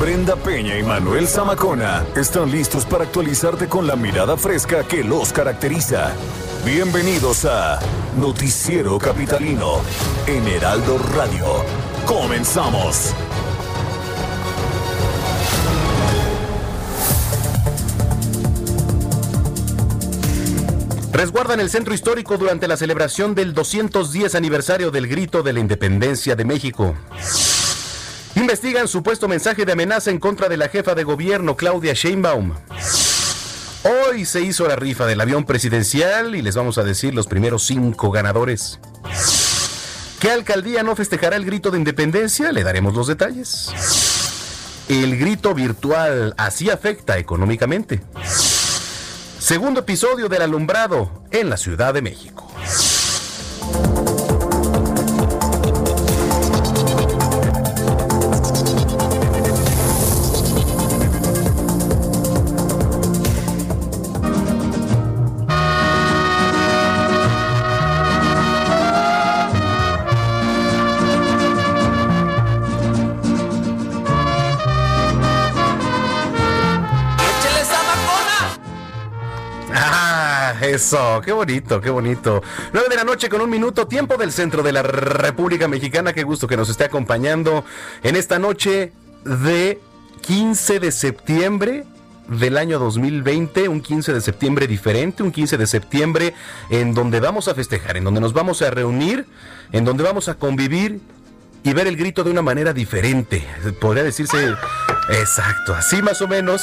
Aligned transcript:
Brenda 0.00 0.36
Peña 0.36 0.78
y 0.78 0.82
Manuel 0.82 1.28
Zamacona 1.28 2.04
están 2.16 2.50
listos 2.50 2.84
para 2.84 3.04
actualizarte 3.04 3.68
con 3.68 3.86
la 3.86 3.96
mirada 3.96 4.36
fresca 4.36 4.84
que 4.84 5.04
los 5.04 5.32
caracteriza. 5.32 6.12
Bienvenidos 6.64 7.44
a 7.44 7.78
Noticiero 8.18 8.98
Capitalino 8.98 9.80
en 10.26 10.46
Heraldo 10.48 10.98
Radio. 11.14 11.46
Comenzamos. 12.06 13.14
Resguardan 21.12 21.60
el 21.60 21.70
centro 21.70 21.94
histórico 21.94 22.36
durante 22.36 22.66
la 22.66 22.76
celebración 22.76 23.36
del 23.36 23.54
210 23.54 24.34
aniversario 24.34 24.90
del 24.90 25.06
Grito 25.06 25.44
de 25.44 25.52
la 25.52 25.60
Independencia 25.60 26.34
de 26.34 26.44
México. 26.44 26.94
Investigan 28.36 28.88
supuesto 28.88 29.28
mensaje 29.28 29.64
de 29.64 29.72
amenaza 29.72 30.10
en 30.10 30.18
contra 30.18 30.48
de 30.48 30.56
la 30.56 30.68
jefa 30.68 30.94
de 30.94 31.04
gobierno, 31.04 31.56
Claudia 31.56 31.92
Sheinbaum. 31.92 32.52
Hoy 33.84 34.24
se 34.24 34.40
hizo 34.40 34.66
la 34.66 34.76
rifa 34.76 35.06
del 35.06 35.20
avión 35.20 35.44
presidencial 35.44 36.34
y 36.34 36.42
les 36.42 36.56
vamos 36.56 36.78
a 36.78 36.82
decir 36.82 37.14
los 37.14 37.26
primeros 37.26 37.64
cinco 37.64 38.10
ganadores. 38.10 38.80
¿Qué 40.20 40.30
alcaldía 40.30 40.82
no 40.82 40.96
festejará 40.96 41.36
el 41.36 41.44
grito 41.44 41.70
de 41.70 41.78
independencia? 41.78 42.50
Le 42.50 42.64
daremos 42.64 42.94
los 42.94 43.06
detalles. 43.06 43.70
El 44.88 45.18
grito 45.18 45.54
virtual 45.54 46.34
así 46.36 46.70
afecta 46.70 47.18
económicamente. 47.18 48.02
Segundo 49.38 49.80
episodio 49.80 50.28
del 50.28 50.42
alumbrado 50.42 51.24
en 51.30 51.50
la 51.50 51.56
Ciudad 51.56 51.92
de 51.94 52.02
México. 52.02 52.53
Eso, 80.84 81.22
qué 81.24 81.32
bonito, 81.32 81.80
qué 81.80 81.88
bonito. 81.88 82.42
9 82.74 82.88
de 82.90 82.96
la 82.96 83.04
noche 83.04 83.30
con 83.30 83.40
un 83.40 83.48
minuto, 83.48 83.86
tiempo 83.86 84.18
del 84.18 84.30
centro 84.32 84.62
de 84.62 84.70
la 84.70 84.82
República 84.82 85.66
Mexicana. 85.66 86.12
Qué 86.12 86.24
gusto 86.24 86.46
que 86.46 86.58
nos 86.58 86.68
esté 86.68 86.84
acompañando 86.84 87.64
en 88.02 88.16
esta 88.16 88.38
noche 88.38 88.92
de 89.24 89.80
15 90.20 90.80
de 90.80 90.92
septiembre 90.92 91.84
del 92.28 92.58
año 92.58 92.78
2020, 92.78 93.66
un 93.68 93.80
15 93.80 94.12
de 94.12 94.20
septiembre 94.20 94.66
diferente, 94.66 95.22
un 95.22 95.32
15 95.32 95.56
de 95.56 95.66
septiembre 95.66 96.34
en 96.68 96.92
donde 96.92 97.18
vamos 97.18 97.48
a 97.48 97.54
festejar, 97.54 97.96
en 97.96 98.04
donde 98.04 98.20
nos 98.20 98.34
vamos 98.34 98.60
a 98.60 98.70
reunir, 98.70 99.26
en 99.72 99.86
donde 99.86 100.04
vamos 100.04 100.28
a 100.28 100.34
convivir 100.34 101.00
y 101.62 101.72
ver 101.72 101.86
el 101.86 101.96
grito 101.96 102.24
de 102.24 102.30
una 102.30 102.42
manera 102.42 102.74
diferente. 102.74 103.42
Podría 103.80 104.04
decirse, 104.04 104.52
exacto, 105.08 105.74
así 105.74 106.02
más 106.02 106.20
o 106.20 106.28
menos, 106.28 106.62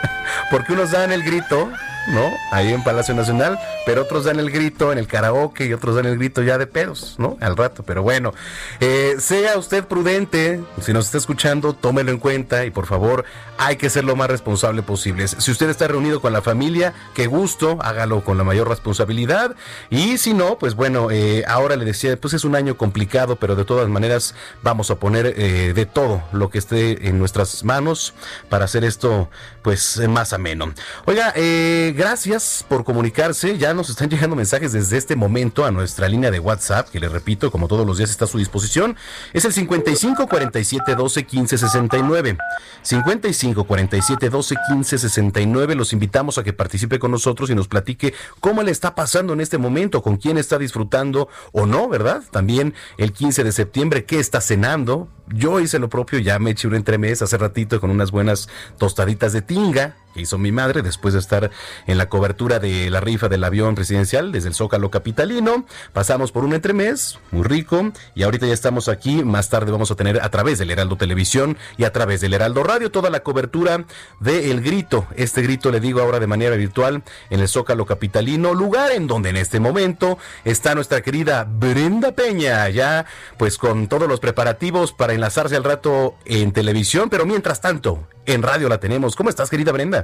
porque 0.50 0.72
unos 0.72 0.92
dan 0.92 1.12
el 1.12 1.22
grito 1.22 1.70
¿no? 2.08 2.32
Ahí 2.50 2.72
en 2.72 2.82
Palacio 2.82 3.14
Nacional, 3.14 3.58
pero 3.86 4.02
otros 4.02 4.24
dan 4.24 4.40
el 4.40 4.50
grito 4.50 4.92
en 4.92 4.98
el 4.98 5.06
karaoke 5.06 5.66
y 5.66 5.72
otros 5.72 5.96
dan 5.96 6.06
el 6.06 6.16
grito 6.16 6.42
ya 6.42 6.58
de 6.58 6.66
pedos, 6.66 7.16
¿no? 7.18 7.36
Al 7.40 7.56
rato, 7.56 7.82
pero 7.82 8.02
bueno, 8.02 8.32
eh, 8.80 9.16
sea 9.18 9.58
usted 9.58 9.84
prudente, 9.84 10.60
si 10.80 10.92
nos 10.92 11.06
está 11.06 11.18
escuchando, 11.18 11.74
tómelo 11.74 12.10
en 12.10 12.18
cuenta 12.18 12.64
y 12.64 12.70
por 12.70 12.86
favor, 12.86 13.24
hay 13.58 13.76
que 13.76 13.90
ser 13.90 14.04
lo 14.04 14.16
más 14.16 14.28
responsable 14.30 14.82
posible. 14.82 15.28
Si 15.28 15.50
usted 15.50 15.68
está 15.68 15.88
reunido 15.88 16.20
con 16.20 16.32
la 16.32 16.42
familia, 16.42 16.94
qué 17.14 17.26
gusto, 17.26 17.78
hágalo 17.82 18.22
con 18.24 18.38
la 18.38 18.44
mayor 18.44 18.68
responsabilidad 18.68 19.54
y 19.90 20.18
si 20.18 20.34
no, 20.34 20.58
pues 20.58 20.74
bueno, 20.74 21.10
eh, 21.10 21.44
ahora 21.46 21.76
le 21.76 21.84
decía, 21.84 22.16
pues 22.16 22.34
es 22.34 22.44
un 22.44 22.56
año 22.56 22.76
complicado, 22.76 23.36
pero 23.36 23.56
de 23.56 23.64
todas 23.64 23.88
maneras 23.88 24.34
vamos 24.62 24.90
a 24.90 24.96
poner 24.96 25.34
eh, 25.36 25.72
de 25.74 25.86
todo 25.86 26.22
lo 26.32 26.50
que 26.50 26.58
esté 26.58 27.08
en 27.08 27.18
nuestras 27.18 27.64
manos 27.64 28.14
para 28.48 28.64
hacer 28.64 28.84
esto, 28.84 29.28
pues 29.62 30.00
más 30.08 30.32
ameno. 30.32 30.72
Oiga, 31.04 31.32
eh 31.36 31.89
gracias 31.92 32.64
por 32.68 32.84
comunicarse. 32.84 33.58
Ya 33.58 33.74
nos 33.74 33.90
están 33.90 34.08
llegando 34.08 34.36
mensajes 34.36 34.72
desde 34.72 34.96
este 34.96 35.16
momento 35.16 35.64
a 35.64 35.70
nuestra 35.70 36.08
línea 36.08 36.30
de 36.30 36.38
WhatsApp, 36.38 36.88
que 36.88 37.00
le 37.00 37.08
repito, 37.08 37.50
como 37.50 37.68
todos 37.68 37.86
los 37.86 37.98
días 37.98 38.10
está 38.10 38.24
a 38.24 38.28
su 38.28 38.38
disposición. 38.38 38.96
Es 39.32 39.44
el 39.44 39.52
55 39.52 40.26
47 40.26 40.94
12 40.94 41.24
15 41.24 41.58
69. 41.58 42.38
55 42.82 43.64
47 43.64 44.30
12 44.30 44.54
15 44.68 44.98
69. 44.98 45.74
Los 45.74 45.92
invitamos 45.92 46.38
a 46.38 46.44
que 46.44 46.52
participe 46.52 46.98
con 46.98 47.10
nosotros 47.10 47.50
y 47.50 47.54
nos 47.54 47.68
platique 47.68 48.14
cómo 48.40 48.62
le 48.62 48.70
está 48.70 48.94
pasando 48.94 49.32
en 49.32 49.40
este 49.40 49.58
momento, 49.58 50.02
con 50.02 50.16
quién 50.16 50.38
está 50.38 50.58
disfrutando 50.58 51.28
o 51.52 51.66
no, 51.66 51.88
¿verdad? 51.88 52.22
También 52.30 52.74
el 52.98 53.12
15 53.12 53.44
de 53.44 53.52
septiembre, 53.52 54.04
qué 54.04 54.18
está 54.18 54.40
cenando. 54.40 55.08
Yo 55.28 55.60
hice 55.60 55.78
lo 55.78 55.88
propio, 55.88 56.18
ya 56.18 56.38
me 56.38 56.50
eché 56.50 56.66
un 56.66 56.74
entremés 56.74 57.22
hace 57.22 57.38
ratito 57.38 57.80
con 57.80 57.90
unas 57.90 58.10
buenas 58.10 58.48
tostaditas 58.78 59.32
de 59.32 59.42
tinga 59.42 59.96
que 60.14 60.20
hizo 60.20 60.38
mi 60.38 60.52
madre 60.52 60.82
después 60.82 61.14
de 61.14 61.20
estar 61.20 61.50
en 61.86 61.98
la 61.98 62.08
cobertura 62.08 62.58
de 62.58 62.90
la 62.90 63.00
rifa 63.00 63.28
del 63.28 63.44
avión 63.44 63.74
presidencial 63.74 64.32
desde 64.32 64.48
el 64.48 64.54
Zócalo 64.54 64.90
Capitalino. 64.90 65.64
Pasamos 65.92 66.32
por 66.32 66.44
un 66.44 66.52
entremés 66.52 67.18
muy 67.30 67.42
rico 67.42 67.92
y 68.14 68.22
ahorita 68.22 68.46
ya 68.46 68.54
estamos 68.54 68.88
aquí. 68.88 69.24
Más 69.24 69.48
tarde 69.48 69.72
vamos 69.72 69.90
a 69.90 69.96
tener 69.96 70.20
a 70.20 70.28
través 70.30 70.58
del 70.58 70.70
Heraldo 70.70 70.96
Televisión 70.96 71.56
y 71.76 71.84
a 71.84 71.92
través 71.92 72.20
del 72.20 72.34
Heraldo 72.34 72.62
Radio 72.62 72.90
toda 72.90 73.10
la 73.10 73.20
cobertura 73.20 73.84
de 74.20 74.50
El 74.50 74.60
Grito. 74.60 75.06
Este 75.16 75.42
grito 75.42 75.70
le 75.70 75.80
digo 75.80 76.00
ahora 76.00 76.20
de 76.20 76.26
manera 76.26 76.56
virtual 76.56 77.02
en 77.30 77.40
el 77.40 77.48
Zócalo 77.48 77.86
Capitalino, 77.86 78.54
lugar 78.54 78.92
en 78.92 79.06
donde 79.06 79.30
en 79.30 79.36
este 79.36 79.60
momento 79.60 80.18
está 80.44 80.74
nuestra 80.74 81.02
querida 81.02 81.46
Brenda 81.48 82.12
Peña, 82.12 82.68
ya 82.68 83.06
pues 83.36 83.58
con 83.58 83.88
todos 83.88 84.08
los 84.08 84.20
preparativos 84.20 84.92
para 84.92 85.12
enlazarse 85.12 85.56
al 85.56 85.64
rato 85.64 86.14
en 86.24 86.52
televisión, 86.52 87.10
pero 87.10 87.26
mientras 87.26 87.60
tanto 87.60 88.06
en 88.26 88.42
radio 88.42 88.68
la 88.68 88.78
tenemos. 88.78 89.16
¿Cómo 89.16 89.30
estás, 89.30 89.50
querida 89.50 89.72
Brenda? 89.72 89.99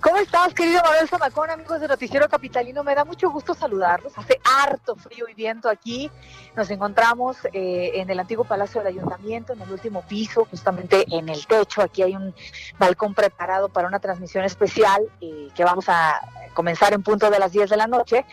¿Cómo 0.00 0.16
estás, 0.16 0.54
querido 0.54 0.80
Manuel 0.82 1.08
Zamacón, 1.08 1.50
amigos 1.50 1.80
de 1.80 1.88
Noticiero 1.88 2.28
Capitalino? 2.28 2.82
Me 2.82 2.94
da 2.94 3.04
mucho 3.04 3.30
gusto 3.30 3.54
saludarlos. 3.54 4.16
Hace 4.16 4.40
harto 4.44 4.96
frío 4.96 5.28
y 5.28 5.34
viento 5.34 5.68
aquí. 5.68 6.10
Nos 6.54 6.70
encontramos 6.70 7.36
eh, 7.52 7.92
en 7.94 8.08
el 8.08 8.18
antiguo 8.18 8.44
Palacio 8.44 8.80
del 8.80 8.94
Ayuntamiento, 8.94 9.52
en 9.52 9.60
el 9.60 9.70
último 9.70 10.02
piso, 10.02 10.46
justamente 10.50 11.04
en 11.10 11.28
el 11.28 11.46
techo. 11.46 11.82
Aquí 11.82 12.02
hay 12.02 12.16
un 12.16 12.34
balcón 12.78 13.14
preparado 13.14 13.68
para 13.68 13.88
una 13.88 14.00
transmisión 14.00 14.44
especial 14.44 15.02
eh, 15.20 15.48
que 15.54 15.64
vamos 15.64 15.88
a 15.88 16.20
comenzar 16.56 16.94
en 16.94 17.02
punto 17.02 17.30
de 17.30 17.38
las 17.38 17.52
10 17.52 17.68
de 17.70 17.76
la 17.76 17.86
noche. 17.86 18.24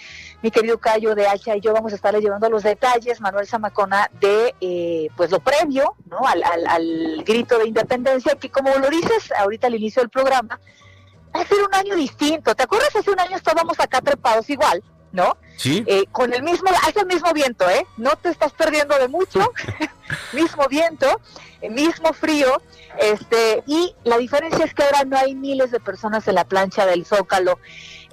Mi 0.41 0.49
querido 0.49 0.79
Cayo 0.79 1.13
de 1.13 1.27
Hacha 1.27 1.55
y 1.57 1.61
yo 1.61 1.73
vamos 1.73 1.91
a 1.91 1.95
estarle 1.95 2.21
llevando 2.21 2.49
los 2.49 2.63
detalles, 2.63 3.19
Manuel 3.19 3.45
Zamacona, 3.45 4.09
de 4.19 4.55
eh, 4.61 5.09
pues 5.17 5.29
lo 5.29 5.39
previo 5.39 5.95
¿no? 6.05 6.19
al, 6.25 7.23
grito 7.25 7.59
de 7.59 7.67
independencia, 7.67 8.35
que 8.35 8.49
como 8.49 8.73
lo 8.75 8.89
dices 8.89 9.31
ahorita 9.37 9.67
al 9.67 9.75
inicio 9.75 10.01
del 10.01 10.09
programa, 10.09 10.59
va 11.35 11.41
a 11.41 11.47
ser 11.47 11.57
un 11.61 11.73
año 11.73 11.95
distinto. 11.95 12.55
¿Te 12.55 12.63
acuerdas? 12.63 12.95
Hace 12.95 13.11
un 13.11 13.19
año 13.19 13.35
estábamos 13.35 13.79
acá 13.79 14.01
trepados 14.01 14.49
igual, 14.49 14.83
¿no? 15.11 15.37
Sí. 15.57 15.83
Eh, 15.87 16.05
con 16.11 16.33
el 16.33 16.43
mismo, 16.43 16.69
hace 16.83 17.01
el 17.01 17.07
mismo 17.07 17.31
viento, 17.33 17.69
¿eh? 17.69 17.85
No 17.97 18.11
te 18.15 18.29
estás 18.29 18.53
perdiendo 18.53 18.97
de 18.97 19.07
mucho. 19.07 19.39
mismo 20.33 20.67
viento, 20.67 21.21
el 21.61 21.71
mismo 21.71 22.13
frío, 22.13 22.61
este, 22.99 23.63
y 23.67 23.95
la 24.03 24.17
diferencia 24.17 24.65
es 24.65 24.73
que 24.73 24.83
ahora 24.83 25.03
no 25.05 25.17
hay 25.17 25.35
miles 25.35 25.71
de 25.71 25.79
personas 25.79 26.27
en 26.27 26.35
la 26.35 26.45
plancha 26.45 26.85
del 26.85 27.05
Zócalo. 27.05 27.59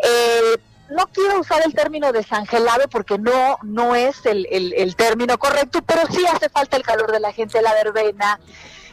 Eh, 0.03 0.57
no 0.91 1.07
quiero 1.07 1.41
usar 1.41 1.63
el 1.65 1.75
término 1.75 2.13
desangelado 2.13 2.89
porque 2.89 3.19
no, 3.19 3.59
no 3.63 3.95
es 3.95 4.27
el, 4.27 4.47
el, 4.51 4.73
el 4.75 4.97
término 4.97 5.39
correcto, 5.39 5.83
pero 5.83 6.03
sí 6.11 6.25
hace 6.27 6.49
falta 6.49 6.77
el 6.77 6.83
calor 6.83 7.13
de 7.13 7.21
la 7.21 7.33
gente, 7.33 7.63
la 7.63 7.75
verbena, 7.75 8.41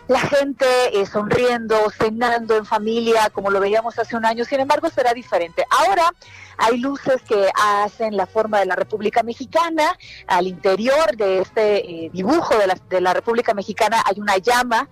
la 0.07 0.19
gente 0.21 0.65
eh, 0.93 1.05
sonriendo, 1.05 1.89
cenando 1.89 2.55
en 2.55 2.65
familia, 2.65 3.29
como 3.29 3.51
lo 3.51 3.59
veíamos 3.59 3.99
hace 3.99 4.15
un 4.15 4.25
año. 4.25 4.45
Sin 4.45 4.59
embargo, 4.59 4.89
será 4.89 5.13
diferente. 5.13 5.65
Ahora 5.69 6.13
hay 6.57 6.77
luces 6.77 7.21
que 7.27 7.49
hacen 7.55 8.15
la 8.15 8.25
forma 8.25 8.59
de 8.59 8.65
la 8.65 8.75
República 8.75 9.21
Mexicana. 9.21 9.97
Al 10.27 10.47
interior 10.47 11.15
de 11.17 11.39
este 11.39 12.05
eh, 12.05 12.09
dibujo 12.13 12.57
de 12.57 12.67
la, 12.67 12.77
de 12.89 13.01
la, 13.01 13.13
República 13.13 13.53
Mexicana 13.53 14.01
hay 14.05 14.19
una 14.19 14.37
llama, 14.37 14.87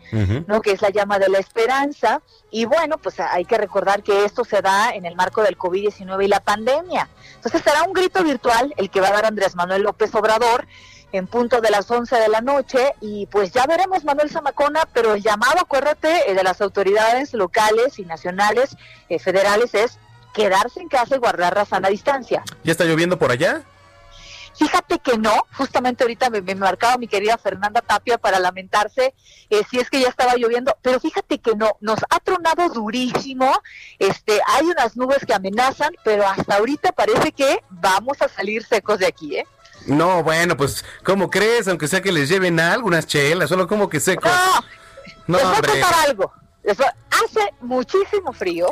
¿no? 0.48 0.62
que 0.62 0.72
es 0.72 0.82
la 0.82 0.90
llama 0.90 1.18
de 1.18 1.30
la 1.30 1.40
esperanza. 1.40 2.22
Y 2.52 2.66
bueno, 2.66 2.98
pues 2.98 3.20
hay 3.20 3.46
que 3.46 3.58
recordar 3.58 4.04
que 4.04 4.26
esto 4.26 4.44
se 4.44 4.62
da 4.62 4.92
en 4.92 5.06
el 5.06 5.16
marco 5.16 5.42
del 5.44 5.58
COVID-19 5.58 6.26
y 6.26 6.28
la 6.28 6.40
pandemia. 6.42 7.10
Entonces 7.36 7.62
será 7.62 7.84
un 7.84 7.94
grito 7.94 8.24
virtual 8.24 8.74
el 8.78 8.90
que 8.90 9.02
va 9.02 9.08
a 9.08 9.14
dar 9.14 9.26
Andrés 9.26 9.56
Manuel 9.56 9.84
López 9.84 10.14
Obrador 10.14 10.68
en 11.12 11.28
punto 11.28 11.62
de 11.62 11.70
las 11.70 11.90
11 11.90 12.16
de 12.16 12.28
la 12.28 12.42
noche 12.42 12.94
y 13.02 13.26
pues 13.28 13.52
ya 13.52 13.66
veremos 13.66 14.04
Manuel 14.04 14.30
Zamacona, 14.30 14.88
pero 14.94 15.14
el 15.14 15.22
llamado, 15.22 15.60
acuérdate, 15.60 16.30
eh, 16.30 16.34
de 16.34 16.44
las 16.44 16.62
autoridades 16.62 17.34
locales 17.34 18.00
y 18.00 18.04
nacionales, 18.04 18.76
eh, 19.10 19.20
federales, 19.20 19.74
es 19.74 20.00
quedarse 20.34 20.82
en 20.82 20.90
casa 20.90 21.16
y 21.16 21.20
guardar 21.20 21.56
la 21.56 21.66
sana 21.66 21.90
distancia. 21.90 22.44
¿Ya 22.64 22.72
está 22.72 22.84
lloviendo 22.84 23.18
por 23.18 23.32
allá? 23.32 23.64
Fíjate 24.58 25.00
que 25.00 25.18
no, 25.18 25.34
justamente 25.58 26.04
ahorita 26.04 26.30
me, 26.30 26.42
me 26.42 26.56
marcaba 26.56 26.98
mi 26.98 27.08
querida 27.08 27.38
Fernanda 27.38 27.82
Tapia 27.82 28.18
para 28.18 28.40
lamentarse 28.40 29.14
eh, 29.50 29.62
si 29.70 29.80
es 29.80 29.90
que 29.90 30.00
ya 30.00 30.08
estaba 30.08 30.36
lloviendo, 30.36 30.78
pero 30.82 31.00
fíjate 31.00 31.40
que 31.40 31.56
no, 31.56 31.78
nos 31.82 32.00
ha 32.10 32.20
tronado 32.22 32.70
durísimo, 32.70 33.52
este, 34.00 34.40
hay 34.48 34.66
unas 34.66 34.96
nubes 34.96 35.26
que 35.26 35.34
amenazan, 35.34 35.94
pero 36.04 36.26
hasta 36.26 36.56
ahorita 36.56 36.94
parece 36.94 37.34
que 37.34 37.60
vamos 37.70 38.22
a 38.22 38.30
salir 38.30 38.64
secos 38.64 39.00
de 39.00 39.08
aquí, 39.08 39.36
¿eh? 39.38 39.46
No, 39.88 40.24
bueno, 40.24 40.58
pues, 40.58 40.84
¿cómo 41.04 41.30
crees? 41.30 41.68
Aunque 41.68 41.88
sea 41.88 42.02
que 42.02 42.12
les 42.12 42.30
lleven 42.30 42.60
algunas 42.60 43.06
chelas, 43.06 43.50
solo 43.50 43.68
como 43.68 43.90
que 43.90 44.00
seco. 44.00 44.28
No, 45.28 45.38
les 45.38 45.48
voy 45.48 45.56
a 45.56 45.62
contar 45.62 45.94
algo. 46.08 46.34
Hace 46.68 47.54
muchísimo 47.62 48.34
frío. 48.34 48.68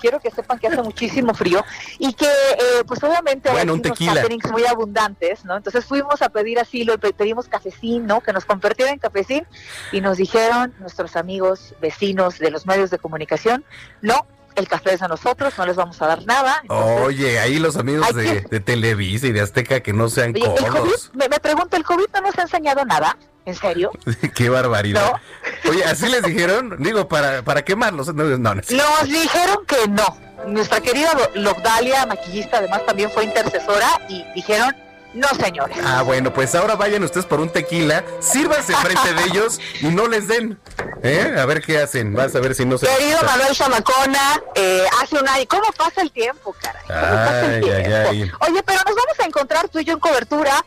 Quiero 0.00 0.20
que 0.20 0.30
sepan 0.30 0.58
que 0.58 0.66
hace 0.66 0.82
muchísimo 0.82 1.32
frío 1.32 1.64
y 1.98 2.12
que, 2.12 2.26
eh, 2.26 2.84
pues 2.86 3.02
obviamente, 3.02 3.50
bueno, 3.50 3.72
hay 3.72 3.80
unos 3.80 3.98
caterings 3.98 4.50
muy 4.50 4.66
abundantes, 4.66 5.46
¿no? 5.46 5.56
Entonces 5.56 5.86
fuimos 5.86 6.20
a 6.20 6.28
pedir 6.28 6.58
asilo, 6.58 6.98
pedimos 6.98 7.48
cafecín, 7.48 8.06
¿no? 8.06 8.20
Que 8.20 8.34
nos 8.34 8.44
convirtieran 8.44 8.94
en 8.94 9.00
cafecín 9.00 9.46
y 9.92 10.02
nos 10.02 10.18
dijeron 10.18 10.74
nuestros 10.78 11.16
amigos, 11.16 11.74
vecinos 11.80 12.38
de 12.38 12.50
los 12.50 12.66
medios 12.66 12.90
de 12.90 12.98
comunicación, 12.98 13.64
no, 14.02 14.26
el 14.56 14.68
café 14.68 14.94
es 14.94 15.02
a 15.02 15.08
nosotros, 15.08 15.54
no 15.58 15.66
les 15.66 15.76
vamos 15.76 16.00
a 16.00 16.06
dar 16.06 16.24
nada. 16.26 16.62
Oye, 16.68 17.38
ahí 17.38 17.58
los 17.58 17.76
amigos 17.76 18.14
de, 18.14 18.42
Televisa 18.60 19.26
y 19.26 19.32
de 19.32 19.40
Azteca 19.40 19.80
que 19.80 19.92
no 19.92 20.08
sean 20.08 20.32
codos. 20.32 21.10
me, 21.14 21.28
pregunto, 21.40 21.76
¿el 21.76 21.84
COVID 21.84 22.06
no 22.14 22.20
nos 22.22 22.38
ha 22.38 22.42
enseñado 22.42 22.84
nada? 22.84 23.16
¿En 23.44 23.54
serio? 23.54 23.90
Qué 24.34 24.48
barbaridad. 24.48 25.12
Oye, 25.68 25.84
¿así 25.84 26.08
les 26.08 26.22
dijeron? 26.22 26.76
Digo, 26.78 27.08
para, 27.08 27.42
para 27.42 27.62
quemarlos. 27.62 28.14
No, 28.14 28.24
no, 28.24 28.54
Nos 28.54 28.64
dijeron 29.04 29.66
que 29.66 29.88
no. 29.88 30.16
Nuestra 30.46 30.80
querida 30.80 31.10
Logdalia, 31.34 32.06
maquillista, 32.06 32.58
además 32.58 32.84
también 32.86 33.10
fue 33.10 33.24
intercesora 33.24 33.88
y 34.08 34.24
dijeron 34.34 34.74
no, 35.14 35.28
señores. 35.28 35.78
Ah, 35.84 36.02
bueno, 36.02 36.32
pues 36.32 36.54
ahora 36.54 36.74
vayan 36.76 37.02
ustedes 37.04 37.26
por 37.26 37.40
un 37.40 37.48
tequila, 37.48 38.04
sírvanse 38.20 38.74
frente 38.74 39.14
de 39.14 39.24
ellos 39.24 39.60
y 39.80 39.86
no 39.86 40.08
les 40.08 40.28
den. 40.28 40.58
¿Eh? 41.02 41.36
A 41.38 41.44
ver 41.46 41.62
qué 41.62 41.78
hacen. 41.78 42.14
Vas 42.14 42.34
a 42.34 42.40
ver 42.40 42.54
si 42.54 42.64
no 42.64 42.78
se. 42.78 42.86
Querido 42.86 43.20
Manuel 43.22 43.54
Chamacona, 43.54 44.42
eh, 44.54 44.84
hace 45.00 45.18
un 45.18 45.28
año. 45.28 45.44
¿Cómo 45.48 45.70
pasa 45.76 46.02
el 46.02 46.10
tiempo, 46.10 46.54
caray? 46.60 47.62
Oye, 47.62 48.62
pero 48.64 48.80
nos 48.86 48.94
vamos 48.96 49.20
a 49.20 49.24
encontrar 49.24 49.68
tú 49.68 49.78
y 49.78 49.84
yo 49.84 49.92
en 49.94 50.00
cobertura. 50.00 50.64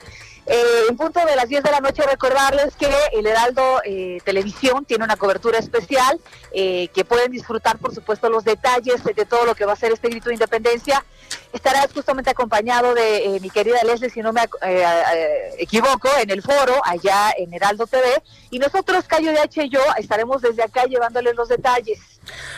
Eh, 0.50 0.86
en 0.90 0.96
punto 0.96 1.20
de 1.26 1.36
las 1.36 1.50
10 1.50 1.62
de 1.62 1.72
la 1.72 1.82
noche 1.82 2.04
recordarles 2.04 2.74
que 2.78 2.90
el 3.12 3.28
Heraldo 3.28 3.82
eh, 3.84 4.20
Televisión 4.24 4.86
tiene 4.86 5.04
una 5.04 5.18
cobertura 5.18 5.60
especial 5.60 6.22
eh, 6.54 6.88
que 6.94 7.04
pueden 7.04 7.34
disfrutar 7.34 7.78
por 7.80 7.94
supuesto 7.94 8.30
los 8.30 8.46
detalles 8.46 9.04
de 9.04 9.26
todo 9.26 9.46
lo 9.46 9.56
que 9.56 9.66
va 9.66 9.74
a 9.74 9.76
ser 9.76 9.92
este 9.92 10.08
grito 10.08 10.30
de 10.30 10.36
independencia 10.36 11.04
estarás 11.54 11.92
justamente 11.94 12.30
acompañado 12.30 12.94
de 12.94 13.36
eh, 13.36 13.40
mi 13.40 13.50
querida 13.50 13.84
Leslie, 13.84 14.10
si 14.10 14.22
no 14.22 14.34
me 14.34 14.42
eh, 14.62 15.56
equivoco, 15.58 16.10
en 16.20 16.30
el 16.30 16.42
foro 16.42 16.82
allá 16.84 17.34
en 17.38 17.54
Heraldo 17.54 17.88
TV. 17.88 18.22
Y 18.50 18.60
nosotros, 18.60 19.06
Cayo 19.06 19.32
de 19.32 19.40
H 19.40 19.66
y 19.66 19.70
yo, 19.70 19.82
estaremos 19.98 20.42
desde 20.42 20.64
acá 20.64 20.86
llevándoles 20.86 21.36
los 21.36 21.50
detalles. 21.50 22.00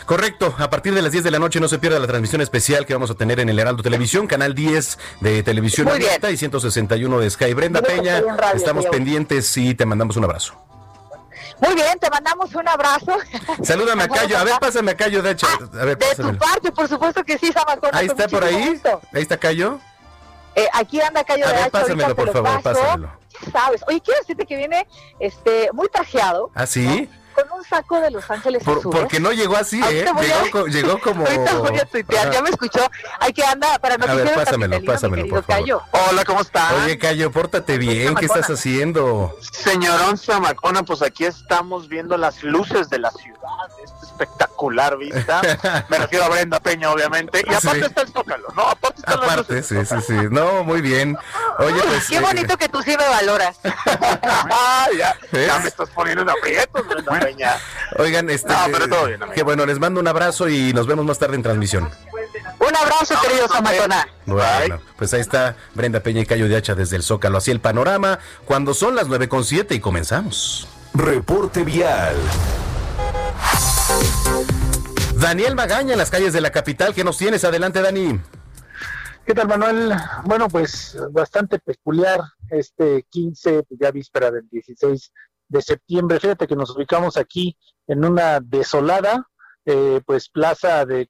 Correcto, 0.05 0.55
a 0.57 0.69
partir 0.69 0.93
de 0.93 1.01
las 1.01 1.11
10 1.11 1.23
de 1.23 1.31
la 1.31 1.39
noche 1.39 1.59
no 1.59 1.67
se 1.67 1.79
pierda 1.79 1.99
la 1.99 2.07
transmisión 2.07 2.41
especial 2.41 2.85
que 2.85 2.93
vamos 2.93 3.11
a 3.11 3.15
tener 3.15 3.39
en 3.39 3.49
el 3.49 3.59
Heraldo 3.59 3.83
Televisión, 3.83 4.27
canal 4.27 4.55
10 4.55 4.97
de 5.21 5.43
Televisión 5.43 5.87
Abierta 5.87 6.31
y 6.31 6.37
161 6.37 7.19
de 7.19 7.29
Sky. 7.29 7.53
Brenda 7.53 7.81
Peña, 7.81 8.21
estamos 8.53 8.85
pendientes 8.87 9.55
y 9.57 9.75
te 9.75 9.85
mandamos 9.85 10.17
un 10.17 10.23
abrazo. 10.23 10.55
Muy 11.59 11.75
bien, 11.75 11.99
te 11.99 12.09
mandamos 12.09 12.55
un 12.55 12.67
abrazo. 12.67 13.17
Salúdame 13.63 14.03
a 14.03 14.07
Cayo. 14.07 14.37
A 14.37 14.43
ver, 14.43 14.55
pásame 14.59 14.91
a 14.91 14.97
Cayo, 14.97 15.21
de 15.21 15.31
hecho. 15.31 15.47
A 15.47 15.85
ver, 15.85 15.97
de 15.97 16.15
tu 16.15 16.37
parte, 16.37 16.71
por 16.71 16.87
supuesto 16.87 17.23
que 17.23 17.37
sí, 17.37 17.51
Samacona. 17.51 17.97
Ahí 17.97 18.07
está 18.07 18.27
por 18.27 18.43
ahí. 18.43 18.81
Ahí 19.13 19.21
está 19.21 19.37
Cayo. 19.37 19.79
Eh, 20.55 20.67
aquí 20.73 21.01
anda 21.01 21.23
Cayo 21.23 21.45
a 21.45 21.49
de 21.49 21.55
ver, 21.55 21.71
pásamelo, 21.71 22.15
por 22.15 22.31
favor, 22.31 22.61
pásamelo. 22.61 23.11
Sabes. 23.51 23.81
Oye, 23.87 24.01
quiero 24.01 24.19
decirte 24.21 24.45
que 24.45 24.55
viene 24.55 24.87
este 25.19 25.69
muy 25.73 25.87
trajeado. 25.89 26.49
¿Ah, 26.55 26.65
sí? 26.65 27.09
Con 27.47 27.59
un 27.59 27.65
saco 27.65 28.01
de 28.01 28.11
Los 28.11 28.29
Ángeles 28.29 28.63
Por, 28.63 28.81
Porque 28.81 29.19
no 29.19 29.31
llegó 29.31 29.57
así, 29.57 29.81
¿eh? 29.81 30.05
Llegó, 30.21 30.65
llegó, 30.67 30.99
como... 30.99 31.25
Ahorita 31.25 31.53
voy 31.55 31.77
a 31.77 31.85
tuitear, 31.85 32.31
ya 32.31 32.41
me 32.41 32.49
escuchó. 32.49 32.79
Hay 33.19 33.33
que 33.33 33.43
andar 33.43 33.79
para 33.79 33.97
no 33.97 34.05
A 34.05 34.15
ver, 34.15 34.33
pásamelo, 34.33 34.83
pásamelo, 34.83 35.27
por 35.27 35.43
favor. 35.43 35.63
Cayo. 35.63 35.81
Hola, 35.91 36.25
¿cómo 36.25 36.41
estás? 36.41 36.73
Oye, 36.83 36.97
Cayo, 36.97 37.31
pórtate 37.31 37.77
bien, 37.77 38.15
¿qué 38.15 38.25
estás 38.25 38.49
haciendo? 38.49 39.35
Señorón 39.51 40.17
Zamacona, 40.17 40.83
pues 40.83 41.01
aquí 41.01 41.25
estamos 41.25 41.87
viendo 41.87 42.17
las 42.17 42.43
luces 42.43 42.89
de 42.89 42.99
la 42.99 43.11
ciudad, 43.11 43.39
esta 43.83 43.99
espectacular 44.19 44.97
vista. 44.97 45.41
Me 45.89 45.97
refiero 45.97 46.25
a 46.25 46.29
Brenda 46.29 46.59
Peña, 46.59 46.91
obviamente. 46.91 47.43
Y 47.47 47.53
aparte 47.53 47.85
está 47.85 48.01
el 48.01 48.09
Zócalo, 48.09 48.47
¿no? 48.55 48.63
Aparte 48.63 48.99
está 48.99 49.13
Aparte, 49.13 49.63
sí, 49.63 49.85
sí, 49.85 49.95
sí. 50.05 50.13
No, 50.29 50.63
muy 50.63 50.81
bien. 50.81 51.17
Oye, 51.59 51.81
pues... 51.87 52.07
Qué 52.07 52.19
bonito 52.19 52.57
que 52.57 52.69
tú 52.69 52.81
sí 52.81 52.95
me 52.97 53.07
valoras. 53.07 53.59
ah, 53.63 54.87
ya, 54.97 55.15
ya 55.31 55.59
me 55.59 55.67
estás 55.67 55.89
poniendo 55.89 56.23
en 56.23 56.29
aprietos, 56.29 56.87
Brenda 56.87 57.28
Peña. 57.29 57.57
Oigan, 57.97 58.29
este, 58.29 58.53
que 59.35 59.43
bueno, 59.43 59.65
les 59.65 59.79
mando 59.79 59.99
un 59.99 60.07
abrazo 60.07 60.49
y 60.49 60.73
nos 60.73 60.87
vemos 60.87 61.05
más 61.05 61.19
tarde 61.19 61.35
en 61.35 61.43
transmisión. 61.43 61.89
Un 62.59 62.75
abrazo, 62.75 63.15
querido 63.21 63.47
Samatona. 63.47 64.07
Bueno, 64.25 64.81
pues 64.97 65.13
ahí 65.13 65.21
está 65.21 65.55
Brenda 65.75 66.01
Peña 66.01 66.21
y 66.21 66.25
Cayo 66.25 66.47
de 66.47 66.57
Hacha 66.57 66.75
desde 66.75 66.95
el 66.95 67.03
Zócalo. 67.03 67.37
Así 67.37 67.51
el 67.51 67.61
panorama 67.61 68.19
cuando 68.45 68.73
son 68.73 68.95
las 68.95 69.07
9.7 69.07 69.75
y 69.75 69.79
comenzamos. 69.79 70.67
Reporte 70.93 71.63
vial. 71.63 72.15
Daniel 75.15 75.55
Magaña 75.55 75.93
en 75.93 75.99
las 75.99 76.09
calles 76.09 76.33
de 76.33 76.41
la 76.41 76.51
capital. 76.51 76.93
¿Qué 76.93 77.03
nos 77.03 77.17
tienes? 77.17 77.43
Adelante, 77.43 77.81
Dani. 77.81 78.19
¿Qué 79.25 79.35
tal, 79.35 79.47
Manuel? 79.47 79.93
Bueno, 80.25 80.47
pues 80.47 80.97
bastante 81.11 81.59
peculiar 81.59 82.19
este 82.49 83.05
15, 83.09 83.63
pues, 83.63 83.79
ya 83.79 83.91
víspera 83.91 84.31
del 84.31 84.49
16 84.49 85.11
de 85.49 85.61
septiembre. 85.61 86.19
Fíjate 86.19 86.47
que 86.47 86.55
nos 86.55 86.75
ubicamos 86.75 87.17
aquí 87.17 87.57
en 87.87 88.05
una 88.05 88.39
desolada, 88.39 89.27
eh, 89.65 90.01
pues 90.05 90.29
plaza 90.29 90.85
de, 90.85 91.07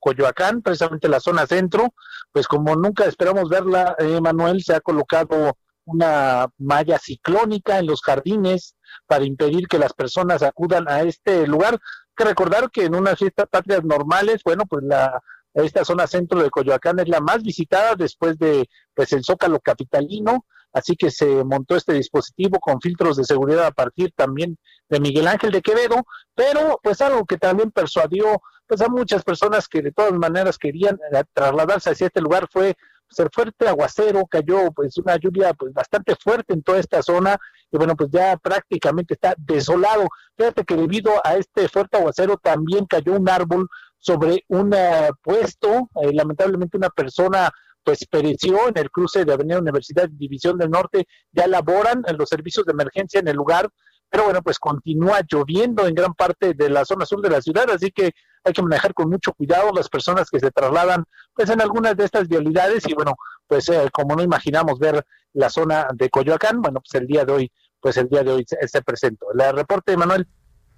Coyoacán, 0.00 0.62
precisamente 0.62 1.08
la 1.08 1.20
zona 1.20 1.46
centro. 1.46 1.94
Pues 2.32 2.48
como 2.48 2.74
nunca 2.74 3.04
esperamos 3.04 3.48
verla, 3.48 3.94
eh, 3.98 4.20
Manuel, 4.20 4.62
se 4.62 4.74
ha 4.74 4.80
colocado 4.80 5.56
una 5.84 6.48
malla 6.58 6.98
ciclónica 6.98 7.78
en 7.78 7.86
los 7.86 8.00
jardines 8.00 8.74
para 9.06 9.24
impedir 9.24 9.68
que 9.68 9.78
las 9.78 9.92
personas 9.92 10.42
acudan 10.42 10.88
a 10.88 11.02
este 11.02 11.46
lugar. 11.46 11.74
Hay 11.74 12.14
que 12.16 12.24
recordar 12.24 12.70
que 12.70 12.86
en 12.86 12.94
unas 12.94 13.18
fiestas 13.18 13.46
patrias 13.50 13.84
normales, 13.84 14.40
bueno, 14.44 14.64
pues 14.66 14.82
la 14.84 15.20
esta 15.54 15.84
zona 15.84 16.08
centro 16.08 16.42
de 16.42 16.50
Coyoacán 16.50 16.98
es 16.98 17.08
la 17.08 17.20
más 17.20 17.42
visitada 17.42 17.94
después 17.94 18.36
de 18.38 18.68
pues 18.92 19.12
el 19.12 19.22
Zócalo 19.22 19.60
capitalino 19.60 20.46
así 20.74 20.96
que 20.96 21.10
se 21.10 21.26
montó 21.44 21.76
este 21.76 21.94
dispositivo 21.94 22.58
con 22.60 22.80
filtros 22.80 23.16
de 23.16 23.24
seguridad 23.24 23.66
a 23.66 23.70
partir 23.70 24.12
también 24.14 24.58
de 24.88 25.00
Miguel 25.00 25.28
Ángel 25.28 25.52
de 25.52 25.62
Quevedo, 25.62 26.04
pero 26.34 26.78
pues 26.82 27.00
algo 27.00 27.24
que 27.24 27.38
también 27.38 27.70
persuadió 27.70 28.42
pues 28.66 28.80
a 28.80 28.88
muchas 28.88 29.22
personas 29.22 29.68
que 29.68 29.80
de 29.80 29.92
todas 29.92 30.12
maneras 30.12 30.58
querían 30.58 30.98
eh, 31.12 31.22
trasladarse 31.32 31.90
hacia 31.90 32.08
este 32.08 32.20
lugar 32.20 32.48
fue 32.50 32.74
pues, 33.08 33.18
el 33.20 33.30
fuerte 33.32 33.68
aguacero, 33.68 34.26
cayó 34.26 34.72
pues 34.72 34.96
una 34.98 35.16
lluvia 35.16 35.54
pues 35.54 35.72
bastante 35.72 36.16
fuerte 36.16 36.52
en 36.52 36.62
toda 36.62 36.80
esta 36.80 37.02
zona 37.02 37.38
y 37.70 37.76
bueno 37.76 37.94
pues 37.94 38.10
ya 38.10 38.36
prácticamente 38.36 39.14
está 39.14 39.34
desolado. 39.38 40.08
Fíjate 40.36 40.64
que 40.64 40.74
debido 40.74 41.12
a 41.24 41.36
este 41.36 41.68
fuerte 41.68 41.98
aguacero 41.98 42.36
también 42.36 42.86
cayó 42.86 43.12
un 43.12 43.28
árbol 43.28 43.68
sobre 43.98 44.44
un 44.48 44.74
eh, 44.74 45.10
puesto, 45.22 45.88
eh, 46.02 46.12
lamentablemente 46.12 46.76
una 46.76 46.90
persona 46.90 47.50
pues 47.84 48.06
pereció 48.10 48.68
en 48.68 48.78
el 48.78 48.90
cruce 48.90 49.24
de 49.24 49.32
Avenida 49.32 49.58
Universidad 49.58 50.08
División 50.08 50.58
del 50.58 50.70
Norte, 50.70 51.06
ya 51.30 51.46
laboran 51.46 52.02
en 52.06 52.16
los 52.16 52.28
servicios 52.28 52.64
de 52.66 52.72
emergencia 52.72 53.20
en 53.20 53.28
el 53.28 53.36
lugar, 53.36 53.68
pero 54.08 54.24
bueno, 54.24 54.42
pues 54.42 54.58
continúa 54.58 55.20
lloviendo 55.28 55.86
en 55.86 55.94
gran 55.94 56.14
parte 56.14 56.54
de 56.54 56.70
la 56.70 56.84
zona 56.84 57.04
sur 57.04 57.20
de 57.20 57.30
la 57.30 57.42
ciudad, 57.42 57.68
así 57.70 57.90
que 57.90 58.12
hay 58.44 58.52
que 58.52 58.62
manejar 58.62 58.94
con 58.94 59.10
mucho 59.10 59.32
cuidado 59.32 59.70
las 59.72 59.88
personas 59.88 60.30
que 60.30 60.38
se 60.38 60.50
trasladan 60.50 61.04
pues 61.34 61.50
en 61.50 61.60
algunas 61.60 61.96
de 61.96 62.04
estas 62.04 62.28
vialidades 62.28 62.84
y 62.88 62.94
bueno, 62.94 63.14
pues 63.46 63.68
eh, 63.68 63.88
como 63.92 64.14
no 64.16 64.22
imaginamos 64.22 64.78
ver 64.78 65.04
la 65.32 65.50
zona 65.50 65.88
de 65.94 66.10
Coyoacán, 66.10 66.62
bueno, 66.62 66.80
pues 66.80 67.00
el 67.00 67.06
día 67.06 67.24
de 67.24 67.32
hoy, 67.32 67.52
pues 67.80 67.96
el 67.96 68.08
día 68.08 68.22
de 68.22 68.30
hoy 68.30 68.44
se, 68.46 68.56
se 68.68 68.82
presentó. 68.82 69.26
El 69.32 69.54
reporte, 69.54 69.96
Manuel. 69.96 70.26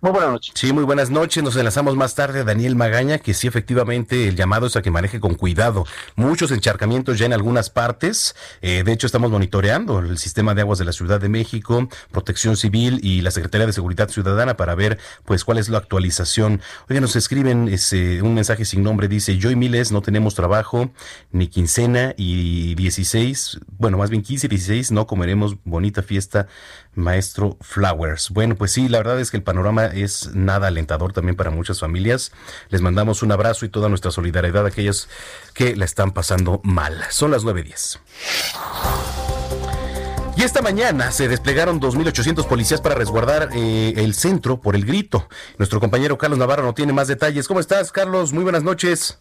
Muy 0.02 0.10
buenas 0.10 0.30
noches. 0.30 0.52
Sí, 0.54 0.74
muy 0.74 0.84
buenas 0.84 1.08
noches. 1.08 1.42
Nos 1.42 1.56
enlazamos 1.56 1.96
más 1.96 2.14
tarde 2.14 2.40
a 2.40 2.44
Daniel 2.44 2.76
Magaña, 2.76 3.16
que 3.16 3.32
sí, 3.32 3.46
efectivamente, 3.46 4.28
el 4.28 4.36
llamado 4.36 4.66
es 4.66 4.76
a 4.76 4.82
que 4.82 4.90
maneje 4.90 5.20
con 5.20 5.36
cuidado. 5.36 5.86
Muchos 6.16 6.50
encharcamientos 6.50 7.18
ya 7.18 7.24
en 7.24 7.32
algunas 7.32 7.70
partes. 7.70 8.36
Eh, 8.60 8.82
de 8.84 8.92
hecho, 8.92 9.06
estamos 9.06 9.30
monitoreando 9.30 10.00
el 10.00 10.18
sistema 10.18 10.54
de 10.54 10.60
aguas 10.60 10.78
de 10.78 10.84
la 10.84 10.92
Ciudad 10.92 11.18
de 11.18 11.30
México, 11.30 11.88
Protección 12.10 12.58
Civil 12.58 13.00
y 13.02 13.22
la 13.22 13.30
Secretaría 13.30 13.66
de 13.66 13.72
Seguridad 13.72 14.10
Ciudadana 14.10 14.58
para 14.58 14.74
ver, 14.74 14.98
pues, 15.24 15.44
cuál 15.44 15.56
es 15.56 15.70
la 15.70 15.78
actualización. 15.78 16.60
Oye, 16.90 17.00
nos 17.00 17.16
escriben 17.16 17.66
ese, 17.68 18.20
un 18.20 18.34
mensaje 18.34 18.66
sin 18.66 18.82
nombre. 18.82 19.08
Dice, 19.08 19.38
yo 19.38 19.50
y 19.50 19.56
Miles 19.56 19.92
no 19.92 20.02
tenemos 20.02 20.34
trabajo, 20.34 20.90
ni 21.32 21.48
quincena 21.48 22.12
y 22.18 22.74
16, 22.74 23.60
bueno, 23.78 23.96
más 23.96 24.10
bien 24.10 24.22
15 24.22 24.46
y 24.46 24.50
16 24.50 24.92
no 24.92 25.06
comeremos 25.06 25.56
bonita 25.64 26.02
fiesta, 26.02 26.48
maestro 26.96 27.56
Flowers. 27.60 28.30
Bueno, 28.30 28.56
pues 28.56 28.72
sí, 28.72 28.88
la 28.88 28.98
verdad 28.98 29.20
es 29.20 29.30
que 29.30 29.36
el 29.36 29.42
panorama 29.42 29.86
es 29.86 30.34
nada 30.34 30.68
alentador 30.68 31.12
también 31.12 31.36
para 31.36 31.50
muchas 31.50 31.80
familias. 31.80 32.32
Les 32.68 32.80
mandamos 32.80 33.22
un 33.22 33.32
abrazo 33.32 33.64
y 33.64 33.68
toda 33.68 33.88
nuestra 33.88 34.10
solidaridad 34.10 34.64
a 34.64 34.68
aquellos 34.68 35.08
que 35.54 35.76
la 35.76 35.84
están 35.84 36.12
pasando 36.12 36.60
mal. 36.64 37.04
Son 37.10 37.30
las 37.30 37.44
9.10. 37.44 37.98
Y 40.36 40.42
esta 40.42 40.60
mañana 40.60 41.12
se 41.12 41.28
desplegaron 41.28 41.80
2.800 41.80 42.46
policías 42.46 42.82
para 42.82 42.94
resguardar 42.94 43.48
eh, 43.54 43.94
el 43.96 44.14
centro 44.14 44.60
por 44.60 44.76
el 44.76 44.84
grito. 44.84 45.28
Nuestro 45.56 45.80
compañero 45.80 46.18
Carlos 46.18 46.38
Navarro 46.38 46.62
no 46.62 46.74
tiene 46.74 46.92
más 46.92 47.08
detalles. 47.08 47.48
¿Cómo 47.48 47.60
estás, 47.60 47.90
Carlos? 47.90 48.34
Muy 48.34 48.42
buenas 48.42 48.62
noches. 48.62 49.18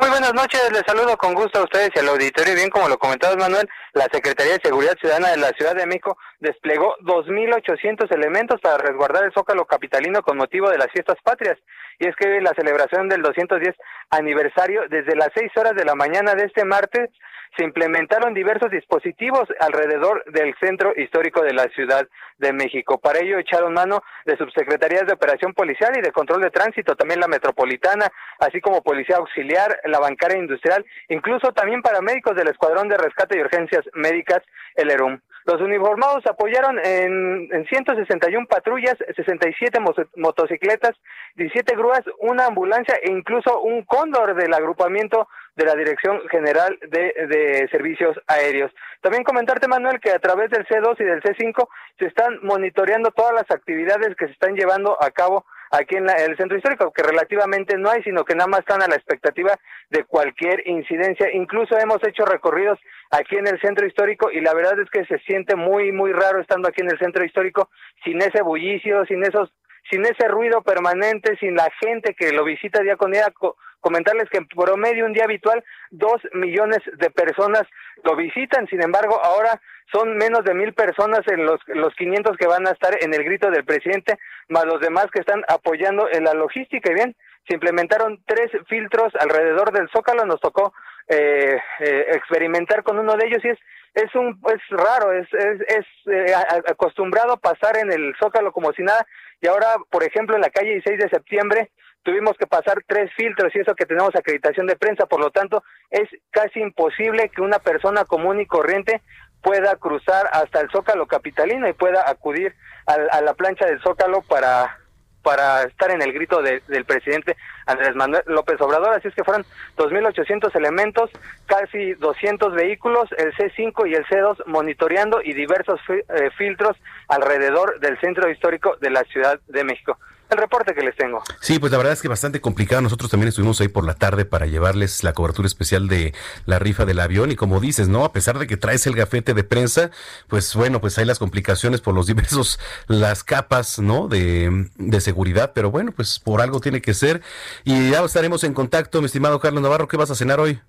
Muy 0.00 0.10
buenas 0.10 0.32
noches, 0.32 0.62
les 0.70 0.84
saludo 0.86 1.16
con 1.16 1.34
gusto 1.34 1.58
a 1.58 1.64
ustedes 1.64 1.90
y 1.92 1.98
al 1.98 2.08
auditorio. 2.10 2.54
Bien, 2.54 2.70
como 2.70 2.88
lo 2.88 2.98
comentabas, 2.98 3.36
Manuel, 3.36 3.68
la 3.94 4.06
Secretaría 4.12 4.52
de 4.52 4.60
Seguridad 4.62 4.96
Ciudadana 5.00 5.30
de 5.30 5.38
la 5.38 5.48
Ciudad 5.58 5.74
de 5.74 5.86
México 5.86 6.16
desplegó 6.38 6.94
2.800 7.02 8.06
elementos 8.14 8.60
para 8.60 8.78
resguardar 8.78 9.24
el 9.24 9.32
Zócalo 9.32 9.64
Capitalino 9.64 10.22
con 10.22 10.36
motivo 10.36 10.70
de 10.70 10.78
las 10.78 10.86
fiestas 10.92 11.16
patrias. 11.24 11.58
Y 11.98 12.06
es 12.06 12.14
que 12.14 12.40
la 12.40 12.54
celebración 12.54 13.08
del 13.08 13.22
210 13.22 13.74
aniversario, 14.10 14.82
desde 14.88 15.16
las 15.16 15.30
6 15.34 15.50
horas 15.56 15.74
de 15.74 15.84
la 15.84 15.96
mañana 15.96 16.34
de 16.34 16.44
este 16.44 16.64
martes, 16.64 17.10
se 17.56 17.64
implementaron 17.64 18.34
diversos 18.34 18.70
dispositivos 18.70 19.48
alrededor 19.60 20.24
del 20.32 20.54
centro 20.60 20.92
histórico 20.96 21.42
de 21.42 21.52
la 21.52 21.64
Ciudad 21.74 22.06
de 22.38 22.52
México. 22.52 22.98
Para 22.98 23.20
ello 23.20 23.38
echaron 23.38 23.74
mano 23.74 24.02
de 24.24 24.36
subsecretarías 24.36 25.06
de 25.06 25.14
operación 25.14 25.54
policial 25.54 25.92
y 25.96 26.02
de 26.02 26.12
control 26.12 26.42
de 26.42 26.50
tránsito, 26.50 26.96
también 26.96 27.20
la 27.20 27.28
metropolitana, 27.28 28.08
así 28.38 28.60
como 28.60 28.82
policía 28.82 29.16
auxiliar, 29.16 29.80
la 29.84 29.98
bancaria 29.98 30.38
industrial, 30.38 30.84
incluso 31.08 31.52
también 31.52 31.82
paramédicos 31.82 32.36
del 32.36 32.48
Escuadrón 32.48 32.88
de 32.88 32.96
Rescate 32.96 33.36
y 33.36 33.40
Urgencias 33.40 33.84
Médicas, 33.94 34.42
el 34.76 34.90
ERUM. 34.90 35.20
Los 35.48 35.62
uniformados 35.62 36.26
apoyaron 36.26 36.78
en, 36.84 37.48
en 37.50 37.66
161 37.66 38.46
patrullas, 38.48 38.96
67 39.16 39.78
motocicletas, 40.16 40.94
17 41.36 41.74
grúas, 41.74 42.02
una 42.20 42.44
ambulancia 42.44 42.96
e 43.02 43.10
incluso 43.10 43.58
un 43.62 43.82
cóndor 43.84 44.34
del 44.34 44.52
agrupamiento 44.52 45.26
de 45.58 45.64
la 45.64 45.74
Dirección 45.74 46.20
General 46.30 46.78
de, 46.88 47.12
de, 47.26 47.68
Servicios 47.70 48.16
Aéreos. 48.28 48.70
También 49.02 49.24
comentarte, 49.24 49.66
Manuel, 49.66 49.98
que 50.00 50.12
a 50.12 50.20
través 50.20 50.50
del 50.50 50.64
C2 50.66 50.94
y 51.00 51.04
del 51.04 51.20
C5 51.20 51.68
se 51.98 52.06
están 52.06 52.38
monitoreando 52.42 53.10
todas 53.10 53.34
las 53.34 53.50
actividades 53.50 54.14
que 54.16 54.26
se 54.26 54.32
están 54.32 54.54
llevando 54.54 54.96
a 55.02 55.10
cabo 55.10 55.44
aquí 55.72 55.96
en, 55.96 56.08
el 56.08 56.36
centro 56.36 56.56
histórico, 56.56 56.92
que 56.92 57.02
relativamente 57.02 57.76
no 57.76 57.90
hay, 57.90 58.04
sino 58.04 58.24
que 58.24 58.36
nada 58.36 58.46
más 58.46 58.60
están 58.60 58.82
a 58.82 58.86
la 58.86 58.94
expectativa 58.94 59.52
de 59.90 60.04
cualquier 60.04 60.66
incidencia. 60.68 61.32
Incluso 61.32 61.76
hemos 61.76 61.98
hecho 62.06 62.24
recorridos 62.24 62.78
aquí 63.10 63.36
en 63.36 63.48
el 63.48 63.60
centro 63.60 63.84
histórico 63.84 64.30
y 64.30 64.40
la 64.40 64.54
verdad 64.54 64.78
es 64.78 64.88
que 64.90 65.04
se 65.06 65.18
siente 65.26 65.56
muy, 65.56 65.90
muy 65.90 66.12
raro 66.12 66.40
estando 66.40 66.68
aquí 66.68 66.82
en 66.82 66.90
el 66.92 66.98
centro 67.00 67.24
histórico 67.24 67.68
sin 68.04 68.22
ese 68.22 68.42
bullicio, 68.42 69.04
sin 69.06 69.24
esos 69.24 69.52
sin 69.90 70.04
ese 70.04 70.28
ruido 70.28 70.62
permanente, 70.62 71.36
sin 71.38 71.54
la 71.54 71.68
gente 71.80 72.14
que 72.14 72.32
lo 72.32 72.44
visita 72.44 72.82
día 72.82 72.96
con 72.96 73.10
día, 73.10 73.32
comentarles 73.80 74.28
que 74.30 74.38
en 74.38 74.48
promedio 74.48 75.06
un 75.06 75.12
día 75.12 75.24
habitual 75.24 75.64
dos 75.90 76.20
millones 76.32 76.80
de 76.98 77.10
personas 77.10 77.62
lo 78.04 78.16
visitan, 78.16 78.66
sin 78.68 78.82
embargo 78.82 79.20
ahora 79.22 79.60
son 79.92 80.16
menos 80.16 80.44
de 80.44 80.54
mil 80.54 80.74
personas 80.74 81.20
en 81.28 81.46
los, 81.46 81.60
los 81.68 81.94
500 81.94 82.36
que 82.36 82.46
van 82.46 82.66
a 82.66 82.72
estar 82.72 82.94
en 83.00 83.14
el 83.14 83.24
grito 83.24 83.50
del 83.50 83.64
presidente, 83.64 84.18
más 84.48 84.64
los 84.66 84.80
demás 84.80 85.06
que 85.12 85.20
están 85.20 85.42
apoyando 85.48 86.08
en 86.10 86.24
la 86.24 86.34
logística. 86.34 86.90
Y 86.90 86.94
bien, 86.94 87.16
se 87.48 87.54
implementaron 87.54 88.22
tres 88.26 88.50
filtros 88.68 89.12
alrededor 89.18 89.72
del 89.72 89.88
Zócalo, 89.90 90.26
nos 90.26 90.40
tocó 90.40 90.74
eh, 91.08 91.58
eh, 91.80 92.06
experimentar 92.12 92.82
con 92.82 92.98
uno 92.98 93.14
de 93.16 93.26
ellos 93.26 93.44
y 93.44 93.48
es 93.48 93.58
es 93.94 94.14
un 94.14 94.38
es 94.52 94.60
raro 94.68 95.12
es 95.12 95.26
es, 95.32 95.86
eh, 96.06 96.34
acostumbrado 96.66 97.38
pasar 97.38 97.78
en 97.78 97.90
el 97.90 98.14
Zócalo 98.20 98.52
como 98.52 98.72
si 98.72 98.82
nada. 98.82 99.06
Y 99.40 99.48
ahora 99.48 99.68
por 99.90 100.04
ejemplo 100.04 100.36
en 100.36 100.42
la 100.42 100.50
calle 100.50 100.72
16 100.72 100.98
de 100.98 101.08
septiembre 101.08 101.70
tuvimos 102.02 102.36
que 102.38 102.46
pasar 102.46 102.82
tres 102.86 103.10
filtros 103.16 103.54
y 103.54 103.60
eso 103.60 103.74
que 103.74 103.86
tenemos 103.86 104.14
acreditación 104.14 104.66
de 104.66 104.76
prensa, 104.76 105.06
por 105.06 105.20
lo 105.20 105.30
tanto 105.30 105.62
es 105.90 106.08
casi 106.30 106.60
imposible 106.60 107.28
que 107.28 107.42
una 107.42 107.58
persona 107.58 108.04
común 108.04 108.40
y 108.40 108.46
corriente 108.46 109.02
pueda 109.42 109.76
cruzar 109.76 110.28
hasta 110.32 110.60
el 110.60 110.70
Zócalo 110.70 111.06
capitalino 111.06 111.68
y 111.68 111.72
pueda 111.72 112.08
acudir 112.08 112.54
a, 112.86 113.20
la 113.20 113.34
plancha 113.34 113.66
del 113.66 113.80
Zócalo 113.80 114.22
para 114.22 114.78
para 115.22 115.64
estar 115.64 115.90
en 115.90 116.00
el 116.00 116.12
grito 116.12 116.40
del 116.40 116.84
presidente 116.86 117.36
Andrés 117.66 117.94
Manuel 117.94 118.22
López 118.26 118.58
Obrador, 118.62 118.94
así 118.94 119.08
es 119.08 119.14
que 119.14 119.24
fueron 119.24 119.44
2.800 119.76 120.54
elementos, 120.56 121.10
casi 121.44 121.92
200 121.94 122.54
vehículos, 122.54 123.10
el 123.18 123.34
C5 123.34 123.90
y 123.90 123.94
el 123.94 124.06
C2 124.06 124.46
monitoreando 124.46 125.20
y 125.22 125.34
diversos 125.34 125.80
eh, 125.90 126.30
filtros 126.38 126.78
alrededor 127.08 127.78
del 127.80 128.00
centro 128.00 128.30
histórico 128.30 128.76
de 128.76 128.90
la 128.90 129.02
Ciudad 129.04 129.38
de 129.48 129.64
México 129.64 129.98
el 130.30 130.38
reporte 130.38 130.74
que 130.74 130.82
les 130.82 130.96
tengo. 130.96 131.22
Sí, 131.40 131.58
pues 131.58 131.72
la 131.72 131.78
verdad 131.78 131.92
es 131.92 132.02
que 132.02 132.08
bastante 132.08 132.40
complicado. 132.40 132.82
Nosotros 132.82 133.10
también 133.10 133.28
estuvimos 133.28 133.60
ahí 133.60 133.68
por 133.68 133.84
la 133.84 133.94
tarde 133.94 134.24
para 134.24 134.46
llevarles 134.46 135.02
la 135.04 135.12
cobertura 135.12 135.46
especial 135.46 135.88
de 135.88 136.14
la 136.46 136.58
rifa 136.58 136.84
del 136.84 137.00
avión 137.00 137.30
y 137.30 137.36
como 137.36 137.60
dices, 137.60 137.88
¿no? 137.88 138.04
A 138.04 138.12
pesar 138.12 138.38
de 138.38 138.46
que 138.46 138.56
traes 138.56 138.86
el 138.86 138.94
gafete 138.94 139.34
de 139.34 139.44
prensa, 139.44 139.90
pues 140.26 140.54
bueno, 140.54 140.80
pues 140.80 140.98
hay 140.98 141.04
las 141.04 141.18
complicaciones 141.18 141.80
por 141.80 141.94
los 141.94 142.06
diversos, 142.08 142.58
las 142.86 143.24
capas, 143.24 143.78
¿no? 143.78 144.08
De, 144.08 144.68
de 144.76 145.00
seguridad, 145.00 145.52
pero 145.54 145.70
bueno, 145.70 145.92
pues 145.92 146.18
por 146.18 146.40
algo 146.40 146.60
tiene 146.60 146.80
que 146.80 146.94
ser. 146.94 147.22
Y 147.64 147.90
ya 147.90 148.04
estaremos 148.04 148.44
en 148.44 148.54
contacto, 148.54 149.00
mi 149.00 149.06
estimado 149.06 149.40
Carlos 149.40 149.62
Navarro. 149.62 149.88
¿Qué 149.88 149.96
vas 149.96 150.10
a 150.10 150.14
cenar 150.14 150.40
hoy? 150.40 150.60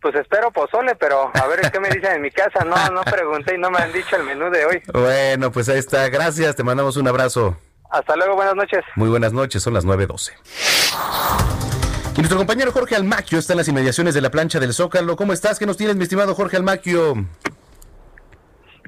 Pues 0.00 0.16
espero 0.16 0.50
pozole, 0.50 0.96
pero 0.96 1.30
a 1.32 1.46
ver 1.46 1.70
qué 1.70 1.78
me 1.78 1.88
dicen 1.88 2.12
en 2.16 2.22
mi 2.22 2.30
casa. 2.32 2.64
No, 2.64 2.74
no 2.90 3.02
pregunté 3.02 3.54
y 3.54 3.58
no 3.58 3.70
me 3.70 3.78
han 3.78 3.92
dicho 3.92 4.16
el 4.16 4.24
menú 4.24 4.50
de 4.50 4.64
hoy. 4.64 4.82
Bueno, 4.92 5.52
pues 5.52 5.68
ahí 5.68 5.78
está. 5.78 6.08
Gracias, 6.08 6.56
te 6.56 6.64
mandamos 6.64 6.96
un 6.96 7.06
abrazo. 7.06 7.56
Hasta 7.92 8.16
luego, 8.16 8.36
buenas 8.36 8.56
noches. 8.56 8.80
Muy 8.96 9.10
buenas 9.10 9.34
noches, 9.34 9.62
son 9.62 9.74
las 9.74 9.84
9.12. 9.84 10.32
Y 12.16 12.20
nuestro 12.20 12.38
compañero 12.38 12.72
Jorge 12.72 12.96
Almaquio 12.96 13.38
está 13.38 13.52
en 13.52 13.58
las 13.58 13.68
inmediaciones 13.68 14.14
de 14.14 14.22
la 14.22 14.30
plancha 14.30 14.58
del 14.58 14.72
Zócalo. 14.72 15.14
¿Cómo 15.14 15.34
estás? 15.34 15.58
¿Qué 15.58 15.66
nos 15.66 15.76
tienes, 15.76 15.96
mi 15.96 16.04
estimado 16.04 16.34
Jorge 16.34 16.56
Almaquio? 16.56 17.14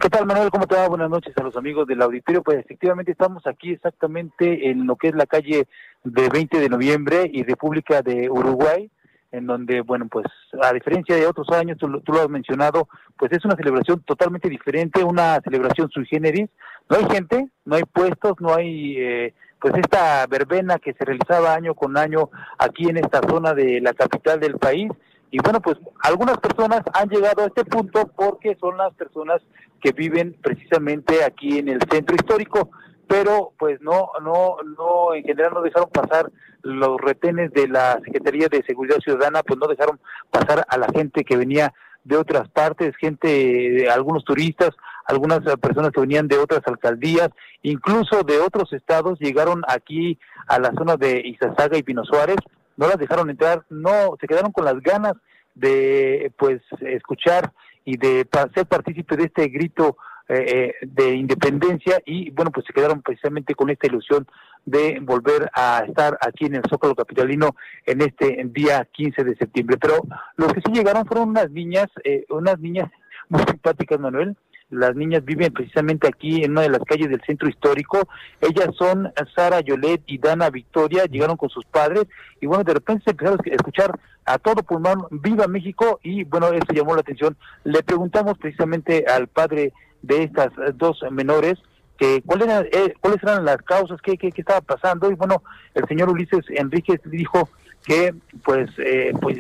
¿Qué 0.01 0.09
tal, 0.09 0.25
Manuel? 0.25 0.51
¿Cómo 0.51 0.67
te 0.67 0.75
va? 0.75 0.89
Buenas 0.89 1.11
noches 1.11 1.37
a 1.37 1.43
los 1.43 1.55
amigos 1.55 1.87
del 1.87 2.01
auditorio. 2.01 2.43
Pues 2.43 2.61
efectivamente 2.61 3.13
estamos 3.13 3.47
aquí 3.47 3.73
exactamente 3.73 4.71
en 4.71 4.87
lo 4.87 4.97
que 4.97 5.09
es 5.09 5.15
la 5.15 5.27
calle 5.27 5.69
de 6.03 6.29
20 6.31 6.59
de 6.59 6.69
noviembre 6.71 7.31
y 7.31 7.43
República 7.43 8.01
de 8.01 8.31
Uruguay 8.31 8.91
en 9.35 9.47
donde, 9.47 9.81
bueno, 9.81 10.07
pues 10.09 10.27
a 10.63 10.73
diferencia 10.73 11.17
de 11.17 11.27
otros 11.27 11.49
años, 11.51 11.77
tú, 11.77 11.89
lo 11.89 12.21
has 12.21 12.29
mencionado, 12.29 12.89
pues 13.19 13.33
es 13.33 13.45
una 13.45 13.57
celebración 13.57 14.01
totalmente 14.05 14.49
diferente, 14.49 15.03
una 15.03 15.41
celebración 15.41 15.91
sui 15.91 16.07
generis. 16.07 16.49
No 16.89 16.97
hay 16.97 17.05
gente, 17.11 17.49
no 17.65 17.77
hay 17.77 17.83
puestos, 17.85 18.35
no 18.41 18.55
hay, 18.55 18.97
eh, 18.99 19.35
pues 19.61 19.75
esta 19.77 20.27
verbena 20.27 20.79
que 20.79 20.93
se 20.93 21.05
realizaba 21.05 21.55
año 21.55 21.75
con 21.75 21.97
año 21.97 22.31
aquí 22.59 22.89
en 22.89 22.99
esta 22.99 23.21
zona 23.29 23.55
de 23.55 23.81
la 23.81 23.95
capital 23.95 24.41
del 24.41 24.59
país. 24.59 24.91
Y 25.31 25.39
bueno, 25.43 25.61
pues 25.61 25.77
algunas 26.03 26.39
personas 26.39 26.83
han 26.93 27.09
llegado 27.09 27.43
a 27.43 27.47
este 27.47 27.65
punto 27.65 28.07
porque 28.15 28.57
son 28.61 28.77
las 28.77 28.95
personas 28.95 29.41
que 29.81 29.93
viven 29.93 30.37
precisamente 30.41 31.25
aquí 31.25 31.59
en 31.59 31.69
el 31.69 31.81
centro 31.91 32.15
histórico 32.15 32.71
pero 33.07 33.53
pues 33.59 33.81
no, 33.81 34.11
no, 34.23 34.57
no, 34.77 35.15
en 35.15 35.25
general 35.25 35.53
no 35.55 35.63
dejaron 35.63 35.91
pasar 35.91 36.31
los 36.63 37.01
retenes 37.01 37.53
de 37.53 37.69
la 37.69 38.01
Secretaría 38.05 38.49
de 38.49 38.63
Seguridad 38.65 38.99
Ciudadana, 38.99 39.43
pues 39.43 39.59
no 39.59 39.67
dejaron 39.67 40.01
pasar 40.31 40.65
a 40.69 40.79
la 40.79 40.89
gente 40.89 41.25
que 41.25 41.37
venía 41.37 41.73
de 42.05 42.17
otras 42.17 42.49
partes, 42.51 42.95
gente, 42.97 43.89
algunos 43.91 44.25
turistas, 44.25 44.71
algunas 45.07 45.41
personas 45.57 45.91
que 45.91 46.01
venían 46.01 46.29
de 46.29 46.39
otras 46.39 46.61
alcaldías, 46.67 47.31
incluso 47.63 48.23
de 48.23 48.39
otros 48.39 48.73
estados, 48.73 49.19
llegaron 49.19 49.63
aquí 49.67 50.19
a 50.47 50.59
la 50.59 50.73
zona 50.73 50.97
de 50.97 51.21
Izazaga 51.25 51.77
y 51.77 51.83
Pino 51.83 52.05
Suárez, 52.05 52.37
no 52.77 52.87
las 52.89 52.99
dejaron 52.99 53.31
entrar, 53.31 53.65
no, 53.71 54.17
se 54.21 54.27
quedaron 54.27 54.53
con 54.53 54.65
las 54.65 54.81
ganas 54.81 55.15
de 55.55 56.33
pues 56.37 56.61
escuchar 56.81 57.53
y 57.85 57.97
de 57.97 58.27
ser 58.55 58.67
partícipe 58.67 59.17
de 59.17 59.25
este 59.25 59.49
grito 59.49 59.97
eh, 60.27 60.73
eh, 60.81 60.87
de 60.87 61.17
independencia 61.17 62.01
y 62.07 62.31
bueno, 62.31 62.51
pues 62.51 62.65
se 62.67 62.73
quedaron 62.73 63.03
precisamente 63.03 63.55
con 63.55 63.69
esta 63.69 63.87
ilusión 63.87 64.27
de 64.65 64.99
volver 65.03 65.51
a 65.53 65.85
estar 65.87 66.17
aquí 66.23 66.47
en 66.47 66.55
el 66.55 66.63
Zócalo 66.71 66.95
Capitalino 66.95 67.55
en 67.85 68.01
este 68.01 68.43
día 68.47 68.89
15 68.91 69.23
de 69.23 69.37
septiembre. 69.37 69.77
Pero 69.79 69.97
los 70.37 70.51
que 70.55 70.63
sí 70.63 70.73
llegaron 70.73 71.05
fueron 71.05 71.29
unas 71.29 71.51
niñas, 71.51 71.89
eh, 72.05 72.25
unas 72.31 72.59
niñas 72.59 72.91
muy 73.29 73.43
simpáticas, 73.43 74.01
Manuel, 74.01 74.35
las 74.71 74.97
niñas 74.97 75.23
viven 75.27 75.53
precisamente 75.53 76.09
aquí 76.09 76.43
en 76.43 76.53
una 76.53 76.63
de 76.63 76.71
las 76.71 76.81
calles 76.85 77.11
del 77.11 77.21
centro 77.27 77.49
histórico. 77.49 78.09
Ellas 78.41 78.75
son 78.79 79.13
Sara 79.35 79.61
Yolet 79.61 80.03
y 80.07 80.17
Dana 80.17 80.49
Victoria, 80.49 81.05
llegaron 81.05 81.37
con 81.37 81.51
sus 81.51 81.67
padres 81.67 82.07
y 82.41 82.47
bueno, 82.47 82.65
de 82.65 82.73
repente 82.73 83.05
se 83.05 83.11
empezaron 83.11 83.39
a 83.45 83.55
escuchar 83.55 84.01
a 84.25 84.39
todo 84.39 84.63
pulmón, 84.63 85.07
viva 85.11 85.47
México 85.47 86.01
y 86.03 86.25
bueno, 86.25 86.49
eso 86.49 86.73
llamó 86.73 86.95
la 86.95 87.03
atención. 87.03 87.37
Le 87.65 87.83
preguntamos 87.83 88.39
precisamente 88.39 89.05
al 89.07 89.29
padre 89.29 89.75
de 90.07 90.25
estas 90.25 90.51
dos 90.75 91.01
menores 91.11 91.59
que 91.99 92.23
cuáles 92.23 92.49
eran, 92.49 92.67
eh, 92.73 92.95
cuáles 93.01 93.23
eran 93.23 93.45
las 93.45 93.59
causas, 93.59 94.01
qué, 94.03 94.17
qué, 94.17 94.33
qué 94.33 94.41
estaba 94.41 94.61
pasando 94.61 95.11
y 95.11 95.15
bueno, 95.15 95.43
el 95.75 95.87
señor 95.87 96.11
Ulises 96.11 96.45
Enríquez 96.49 97.01
dijo 97.05 97.49
que 97.85 98.15
pues 98.45 98.71
eh, 98.79 99.13
pues 99.21 99.39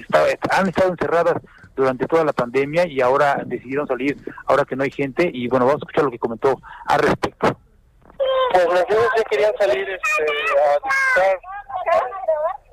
han 0.51 0.69
estado 0.69 0.91
encerradas 0.91 1.37
durante 1.75 2.07
toda 2.07 2.25
la 2.25 2.33
pandemia 2.33 2.87
y 2.87 3.01
ahora 3.01 3.43
decidieron 3.45 3.87
salir 3.89 4.17
ahora 4.47 4.65
que 4.65 4.77
no 4.77 4.85
hay 4.85 4.91
gente. 4.91 5.31
Y 5.33 5.49
bueno 5.49 5.67
vamos 5.67 5.83
a 5.83 5.85
escuchar 5.85 6.05
lo 6.05 6.11
que 6.11 6.19
comentó 6.19 6.61
al 6.87 7.01
respecto. 7.01 7.59
Pues 8.53 8.65
los 8.67 8.89
niños 8.89 9.09
ya 9.17 9.25
querían 9.25 9.53
salir 9.59 9.89
este, 9.89 10.23
a 10.23 10.79
disfrutar 10.85 11.39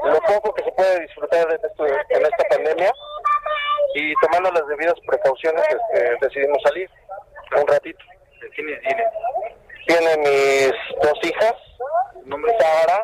lo 0.04 0.20
poco 0.22 0.54
que 0.54 0.64
se 0.64 0.72
puede 0.74 1.02
disfrutar 1.02 1.48
en, 1.50 1.56
esto, 1.56 1.86
en 1.86 2.22
esta 2.22 2.44
pandemia. 2.50 2.92
Y 3.96 4.14
tomando 4.22 4.52
las 4.52 4.68
debidas 4.68 4.96
precauciones 5.06 5.64
este, 5.70 6.18
decidimos 6.22 6.62
salir 6.64 6.90
un 7.60 7.68
ratito 7.68 8.00
¿Tiene, 8.56 8.78
tiene? 8.78 9.04
tiene 9.88 10.18
mis 10.18 10.72
dos 11.02 11.20
hijas 11.24 11.56
nombre 12.26 12.52
Sara 12.60 13.04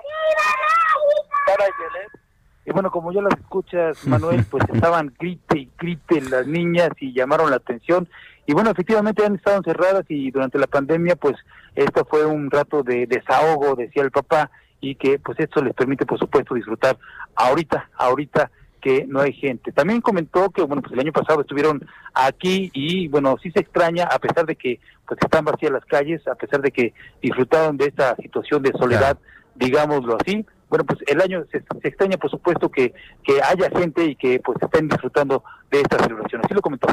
Sara 1.45 1.65
y 1.65 1.71
Yelet 1.81 2.27
y 2.67 2.73
bueno, 2.73 2.91
como 2.91 3.13
ya 3.13 3.21
las 3.21 3.33
escuchas, 3.39 4.05
Manuel, 4.05 4.43
pues 4.51 4.65
estaban 4.73 5.13
grite 5.17 5.57
y 5.57 5.71
grite 5.79 6.19
las 6.19 6.45
niñas 6.45 6.89
y 6.99 7.13
llamaron 7.13 7.49
la 7.49 7.55
atención. 7.55 8.09
Y 8.45 8.51
bueno, 8.51 8.69
efectivamente 8.69 9.25
han 9.25 9.35
estado 9.35 9.55
encerradas 9.55 10.03
y 10.09 10.31
durante 10.31 10.59
la 10.59 10.67
pandemia, 10.67 11.15
pues 11.15 11.37
esto 11.75 12.03
fue 12.03 12.25
un 12.25 12.51
rato 12.51 12.83
de 12.83 13.07
desahogo, 13.07 13.75
decía 13.75 14.03
el 14.03 14.11
papá, 14.11 14.51
y 14.81 14.95
que 14.95 15.17
pues 15.17 15.39
esto 15.39 15.63
les 15.63 15.73
permite, 15.75 16.05
por 16.05 16.19
supuesto, 16.19 16.55
disfrutar 16.55 16.97
ahorita, 17.35 17.89
ahorita 17.95 18.51
que 18.87 19.05
no 19.05 19.19
hay 19.19 19.33
gente. 19.33 19.73
También 19.73 19.99
comentó 19.99 20.49
que, 20.49 20.61
bueno, 20.61 20.81
pues 20.81 20.93
el 20.93 21.01
año 21.01 21.11
pasado 21.11 21.41
estuvieron 21.41 21.85
aquí 22.13 22.71
y, 22.73 23.09
bueno, 23.09 23.35
sí 23.43 23.51
se 23.51 23.59
extraña, 23.59 24.05
a 24.05 24.17
pesar 24.17 24.45
de 24.45 24.55
que 24.55 24.79
pues 25.05 25.19
están 25.21 25.43
vacías 25.43 25.73
las 25.73 25.83
calles, 25.83 26.25
a 26.25 26.35
pesar 26.35 26.61
de 26.61 26.71
que 26.71 26.93
disfrutaron 27.21 27.75
de 27.75 27.87
esta 27.87 28.15
situación 28.15 28.63
de 28.63 28.71
soledad, 28.71 29.17
digámoslo 29.55 30.15
así, 30.15 30.45
bueno, 30.69 30.85
pues 30.85 30.99
el 31.05 31.21
año 31.21 31.43
se, 31.51 31.57
extraña, 31.83 32.15
por 32.15 32.31
supuesto, 32.31 32.69
que, 32.71 32.93
que 33.25 33.41
haya 33.43 33.69
gente 33.77 34.05
y 34.05 34.15
que 34.15 34.39
pues 34.39 34.57
estén 34.61 34.87
disfrutando 34.87 35.43
de 35.69 35.81
esta 35.81 35.99
celebración. 35.99 36.41
Así 36.45 36.53
lo 36.53 36.61
comentó. 36.61 36.87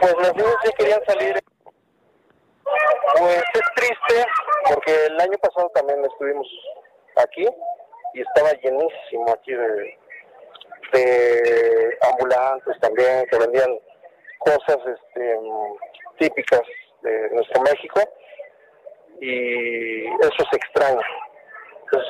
Pues 0.00 0.12
los 0.12 0.34
niños 0.34 0.56
sí 0.64 0.70
querían 0.76 1.00
salir. 1.06 1.40
Pues 3.16 3.44
es 3.54 3.62
triste 3.76 4.26
porque 4.74 5.06
el 5.06 5.20
año 5.20 5.38
pasado 5.38 5.70
también 5.72 6.04
estuvimos 6.04 6.48
aquí 7.16 7.46
y 8.14 8.20
estaba 8.22 8.50
llenísimo 8.54 9.30
aquí 9.32 9.52
de, 9.52 9.98
de 10.92 11.98
ambulantes 12.12 12.78
también 12.80 13.26
que 13.30 13.38
vendían 13.38 13.70
cosas 14.38 14.78
este, 14.86 15.38
típicas 16.18 16.62
de 17.02 17.30
nuestro 17.32 17.62
México 17.62 18.00
y 19.20 20.04
eso 20.06 20.44
se 20.50 20.56
extraña 20.56 21.02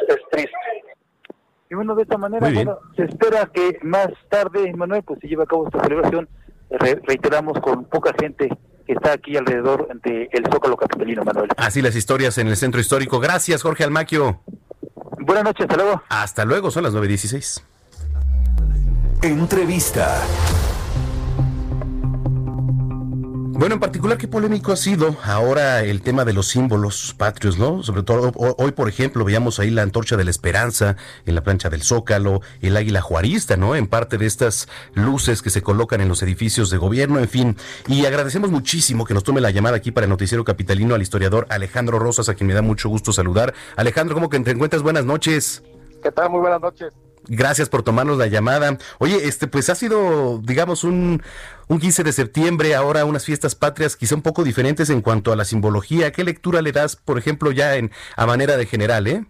es, 0.08 0.18
triste. 0.30 0.84
Y 1.70 1.74
bueno, 1.74 1.94
de 1.94 2.02
esta 2.02 2.16
manera, 2.16 2.48
bueno, 2.48 2.78
se 2.94 3.04
espera 3.04 3.50
que 3.52 3.78
más 3.82 4.08
tarde, 4.28 4.72
Manuel, 4.74 5.02
pues 5.02 5.20
se 5.20 5.28
lleve 5.28 5.42
a 5.42 5.46
cabo 5.46 5.66
esta 5.66 5.82
celebración, 5.82 6.28
reiteramos, 6.70 7.58
con 7.60 7.84
poca 7.86 8.12
gente 8.18 8.48
que 8.86 8.92
está 8.92 9.12
aquí 9.12 9.36
alrededor 9.36 9.88
del 10.00 10.28
el 10.30 10.44
Zócalo 10.52 10.76
Capitalino, 10.76 11.24
Manuel. 11.24 11.48
Así 11.56 11.82
las 11.82 11.96
historias 11.96 12.38
en 12.38 12.46
el 12.46 12.56
centro 12.56 12.80
histórico. 12.80 13.18
Gracias, 13.18 13.62
Jorge 13.62 13.82
Almaquio. 13.82 14.42
Buenas 15.18 15.42
noches, 15.42 15.66
hasta 15.68 15.76
luego. 15.76 16.02
Hasta 16.08 16.44
luego, 16.44 16.70
son 16.70 16.84
las 16.84 16.94
9.16. 16.94 17.64
Entrevista. 19.22 20.22
Bueno, 23.58 23.76
en 23.76 23.80
particular, 23.80 24.18
qué 24.18 24.28
polémico 24.28 24.70
ha 24.72 24.76
sido 24.76 25.16
ahora 25.24 25.82
el 25.82 26.02
tema 26.02 26.26
de 26.26 26.34
los 26.34 26.48
símbolos 26.48 27.14
patrios, 27.16 27.58
¿no? 27.58 27.82
Sobre 27.82 28.02
todo 28.02 28.30
hoy, 28.36 28.72
por 28.72 28.88
ejemplo, 28.88 29.24
veíamos 29.24 29.58
ahí 29.58 29.70
la 29.70 29.80
antorcha 29.80 30.18
de 30.18 30.24
la 30.24 30.30
esperanza 30.30 30.96
en 31.24 31.34
la 31.34 31.42
plancha 31.42 31.70
del 31.70 31.82
Zócalo, 31.82 32.42
el 32.60 32.76
águila 32.76 33.00
juarista, 33.00 33.56
¿no? 33.56 33.74
En 33.74 33.86
parte 33.86 34.18
de 34.18 34.26
estas 34.26 34.68
luces 34.92 35.40
que 35.40 35.48
se 35.48 35.62
colocan 35.62 36.02
en 36.02 36.08
los 36.08 36.22
edificios 36.22 36.68
de 36.68 36.76
gobierno, 36.76 37.18
en 37.18 37.28
fin. 37.28 37.56
Y 37.88 38.04
agradecemos 38.04 38.50
muchísimo 38.50 39.06
que 39.06 39.14
nos 39.14 39.24
tome 39.24 39.40
la 39.40 39.50
llamada 39.50 39.76
aquí 39.76 39.90
para 39.90 40.04
el 40.04 40.10
Noticiero 40.10 40.44
Capitalino 40.44 40.94
al 40.94 41.00
historiador 41.00 41.46
Alejandro 41.48 41.98
Rosas, 41.98 42.28
a 42.28 42.34
quien 42.34 42.48
me 42.48 42.54
da 42.54 42.62
mucho 42.62 42.90
gusto 42.90 43.14
saludar. 43.14 43.54
Alejandro, 43.76 44.14
¿cómo 44.14 44.28
que 44.28 44.38
te 44.40 44.50
encuentras? 44.50 44.82
Buenas 44.82 45.06
noches. 45.06 45.62
¿Qué 46.02 46.12
tal? 46.12 46.28
Muy 46.28 46.40
buenas 46.40 46.60
noches. 46.60 46.92
Gracias 47.28 47.68
por 47.68 47.82
tomarnos 47.82 48.18
la 48.18 48.26
llamada. 48.26 48.78
Oye, 48.98 49.26
este, 49.26 49.48
pues 49.48 49.68
ha 49.68 49.74
sido, 49.74 50.38
digamos, 50.38 50.84
un, 50.84 51.22
un 51.68 51.80
15 51.80 52.04
de 52.04 52.12
septiembre, 52.12 52.74
ahora 52.74 53.04
unas 53.04 53.24
fiestas 53.24 53.54
patrias 53.54 53.96
quizá 53.96 54.14
un 54.14 54.22
poco 54.22 54.44
diferentes 54.44 54.90
en 54.90 55.02
cuanto 55.02 55.32
a 55.32 55.36
la 55.36 55.44
simbología. 55.44 56.12
¿Qué 56.12 56.24
lectura 56.24 56.62
le 56.62 56.72
das, 56.72 56.96
por 56.96 57.18
ejemplo, 57.18 57.50
ya 57.50 57.76
en 57.76 57.90
a 58.16 58.26
manera 58.26 58.56
de 58.56 58.66
general, 58.66 59.06
eh? 59.08 59.24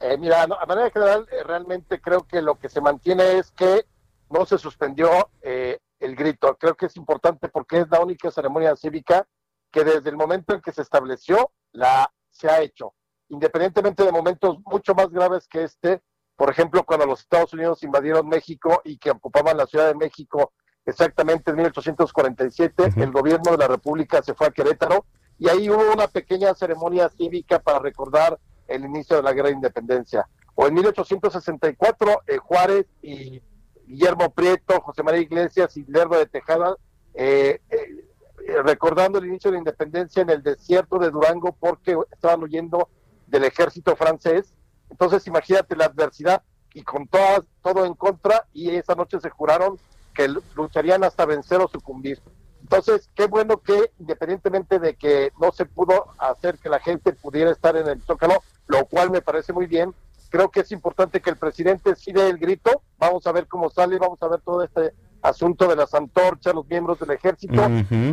eh 0.00 0.18
mira, 0.18 0.42
a 0.42 0.66
manera 0.66 0.90
general, 0.90 1.26
eh, 1.30 1.42
realmente 1.44 2.00
creo 2.00 2.26
que 2.26 2.42
lo 2.42 2.58
que 2.58 2.68
se 2.68 2.80
mantiene 2.80 3.38
es 3.38 3.50
que 3.52 3.86
no 4.28 4.44
se 4.44 4.58
suspendió 4.58 5.30
eh, 5.42 5.78
el 6.00 6.16
grito. 6.16 6.56
Creo 6.58 6.74
que 6.74 6.86
es 6.86 6.96
importante 6.96 7.48
porque 7.48 7.80
es 7.80 7.88
la 7.90 8.00
única 8.00 8.30
ceremonia 8.30 8.76
cívica 8.76 9.26
que 9.70 9.84
desde 9.84 10.10
el 10.10 10.16
momento 10.16 10.54
en 10.54 10.60
que 10.60 10.72
se 10.72 10.82
estableció 10.82 11.50
la 11.72 12.12
se 12.30 12.48
ha 12.48 12.60
hecho, 12.60 12.94
independientemente 13.28 14.04
de 14.04 14.12
momentos 14.12 14.58
mucho 14.64 14.94
más 14.94 15.10
graves 15.10 15.46
que 15.48 15.64
este 15.64 16.00
por 16.40 16.48
ejemplo, 16.48 16.84
cuando 16.84 17.04
los 17.04 17.20
Estados 17.20 17.52
Unidos 17.52 17.82
invadieron 17.82 18.26
México 18.26 18.80
y 18.82 18.96
que 18.96 19.10
ocupaban 19.10 19.58
la 19.58 19.66
Ciudad 19.66 19.88
de 19.88 19.94
México 19.94 20.54
exactamente 20.86 21.50
en 21.50 21.58
1847, 21.58 22.94
el 22.96 23.12
gobierno 23.12 23.50
de 23.50 23.58
la 23.58 23.68
República 23.68 24.22
se 24.22 24.32
fue 24.32 24.46
a 24.46 24.50
Querétaro 24.50 25.04
y 25.38 25.50
ahí 25.50 25.68
hubo 25.68 25.92
una 25.92 26.08
pequeña 26.08 26.54
ceremonia 26.54 27.10
cívica 27.10 27.58
para 27.58 27.78
recordar 27.78 28.38
el 28.68 28.86
inicio 28.86 29.16
de 29.16 29.22
la 29.22 29.34
Guerra 29.34 29.48
de 29.48 29.56
Independencia. 29.56 30.26
O 30.54 30.66
en 30.66 30.72
1864, 30.72 32.22
eh, 32.26 32.38
Juárez 32.38 32.86
y 33.02 33.42
Guillermo 33.84 34.30
Prieto, 34.30 34.80
José 34.80 35.02
María 35.02 35.20
Iglesias 35.20 35.76
y 35.76 35.84
Lerdo 35.88 36.16
de 36.16 36.24
Tejada, 36.24 36.74
eh, 37.12 37.60
eh, 37.68 38.62
recordando 38.64 39.18
el 39.18 39.26
inicio 39.26 39.50
de 39.50 39.56
la 39.56 39.58
independencia 39.58 40.22
en 40.22 40.30
el 40.30 40.42
desierto 40.42 40.98
de 40.98 41.10
Durango 41.10 41.54
porque 41.60 41.98
estaban 42.10 42.42
huyendo 42.42 42.88
del 43.26 43.44
ejército 43.44 43.94
francés 43.94 44.54
entonces 44.90 45.26
imagínate 45.26 45.76
la 45.76 45.86
adversidad 45.86 46.42
y 46.74 46.82
con 46.82 47.06
todas, 47.06 47.42
todo 47.62 47.84
en 47.84 47.94
contra 47.94 48.46
y 48.52 48.70
esa 48.70 48.94
noche 48.94 49.20
se 49.20 49.30
juraron 49.30 49.78
que 50.14 50.28
lucharían 50.54 51.04
hasta 51.04 51.24
vencer 51.24 51.60
o 51.60 51.68
sucumbir. 51.68 52.20
Entonces, 52.60 53.08
qué 53.14 53.26
bueno 53.26 53.60
que 53.62 53.92
independientemente 53.98 54.78
de 54.78 54.94
que 54.94 55.32
no 55.40 55.50
se 55.50 55.64
pudo 55.64 56.12
hacer 56.18 56.58
que 56.58 56.68
la 56.68 56.78
gente 56.78 57.12
pudiera 57.12 57.50
estar 57.50 57.76
en 57.76 57.88
el 57.88 58.02
Zócalo, 58.02 58.42
lo 58.66 58.84
cual 58.86 59.10
me 59.10 59.22
parece 59.22 59.52
muy 59.52 59.66
bien, 59.66 59.94
creo 60.28 60.50
que 60.50 60.60
es 60.60 60.70
importante 60.70 61.20
que 61.20 61.30
el 61.30 61.36
presidente 61.36 61.96
sí 61.96 62.12
dé 62.12 62.28
el 62.28 62.38
grito, 62.38 62.82
vamos 62.98 63.26
a 63.26 63.32
ver 63.32 63.46
cómo 63.48 63.70
sale, 63.70 63.98
vamos 63.98 64.22
a 64.22 64.28
ver 64.28 64.40
todo 64.40 64.62
este 64.62 64.92
asunto 65.22 65.66
de 65.66 65.76
las 65.76 65.92
antorchas, 65.94 66.54
los 66.54 66.66
miembros 66.66 66.98
del 67.00 67.10
ejército, 67.10 67.62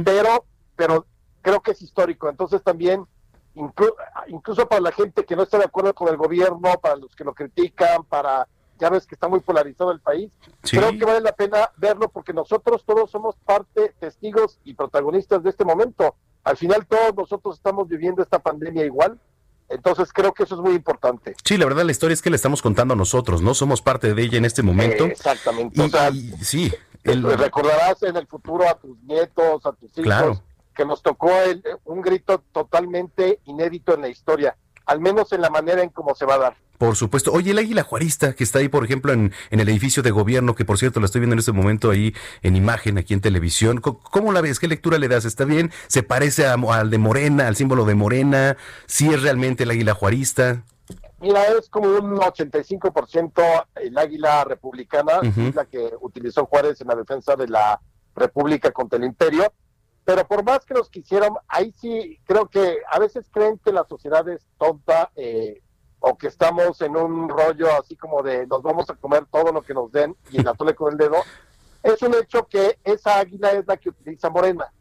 pero, 0.03 0.45
pero 0.75 1.05
creo 1.41 1.61
que 1.61 1.71
es 1.71 1.81
histórico. 1.81 2.29
Entonces 2.29 2.63
también 2.63 3.05
incluso 4.27 4.67
para 4.67 4.81
la 4.81 4.91
gente 4.91 5.25
que 5.25 5.35
no 5.35 5.43
está 5.43 5.57
de 5.57 5.65
acuerdo 5.65 5.93
con 5.93 6.07
el 6.07 6.17
gobierno, 6.17 6.79
para 6.81 6.95
los 6.95 7.15
que 7.15 7.23
lo 7.23 7.33
critican, 7.33 8.03
para, 8.03 8.47
ya 8.79 8.89
ves 8.89 9.05
que 9.05 9.15
está 9.15 9.27
muy 9.27 9.39
polarizado 9.39 9.91
el 9.91 9.99
país, 9.99 10.31
creo 10.61 10.91
que 10.91 11.05
vale 11.05 11.21
la 11.21 11.31
pena 11.31 11.71
verlo 11.77 12.09
porque 12.09 12.33
nosotros 12.33 12.83
todos 12.85 13.09
somos 13.09 13.35
parte, 13.45 13.93
testigos 13.99 14.59
y 14.63 14.73
protagonistas 14.73 15.43
de 15.43 15.49
este 15.49 15.65
momento. 15.65 16.15
Al 16.43 16.57
final 16.57 16.85
todos 16.87 17.15
nosotros 17.15 17.57
estamos 17.57 17.87
viviendo 17.87 18.21
esta 18.21 18.39
pandemia 18.39 18.85
igual, 18.85 19.19
entonces 19.69 20.13
creo 20.13 20.33
que 20.33 20.43
eso 20.43 20.55
es 20.55 20.61
muy 20.61 20.75
importante. 20.75 21.35
Sí, 21.43 21.57
la 21.57 21.65
verdad 21.65 21.83
la 21.83 21.91
historia 21.91 22.13
es 22.13 22.21
que 22.21 22.29
le 22.29 22.37
estamos 22.37 22.61
contando 22.61 22.93
a 22.93 22.97
nosotros, 22.97 23.41
¿no? 23.41 23.53
Somos 23.53 23.81
parte 23.81 24.13
de 24.13 24.21
ella 24.21 24.37
en 24.37 24.45
este 24.45 24.63
momento. 24.63 25.05
exactamente. 25.05 25.89
sí. 26.41 26.71
Recordarás 27.03 28.03
en 28.03 28.17
el 28.17 28.27
futuro 28.27 28.67
a 28.67 28.77
tus 28.77 29.01
nietos, 29.03 29.65
a 29.65 29.71
tus 29.71 29.91
hijos. 29.91 30.03
Claro 30.03 30.41
que 30.77 30.85
nos 30.85 31.01
tocó 31.01 31.31
el, 31.41 31.63
un 31.85 32.01
grito 32.01 32.43
totalmente 32.53 33.41
inédito 33.45 33.95
en 33.95 34.01
la 34.01 34.09
historia, 34.09 34.55
al 34.85 35.01
menos 35.01 35.33
en 35.33 35.41
la 35.41 35.49
manera 35.49 35.81
en 35.81 35.89
cómo 35.89 36.13
se 36.13 36.25
va 36.25 36.35
a 36.35 36.37
dar. 36.37 36.55
Por 36.77 36.95
supuesto. 36.95 37.31
Oye, 37.33 37.51
el 37.51 37.57
águila 37.57 37.81
juarista 37.81 38.33
que 38.33 38.43
está 38.43 38.59
ahí, 38.59 38.69
por 38.69 38.85
ejemplo, 38.85 39.11
en, 39.11 39.33
en, 39.49 39.59
el 39.59 39.67
edificio 39.67 40.03
de 40.03 40.11
gobierno, 40.11 40.53
que 40.53 40.63
por 40.63 40.77
cierto 40.77 40.99
la 40.99 41.07
estoy 41.07 41.21
viendo 41.21 41.33
en 41.33 41.39
este 41.39 41.51
momento 41.51 41.89
ahí 41.89 42.13
en 42.43 42.55
imagen, 42.55 42.99
aquí 42.99 43.15
en 43.15 43.21
televisión. 43.21 43.81
¿Cómo, 43.81 44.31
la 44.31 44.41
ves? 44.41 44.59
¿Qué 44.59 44.67
lectura 44.67 44.99
le 44.99 45.07
das? 45.07 45.25
¿Está 45.25 45.43
bien? 45.43 45.71
¿Se 45.87 46.03
parece 46.03 46.45
al 46.45 46.89
de 46.91 46.97
Morena, 46.99 47.47
al 47.47 47.55
símbolo 47.55 47.83
de 47.85 47.95
Morena? 47.95 48.57
¿Sí 48.85 49.09
es 49.11 49.23
realmente 49.23 49.63
el 49.63 49.71
águila 49.71 49.95
juarista? 49.95 50.63
Mira, 51.19 51.45
es 51.45 51.67
como 51.67 51.89
un 51.89 52.17
85% 52.17 53.65
el 53.77 53.97
águila 53.97 54.43
republicana, 54.43 55.13
la 55.55 55.65
que 55.65 55.89
utilizó 56.01 56.45
Juárez 56.45 56.79
en 56.79 56.89
la 56.89 56.95
defensa 56.95 57.35
de 57.35 57.47
la 57.47 57.81
República 58.15 58.69
contra 58.71 58.99
el 58.99 59.05
Imperio 59.05 59.51
pero 60.07 60.25
por 60.25 60.41
más 60.41 60.63
que 60.63 60.73
los 60.73 60.89
quisieran, 60.89 61.33
ahí 61.49 61.73
sí 61.81 62.17
creo 62.23 62.47
que 62.47 62.77
a 62.89 62.97
veces 62.97 63.25
creen 63.29 63.59
que 63.59 63.73
la 63.73 63.83
sociedad 63.83 64.25
es 64.29 64.47
tonta 64.57 65.11
eh, 65.17 65.61
o 65.99 66.17
que 66.17 66.27
estamos 66.27 66.79
en 66.79 66.95
un 66.95 67.27
rollo 67.27 67.67
así 67.77 67.97
como 67.97 68.23
de 68.23 68.47
nos 68.47 68.63
vamos 68.63 68.89
a 68.89 68.95
comer 68.95 69.25
todo 69.29 69.51
lo 69.51 69.61
que 69.63 69.73
nos 69.73 69.91
den 69.91 70.15
y 70.31 70.41
la 70.41 70.53
tole 70.53 70.75
con 70.75 70.93
el 70.93 70.97
dedo. 70.97 71.17
Es 71.83 72.01
un 72.03 72.15
hecho 72.15 72.47
que 72.47 72.79
esa 72.85 73.19
águila 73.19 73.51
es 73.51 73.67
la 73.67 73.75
que 73.75 73.89
utiliza 73.89 74.29
Morena. 74.29 74.71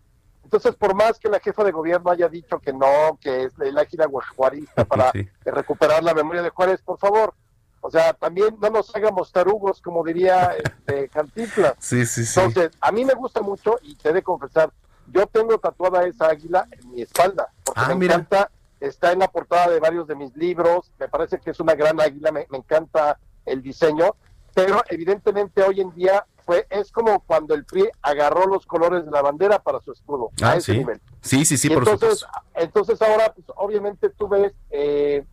Entonces, 0.45 0.77
por 0.77 0.95
más 0.95 1.19
que 1.19 1.29
la 1.29 1.41
jefa 1.41 1.65
de 1.65 1.73
gobierno 1.73 2.12
haya 2.12 2.29
dicho 2.29 2.61
que 2.61 2.73
no, 2.73 3.19
que 3.21 3.47
es 3.47 3.59
el 3.59 3.77
águila 3.77 4.07
juarista 4.37 4.85
para 4.89 5.11
recuperar 5.45 6.05
la 6.05 6.15
memoria 6.15 6.43
de 6.43 6.51
Juárez, 6.51 6.81
por 6.83 7.01
favor, 7.01 7.35
o 7.81 7.91
sea, 7.91 8.12
también 8.12 8.57
no 8.61 8.71
nos 8.71 8.95
hagamos 8.95 9.33
tarugos, 9.33 9.81
como 9.83 10.05
diría 10.05 10.55
este, 10.57 11.09
Cantinflas. 11.12 11.75
Sí, 11.81 12.07
sí, 12.07 12.25
sí. 12.25 12.39
Entonces, 12.39 12.71
a 12.81 12.93
mí 12.93 13.05
me 13.05 13.15
gusta 13.15 13.43
mucho 13.43 13.77
y 13.83 13.97
te 13.97 14.11
he 14.11 14.12
de 14.12 14.23
confesar, 14.23 14.71
yo 15.12 15.27
tengo 15.27 15.59
tatuada 15.59 16.07
esa 16.07 16.27
águila 16.29 16.66
en 16.71 16.92
mi 16.92 17.03
espalda, 17.03 17.49
porque 17.64 17.81
Ah, 17.85 17.88
me 17.88 17.95
mira. 17.97 18.14
encanta, 18.14 18.51
está 18.81 19.12
en 19.12 19.21
la 19.21 19.29
portada 19.29 19.69
de 19.71 19.81
varios 19.81 20.07
de 20.07 20.14
mis 20.14 20.35
libros, 20.37 20.90
me 20.99 21.09
parece 21.09 21.38
que 21.38 21.51
es 21.51 21.61
una 21.61 21.75
gran 21.75 22.01
águila, 22.01 22.33
me, 22.33 22.47
me 22.51 22.59
encanta 22.59 23.19
el 23.45 23.62
diseño, 23.62 24.14
pero 24.55 24.83
evidentemente 24.88 25.62
hoy 25.62 25.81
en 25.81 25.95
día 25.95 26.27
fue 26.45 26.66
es 26.71 26.92
como 26.92 27.21
cuando 27.21 27.55
el 27.55 27.64
PRI 27.64 27.88
agarró 28.03 28.47
los 28.47 28.66
colores 28.66 29.05
de 29.05 29.11
la 29.11 29.21
bandera 29.23 29.59
para 29.61 29.81
su 29.81 29.92
escudo, 29.92 30.31
a 30.42 30.51
Ah, 30.53 30.57
ese 30.57 30.73
sí. 30.73 30.79
nivel. 30.79 31.01
Sí, 31.21 31.45
sí, 31.45 31.57
sí, 31.59 31.66
Y 31.66 31.71
por 31.75 31.79
entonces, 31.88 32.21
supuesto. 32.21 32.40
entonces 32.55 33.03
ahora, 33.03 33.33
pues, 33.35 33.47
obviamente 33.57 34.11
tú 34.11 34.29
ves 34.29 34.53
eh, 34.71 35.25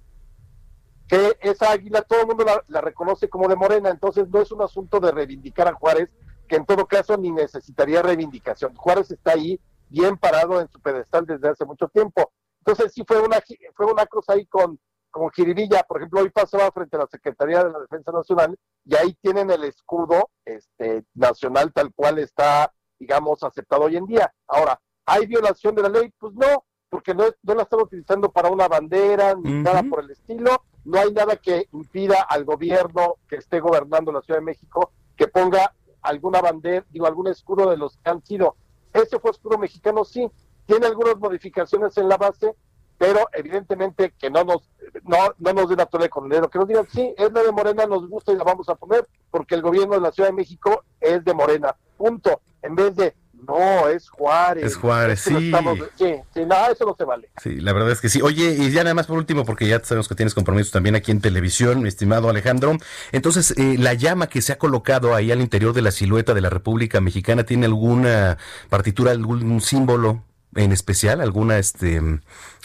que 1.07 1.37
esa 1.41 1.71
águila 1.71 2.01
todo 2.01 2.21
el 2.21 2.27
mundo 2.27 2.43
la, 2.45 2.63
la 2.67 2.81
reconoce 2.81 3.29
como 3.29 3.47
de 3.47 3.55
Morena, 3.55 3.89
entonces 3.89 4.27
no 4.29 4.41
es 4.41 4.51
un 4.51 4.61
asunto 4.61 4.99
de 4.99 5.11
reivindicar 5.11 5.67
a 5.67 5.73
Juárez, 5.73 6.09
que 6.53 6.57
en 6.57 6.65
todo 6.67 6.85
caso 6.85 7.17
ni 7.17 7.31
necesitaría 7.31 8.03
reivindicación. 8.03 8.75
Juárez 8.75 9.09
está 9.09 9.31
ahí 9.31 9.59
bien 9.89 10.17
parado 10.17 10.61
en 10.61 10.69
su 10.69 10.79
pedestal 10.79 11.25
desde 11.25 11.49
hace 11.49 11.65
mucho 11.65 11.87
tiempo. 11.87 12.31
Entonces 12.59 12.93
sí 12.93 13.03
fue 13.07 13.19
una 13.19 13.39
fue 13.73 13.91
una 13.91 14.05
cosa 14.05 14.33
ahí 14.33 14.45
con 14.45 14.79
con 15.09 15.31
jiribilla, 15.31 15.81
por 15.81 15.97
ejemplo, 15.97 16.21
hoy 16.21 16.29
pasaba 16.29 16.71
frente 16.71 16.95
a 16.95 16.99
la 16.99 17.07
Secretaría 17.07 17.63
de 17.63 17.71
la 17.71 17.79
Defensa 17.79 18.11
Nacional 18.11 18.55
y 18.85 18.95
ahí 18.95 19.17
tienen 19.19 19.49
el 19.49 19.63
escudo 19.63 20.29
este 20.45 21.03
nacional 21.15 21.73
tal 21.73 21.91
cual 21.91 22.19
está, 22.19 22.71
digamos, 22.99 23.41
aceptado 23.41 23.85
hoy 23.85 23.97
en 23.97 24.05
día. 24.05 24.31
Ahora, 24.47 24.79
¿hay 25.07 25.25
violación 25.25 25.73
de 25.73 25.81
la 25.81 25.89
ley? 25.89 26.13
Pues 26.19 26.33
no, 26.33 26.65
porque 26.87 27.15
no, 27.15 27.25
la 27.41 27.63
están 27.63 27.81
utilizando 27.81 28.31
para 28.31 28.49
una 28.49 28.67
bandera 28.67 29.33
ni 29.33 29.63
nada 29.63 29.81
por 29.89 30.03
el 30.03 30.11
estilo. 30.11 30.65
No 30.85 30.99
hay 30.99 31.11
nada 31.13 31.35
que 31.35 31.67
impida 31.71 32.21
al 32.29 32.45
gobierno 32.45 33.15
que 33.27 33.37
esté 33.37 33.59
gobernando 33.59 34.11
la 34.11 34.21
Ciudad 34.21 34.39
de 34.39 34.45
México 34.45 34.91
que 35.15 35.27
ponga 35.27 35.73
alguna 36.03 36.41
bandera, 36.41 36.85
digo, 36.91 37.07
algún 37.07 37.27
escudo 37.27 37.69
de 37.69 37.77
los 37.77 37.97
que 37.97 38.09
han 38.09 38.23
sido. 38.23 38.55
Ese 38.93 39.19
fue 39.19 39.31
escudo 39.31 39.57
mexicano, 39.57 40.05
sí. 40.05 40.29
Tiene 40.65 40.85
algunas 40.85 41.17
modificaciones 41.17 41.97
en 41.97 42.07
la 42.07 42.17
base, 42.17 42.55
pero 42.97 43.27
evidentemente 43.33 44.13
que 44.17 44.29
no 44.29 44.43
nos 44.43 44.69
no, 45.03 45.17
no 45.39 45.53
nos 45.53 45.69
den 45.69 45.81
a 45.81 45.85
tole 45.85 46.09
con 46.09 46.31
el 46.31 46.49
que 46.49 46.59
nos 46.59 46.67
digan, 46.67 46.87
sí, 46.89 47.13
es 47.17 47.31
la 47.31 47.41
de 47.41 47.51
Morena, 47.51 47.85
nos 47.85 48.07
gusta 48.07 48.31
y 48.31 48.35
la 48.35 48.43
vamos 48.43 48.69
a 48.69 48.75
poner, 48.75 49.07
porque 49.31 49.55
el 49.55 49.61
gobierno 49.61 49.95
de 49.95 50.01
la 50.01 50.11
Ciudad 50.11 50.29
de 50.29 50.35
México 50.35 50.83
es 51.01 51.23
de 51.23 51.33
Morena, 51.33 51.75
punto. 51.97 52.41
En 52.61 52.75
vez 52.75 52.95
de, 52.95 53.15
no, 53.47 53.87
es 53.89 54.09
Juárez. 54.09 54.63
Es 54.65 54.75
Juárez, 54.75 55.19
sí. 55.21 55.45
estamos- 55.47 55.79
sí, 55.97 56.15
sí, 56.33 56.41
no, 56.45 56.67
eso 56.71 56.85
no 56.85 56.95
se 56.97 57.03
vale. 57.03 57.29
Sí, 57.41 57.59
la 57.61 57.73
verdad 57.73 57.91
es 57.91 58.01
que 58.01 58.09
sí. 58.09 58.21
Oye, 58.21 58.55
y 58.57 58.71
ya 58.71 58.83
nada 58.83 58.93
más 58.93 59.07
por 59.07 59.17
último, 59.17 59.45
porque 59.45 59.67
ya 59.67 59.83
sabemos 59.83 60.07
que 60.07 60.15
tienes 60.15 60.33
compromisos 60.33 60.71
también 60.71 60.95
aquí 60.95 61.11
en 61.11 61.21
televisión, 61.21 61.81
mi 61.81 61.87
estimado 61.89 62.29
Alejandro. 62.29 62.77
Entonces, 63.11 63.51
eh, 63.57 63.75
la 63.77 63.93
llama 63.93 64.27
que 64.27 64.41
se 64.41 64.53
ha 64.53 64.57
colocado 64.57 65.15
ahí 65.15 65.31
al 65.31 65.41
interior 65.41 65.73
de 65.73 65.81
la 65.81 65.91
silueta 65.91 66.33
de 66.33 66.41
la 66.41 66.49
República 66.49 67.01
Mexicana, 67.01 67.43
¿tiene 67.45 67.65
alguna 67.65 68.37
partitura, 68.69 69.11
algún 69.11 69.61
símbolo 69.61 70.23
en 70.55 70.71
especial, 70.71 71.21
alguna 71.21 71.57
este 71.57 72.01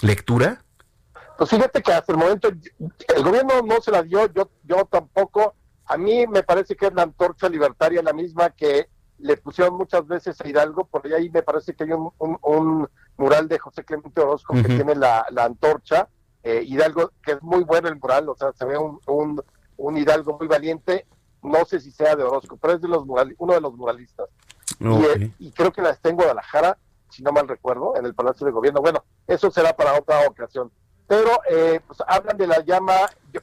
lectura? 0.03 0.63
Pues 1.37 1.51
fíjate 1.51 1.83
que 1.83 1.93
hasta 1.93 2.13
el 2.13 2.19
momento 2.19 2.49
el 2.49 3.23
gobierno 3.23 3.63
no 3.63 3.81
se 3.81 3.91
la 3.91 4.03
dio, 4.03 4.33
yo, 4.33 4.51
yo 4.65 4.85
tampoco. 4.91 5.55
A 5.87 5.97
mí 5.97 6.27
me 6.27 6.43
parece 6.43 6.77
que 6.77 6.87
es 6.87 6.93
la 6.93 7.03
antorcha 7.03 7.49
libertaria 7.49 8.03
la 8.03 8.13
misma 8.13 8.51
que 8.51 8.89
le 9.19 9.37
pusieron 9.37 9.75
muchas 9.77 10.07
veces 10.07 10.41
a 10.41 10.47
Hidalgo, 10.49 10.85
por 10.85 11.07
ahí 11.13 11.29
me 11.31 11.43
parece 11.43 11.75
que 11.75 11.85
hay 11.85 11.93
un, 11.93 12.11
un- 12.19 12.39
un 12.43 12.89
mural 13.17 13.49
de 13.49 13.59
José 13.59 13.85
Clemente 13.85 14.21
Orozco 14.21 14.55
que 14.55 14.61
tiene 14.77 14.95
la, 14.95 15.27
la 15.31 15.45
antorcha, 15.45 16.09
eh, 16.43 16.63
Hidalgo, 16.65 17.11
que 17.23 17.33
es 17.33 17.43
muy 17.43 17.65
bueno 17.65 17.89
el 17.89 17.97
mural, 17.97 18.29
o 18.29 18.37
sea, 18.37 18.53
se 18.53 18.65
ve 18.65 18.79
un, 18.79 19.01
un, 19.07 19.43
un 19.77 19.97
Hidalgo 19.97 20.37
muy 20.39 20.47
valiente, 20.47 21.07
no 21.43 21.65
sé 21.65 21.81
si 21.81 21.91
sea 21.91 22.15
de 22.17 22.23
Orozco, 22.25 22.57
pero 22.57 22.75
es 22.75 22.81
de 22.81 22.89
los 22.89 23.05
mural, 23.07 23.35
uno 23.39 23.55
de 23.55 23.61
los 23.61 23.75
muralistas. 23.75 24.29
Y, 25.01 25.05
eh, 25.05 25.33
y 25.39 25.51
creo 25.53 25.73
que 25.73 25.83
la 25.83 25.91
está 25.91 26.09
en 26.11 26.17
Guadalajara, 26.17 26.79
si 27.11 27.23
no 27.23 27.33
mal 27.33 27.49
recuerdo, 27.49 27.97
en 27.97 28.05
el 28.07 28.15
Palacio 28.15 28.47
de 28.47 28.53
Gobierno. 28.53 28.81
Bueno, 28.81 29.03
eso 29.27 29.51
será 29.51 29.75
para 29.75 29.99
otra 29.99 30.27
ocasión. 30.29 30.71
Pero 31.09 31.31
eh, 31.51 31.81
pues 31.87 31.99
hablan 32.07 32.37
de 32.37 32.47
la 32.47 32.61
llama, 32.65 32.95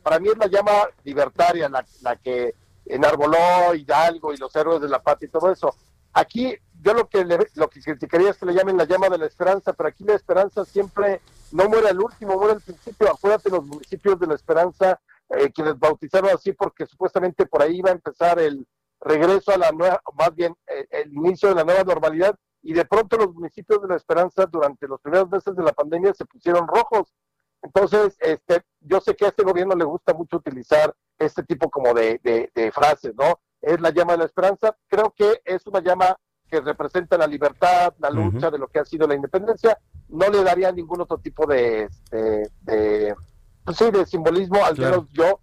para 0.04 0.20
mí 0.20 0.30
es 0.30 0.38
la 0.38 0.48
llama 0.48 0.72
libertaria, 1.04 1.68
la, 1.68 1.84
la 2.02 2.16
que 2.16 2.54
enarboló 2.86 3.74
Hidalgo 3.74 4.34
y 4.34 4.38
los 4.38 4.56
héroes 4.56 4.82
de 4.82 4.90
la 4.90 5.02
patria 5.02 5.28
y 5.28 5.32
todo 5.32 5.52
eso. 5.52 5.76
Aquí 6.14 6.56
yo 6.82 6.94
lo 6.94 7.10
que 7.10 7.26
le, 7.26 7.38
lo 7.56 7.70
que 7.70 7.82
criticaría 7.82 8.30
es 8.30 8.38
que 8.38 8.46
le 8.46 8.54
llamen 8.54 8.78
la 8.78 8.86
llama 8.86 9.10
de 9.10 9.18
la 9.18 9.26
esperanza, 9.26 9.74
pero 9.74 9.90
aquí 9.90 10.04
la 10.04 10.14
esperanza 10.14 10.64
siempre 10.66 11.20
no 11.52 11.68
muere 11.68 11.90
al 11.90 12.00
último, 12.00 12.36
muere 12.36 12.54
al 12.54 12.62
principio. 12.62 13.12
Acuérdate 13.12 13.50
los 13.50 13.66
municipios 13.66 14.20
de 14.20 14.28
la 14.28 14.36
esperanza, 14.36 15.00
eh, 15.30 15.52
quienes 15.52 15.78
bautizaron 15.80 16.30
así 16.30 16.54
porque 16.54 16.86
supuestamente 16.86 17.46
por 17.48 17.62
ahí 17.62 17.78
iba 17.78 17.90
a 17.90 17.94
empezar 17.94 18.40
el 18.40 18.68
regreso 19.02 19.52
a 19.52 19.58
la 19.58 19.72
nueva, 19.72 20.02
más 20.18 20.34
bien 20.36 20.56
eh, 20.68 20.88
el 20.90 21.14
inicio 21.14 21.50
de 21.50 21.56
la 21.56 21.64
nueva 21.64 21.84
normalidad 21.84 22.36
y 22.62 22.74
de 22.74 22.86
pronto 22.86 23.18
los 23.18 23.34
municipios 23.34 23.82
de 23.82 23.88
la 23.88 23.96
esperanza 23.96 24.46
durante 24.46 24.88
los 24.88 25.00
primeros 25.02 25.30
meses 25.30 25.56
de 25.56 25.64
la 25.64 25.74
pandemia 25.74 26.14
se 26.14 26.26
pusieron 26.26 26.68
rojos. 26.68 27.14
Entonces, 27.62 28.16
este, 28.20 28.62
yo 28.80 29.00
sé 29.02 29.16
que 29.16 29.26
a 29.26 29.30
este 29.30 29.44
gobierno 29.44 29.76
le 29.76 29.86
gusta 29.86 30.14
mucho 30.14 30.38
utilizar 30.38 30.96
este 31.20 31.44
tipo 31.44 31.70
como 31.70 31.94
de, 31.94 32.20
de- 32.24 32.52
de 32.54 32.72
frases, 32.72 33.14
¿no? 33.16 33.40
Es 33.62 33.80
la 33.82 33.90
llama 33.92 34.14
de 34.14 34.20
la 34.20 34.26
esperanza. 34.26 34.76
Creo 34.88 35.14
que 35.16 35.42
es 35.46 35.66
una 35.68 35.82
llama 35.82 36.18
que 36.50 36.62
representa 36.62 37.18
la 37.18 37.26
libertad, 37.28 37.94
la 38.00 38.10
lucha 38.12 38.52
de 38.52 38.60
lo 38.60 38.68
que 38.68 38.80
ha 38.80 38.86
sido 38.86 39.08
la 39.08 39.16
independencia. 39.16 39.78
No 40.10 40.30
le 40.30 40.44
daría 40.44 40.72
ningún 40.72 41.02
otro 41.02 41.18
tipo 41.18 41.48
de, 41.48 41.84
este, 41.86 42.50
de, 42.62 43.16
pues 43.64 43.78
sí, 43.78 43.90
de 43.90 44.06
simbolismo, 44.06 44.64
al 44.64 44.76
Claro. 44.76 44.98
menos 45.02 45.12
yo, 45.12 45.40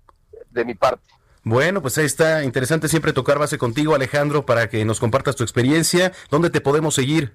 de 0.50 0.64
mi 0.64 0.74
parte. 0.74 1.02
Bueno, 1.44 1.82
pues 1.82 1.98
ahí 1.98 2.04
está. 2.04 2.44
Interesante 2.44 2.86
siempre 2.86 3.12
tocar 3.12 3.38
base 3.40 3.58
contigo, 3.58 3.96
Alejandro, 3.96 4.46
para 4.46 4.68
que 4.68 4.84
nos 4.84 5.00
compartas 5.00 5.34
tu 5.34 5.42
experiencia. 5.42 6.12
¿Dónde 6.30 6.50
te 6.50 6.60
podemos 6.60 6.94
seguir? 6.94 7.34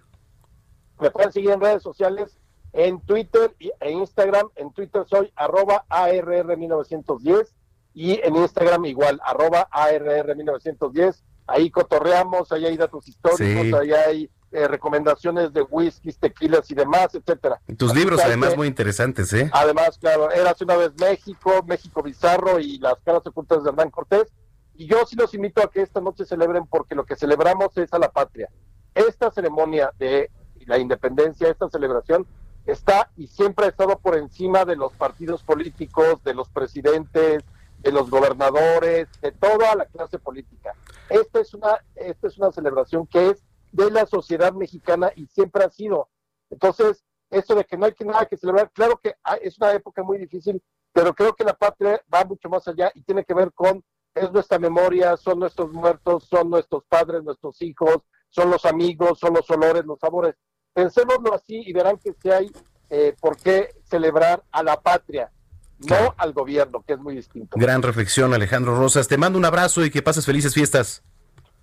Me 1.02 1.12
pueden 1.12 1.34
seguir 1.34 1.52
en 1.52 1.60
redes 1.60 1.84
sociales, 1.84 2.38
en 2.71 3.02
Twitter 3.02 3.54
e 3.82 3.91
Instagram. 3.91 4.47
En 4.56 4.71
Twitter 4.71 5.04
soy 5.10 5.34
arroba 5.36 5.84
ARR1910 5.89 7.50
y 7.93 8.19
en 8.23 8.36
Instagram 8.36 8.86
igual, 8.86 9.19
arroba 9.23 9.67
ARR1910. 9.71 11.23
Ahí 11.47 11.69
cotorreamos, 11.71 12.52
ahí 12.52 12.65
hay 12.65 12.78
datos 12.78 13.08
históricos, 13.08 13.39
Sí. 13.65 13.73
ahí 13.73 13.91
hay 13.91 14.30
eh, 14.54 14.65
recomendaciones 14.67 15.52
de 15.52 15.62
whiskies, 15.62 16.17
tequilas 16.17 16.71
y 16.71 16.73
demás, 16.73 17.13
etcétera. 17.13 17.60
Tus 17.78 17.91
Así 17.91 18.00
libros, 18.00 18.21
además, 18.23 18.52
que- 18.52 18.56
muy 18.58 18.67
interesantes, 18.67 19.32
¿eh? 19.34 19.50
Además, 19.54 19.97
claro, 20.00 20.32
era 20.32 20.52
hace 20.52 20.63
una 20.63 20.78
vez 20.78 20.91
México, 21.02 21.52
México 21.67 22.02
Bizarro 22.02 22.58
y 22.58 22.78
las 22.80 22.95
caras 23.04 23.28
ocultas 23.28 23.62
de 23.63 23.69
Hernán 23.71 23.89
Cortés. 23.91 24.32
Y 24.76 24.88
yo 24.88 25.06
sí 25.06 25.17
los 25.17 25.34
invito 25.34 25.62
a 25.62 25.69
que 25.69 25.82
esta 25.82 26.00
noche 26.00 26.23
celebren 26.26 26.65
porque 26.65 26.95
lo 26.95 27.06
que 27.06 27.17
celebramos 27.17 27.76
es 27.78 27.91
a 27.93 28.00
la 28.00 28.10
patria. 28.10 28.47
Esta 28.95 29.32
ceremonia 29.32 29.91
de 30.00 30.32
la 30.65 30.78
independencia, 30.78 31.50
esta 31.50 31.69
celebración, 31.69 32.26
está 32.65 33.10
y 33.17 33.28
siempre 33.28 33.65
ha 33.65 33.69
estado 33.69 34.00
por 34.00 34.15
encima 34.17 34.63
de 34.63 34.78
los 34.78 34.93
partidos 34.93 35.43
políticos, 35.43 36.23
de 36.23 36.34
los 36.34 36.47
presidentes, 36.50 37.43
de 37.79 37.91
los 37.91 38.09
gobernadores, 38.09 39.07
de 39.21 39.31
toda 39.31 39.75
la 39.75 39.85
clase 39.85 40.19
política. 40.19 40.73
Esta 41.09 41.39
es 41.39 41.53
una, 41.53 41.77
esta 41.95 42.27
es 42.27 42.37
una 42.37 42.51
celebración 42.51 43.07
que 43.07 43.29
es 43.29 43.43
de 43.71 43.91
la 43.91 44.05
sociedad 44.05 44.53
mexicana 44.53 45.11
y 45.15 45.27
siempre 45.27 45.63
ha 45.63 45.69
sido. 45.69 46.09
Entonces, 46.49 47.03
esto 47.29 47.55
de 47.55 47.65
que 47.65 47.77
no 47.77 47.85
hay 47.85 47.93
que 47.93 48.05
nada 48.05 48.25
que 48.25 48.37
celebrar, 48.37 48.71
claro 48.71 48.97
que 48.97 49.15
es 49.41 49.57
una 49.57 49.73
época 49.73 50.03
muy 50.03 50.17
difícil, 50.17 50.61
pero 50.93 51.13
creo 51.13 51.33
que 51.35 51.43
la 51.43 51.53
patria 51.53 52.01
va 52.13 52.23
mucho 52.23 52.49
más 52.49 52.67
allá 52.67 52.91
y 52.95 53.03
tiene 53.03 53.23
que 53.23 53.33
ver 53.33 53.51
con, 53.53 53.83
es 54.15 54.31
nuestra 54.31 54.57
memoria, 54.57 55.15
son 55.17 55.39
nuestros 55.39 55.71
muertos, 55.71 56.23
son 56.23 56.49
nuestros 56.49 56.83
padres, 56.85 57.23
nuestros 57.23 57.61
hijos, 57.61 57.97
son 58.29 58.49
los 58.49 58.65
amigos, 58.65 59.19
son 59.19 59.33
los 59.33 59.49
olores, 59.49 59.85
los 59.85 59.99
sabores. 59.99 60.35
Pensémoslo 60.73 61.33
así 61.33 61.61
y 61.65 61.73
verán 61.73 61.97
que 61.97 62.13
sí 62.13 62.29
hay 62.29 62.51
eh, 62.89 63.15
por 63.19 63.37
qué 63.37 63.69
celebrar 63.83 64.43
a 64.51 64.63
la 64.63 64.79
patria, 64.81 65.31
no 65.79 66.15
al 66.17 66.33
gobierno, 66.33 66.83
que 66.85 66.93
es 66.93 66.99
muy 66.99 67.15
distinto. 67.15 67.57
Gran 67.59 67.81
reflexión, 67.83 68.33
Alejandro 68.33 68.77
Rosas. 68.77 69.07
Te 69.07 69.17
mando 69.17 69.37
un 69.37 69.45
abrazo 69.45 69.85
y 69.85 69.89
que 69.91 70.01
pases 70.01 70.25
felices 70.25 70.53
fiestas. 70.53 71.03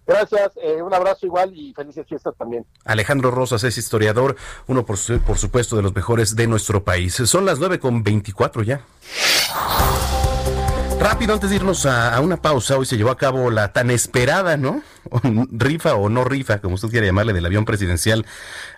Gracias, 0.06 0.52
eh, 0.62 0.82
un 0.82 0.92
abrazo 0.92 1.24
igual 1.24 1.52
y 1.56 1.72
felices 1.72 2.06
fiestas 2.06 2.34
también. 2.36 2.66
Alejandro 2.84 3.30
Rosas 3.30 3.64
es 3.64 3.78
historiador, 3.78 4.36
uno 4.66 4.84
por, 4.84 4.98
su- 4.98 5.18
por 5.20 5.38
supuesto 5.38 5.76
de 5.76 5.82
los 5.82 5.94
mejores 5.94 6.36
de 6.36 6.46
nuestro 6.46 6.84
país. 6.84 7.14
Son 7.14 7.46
las 7.46 7.58
9 7.58 7.78
con 7.78 8.02
24 8.02 8.62
ya. 8.62 8.82
Rápido, 11.00 11.34
antes 11.34 11.50
de 11.50 11.56
irnos 11.56 11.84
a, 11.86 12.14
a 12.14 12.20
una 12.20 12.40
pausa, 12.40 12.78
hoy 12.78 12.86
se 12.86 12.96
llevó 12.96 13.10
a 13.10 13.16
cabo 13.18 13.50
la 13.50 13.72
tan 13.72 13.90
esperada, 13.90 14.56
¿no? 14.56 14.82
rifa 15.52 15.94
o 15.96 16.08
no 16.08 16.24
rifa, 16.24 16.60
como 16.60 16.76
usted 16.76 16.88
quiera 16.88 17.06
llamarle, 17.06 17.32
del 17.32 17.44
avión 17.44 17.64
presidencial. 17.64 18.24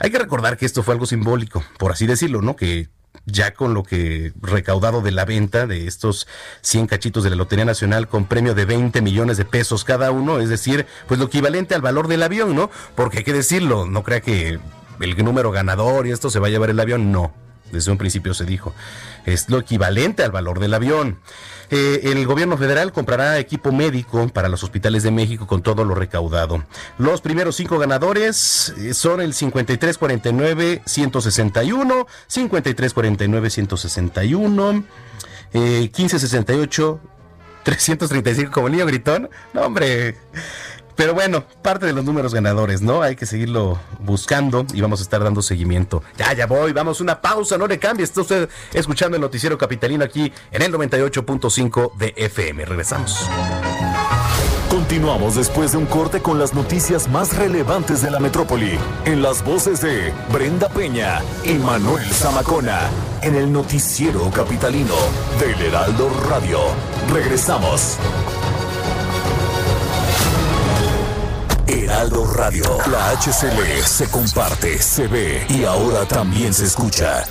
Hay 0.00 0.10
que 0.10 0.18
recordar 0.18 0.56
que 0.56 0.66
esto 0.66 0.82
fue 0.82 0.94
algo 0.94 1.06
simbólico, 1.06 1.62
por 1.78 1.92
así 1.92 2.06
decirlo, 2.06 2.40
¿no? 2.42 2.56
Que 2.56 2.88
ya 3.26 3.54
con 3.54 3.74
lo 3.74 3.82
que 3.82 4.32
recaudado 4.40 5.02
de 5.02 5.10
la 5.10 5.24
venta 5.24 5.66
de 5.66 5.86
estos 5.86 6.26
100 6.62 6.86
cachitos 6.86 7.24
de 7.24 7.30
la 7.30 7.36
Lotería 7.36 7.64
Nacional 7.64 8.08
con 8.08 8.26
premio 8.26 8.54
de 8.54 8.64
20 8.64 9.02
millones 9.02 9.36
de 9.36 9.44
pesos 9.44 9.84
cada 9.84 10.10
uno, 10.12 10.40
es 10.40 10.48
decir, 10.48 10.86
pues 11.08 11.20
lo 11.20 11.26
equivalente 11.26 11.74
al 11.74 11.82
valor 11.82 12.08
del 12.08 12.22
avión, 12.22 12.54
¿no? 12.54 12.70
Porque 12.94 13.18
hay 13.18 13.24
que 13.24 13.32
decirlo, 13.32 13.86
no 13.86 14.02
crea 14.02 14.20
que 14.20 14.58
el 15.00 15.24
número 15.24 15.50
ganador 15.50 16.06
y 16.06 16.12
esto 16.12 16.30
se 16.30 16.38
va 16.38 16.46
a 16.46 16.50
llevar 16.50 16.70
el 16.70 16.80
avión, 16.80 17.12
no. 17.12 17.45
Desde 17.72 17.90
un 17.90 17.98
principio 17.98 18.34
se 18.34 18.44
dijo. 18.44 18.72
Es 19.24 19.48
lo 19.48 19.58
equivalente 19.58 20.22
al 20.22 20.30
valor 20.30 20.60
del 20.60 20.74
avión. 20.74 21.18
Eh, 21.70 22.02
el 22.04 22.24
gobierno 22.26 22.56
federal 22.56 22.92
comprará 22.92 23.40
equipo 23.40 23.72
médico 23.72 24.28
para 24.28 24.48
los 24.48 24.62
hospitales 24.62 25.02
de 25.02 25.10
México 25.10 25.48
con 25.48 25.62
todo 25.62 25.84
lo 25.84 25.96
recaudado. 25.96 26.62
Los 26.96 27.20
primeros 27.20 27.56
cinco 27.56 27.78
ganadores 27.78 28.72
eh, 28.78 28.94
son 28.94 29.20
el 29.20 29.34
5349-161, 29.34 32.06
5349-161, 32.28 34.84
eh, 35.54 35.80
1568. 35.80 37.00
335 37.64 38.52
como 38.52 38.68
niño 38.68 38.86
gritón. 38.86 39.28
No, 39.52 39.62
hombre. 39.62 40.14
Pero 40.96 41.14
bueno, 41.14 41.44
parte 41.62 41.86
de 41.86 41.92
los 41.92 42.04
números 42.04 42.34
ganadores, 42.34 42.80
¿no? 42.80 43.02
Hay 43.02 43.16
que 43.16 43.26
seguirlo 43.26 43.78
buscando 44.00 44.64
y 44.72 44.80
vamos 44.80 45.00
a 45.00 45.02
estar 45.02 45.22
dando 45.22 45.42
seguimiento. 45.42 46.02
Ya, 46.16 46.32
ya 46.32 46.46
voy, 46.46 46.72
vamos 46.72 47.00
una 47.00 47.20
pausa, 47.20 47.58
no 47.58 47.66
le 47.66 47.78
cambie. 47.78 48.04
Está 48.04 48.22
usted 48.22 48.48
escuchando 48.72 49.16
el 49.16 49.20
noticiero 49.20 49.58
capitalino 49.58 50.04
aquí 50.04 50.32
en 50.50 50.62
el 50.62 50.72
98.5 50.72 51.96
de 51.96 52.14
FM. 52.16 52.64
Regresamos. 52.64 53.28
Continuamos 54.70 55.36
después 55.36 55.72
de 55.72 55.78
un 55.78 55.86
corte 55.86 56.20
con 56.20 56.38
las 56.38 56.54
noticias 56.54 57.08
más 57.08 57.36
relevantes 57.36 58.02
de 58.02 58.10
la 58.10 58.18
metrópoli, 58.18 58.78
en 59.04 59.22
las 59.22 59.44
voces 59.44 59.80
de 59.80 60.12
Brenda 60.32 60.68
Peña 60.68 61.22
y 61.44 61.54
Manuel 61.54 62.04
Zamacona, 62.12 62.80
en 63.22 63.36
el 63.36 63.52
noticiero 63.52 64.30
capitalino 64.30 64.94
del 65.38 65.60
Heraldo 65.68 66.10
Radio. 66.28 66.58
Regresamos. 67.12 67.96
Heraldo 71.86 72.26
Radio. 72.32 72.64
La 72.90 73.12
HCL 73.12 73.84
se 73.84 74.10
comparte, 74.10 74.76
se 74.82 75.06
ve 75.06 75.46
y 75.48 75.62
ahora 75.62 76.04
también 76.04 76.52
se 76.52 76.64
escucha. 76.64 77.24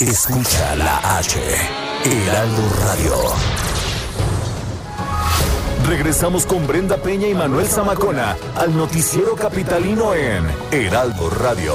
Escucha 0.00 0.74
la 0.74 1.18
H. 1.18 1.40
Heraldo 2.04 2.62
Radio. 2.80 3.73
Regresamos 5.88 6.46
con 6.46 6.66
Brenda 6.66 6.96
Peña 6.96 7.28
y 7.28 7.34
Manuel 7.34 7.66
Zamacona 7.66 8.36
al 8.56 8.74
noticiero 8.76 9.34
capitalino 9.36 10.14
en 10.14 10.44
Heraldo 10.72 11.28
Radio. 11.30 11.74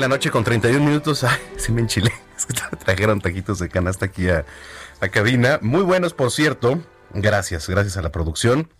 La 0.00 0.08
noche 0.08 0.30
con 0.30 0.42
31 0.42 0.84
minutos. 0.84 1.22
Ay, 1.24 1.38
se 1.56 1.72
me 1.72 1.80
enchilé. 1.80 2.12
Es 2.40 2.46
que 2.46 2.54
trajeron 2.76 3.20
taquitos 3.20 3.58
de 3.58 3.68
canasta 3.68 4.06
aquí 4.06 4.30
a, 4.30 4.46
a 5.00 5.08
cabina. 5.10 5.58
Muy 5.60 5.82
buenos, 5.82 6.14
por 6.14 6.30
cierto. 6.30 6.80
Gracias, 7.12 7.68
gracias 7.68 7.98
a 7.98 8.02
la 8.02 8.10
producción. 8.10 8.70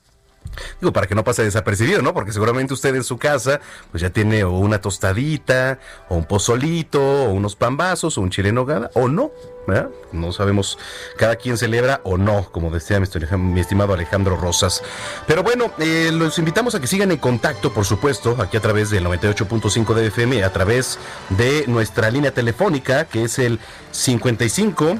Digo, 0.81 0.93
para 0.93 1.07
que 1.07 1.15
no 1.15 1.25
pase 1.25 1.45
desapercibido, 1.45 2.03
¿no? 2.03 2.13
Porque 2.13 2.33
seguramente 2.33 2.75
usted 2.75 2.95
en 2.95 3.05
su 3.05 3.19
casa, 3.19 3.61
pues 3.91 4.01
ya 4.01 4.11
tiene 4.11 4.45
o 4.45 4.53
una 4.53 4.81
tostadita, 4.81 5.79
o 6.09 6.17
un 6.17 6.25
pozolito, 6.25 7.01
o 7.01 7.31
unos 7.31 7.57
pambazos, 7.57 8.19
o 8.19 8.21
un 8.21 8.31
chile 8.31 8.49
en 8.49 8.57
nogada, 8.57 8.91
o 8.95 9.09
no, 9.09 9.31
¿verdad? 9.67 9.91
No 10.13 10.33
sabemos, 10.33 10.79
cada 11.17 11.37
quien 11.37 11.57
celebra 11.57 12.01
o 12.05 12.19
no, 12.19 12.51
como 12.51 12.71
decía 12.71 13.01
mi, 13.01 13.61
estimado 13.61 13.95
Alejandro 13.95 14.37
Rosas. 14.37 14.83
Pero 15.27 15.43
bueno, 15.43 15.73
eh, 15.79 16.11
los 16.13 16.39
invitamos 16.39 16.75
a 16.75 16.81
que 16.81 16.87
sigan 16.87 17.13
en 17.13 17.19
contacto, 17.19 17.73
por 17.73 17.85
supuesto, 17.85 18.37
aquí 18.41 18.57
a 18.57 18.61
través 18.61 18.91
del 18.91 19.05
98.5 19.05 19.95
de 19.95 20.07
FM, 20.07 20.45
a 20.45 20.53
través 20.53 20.99
de 21.31 21.65
nuestra 21.69 22.11
línea 22.11 22.33
telefónica, 22.33 23.05
que 23.05 23.25
es 23.25 23.39
el 23.39 23.61
55, 23.93 24.99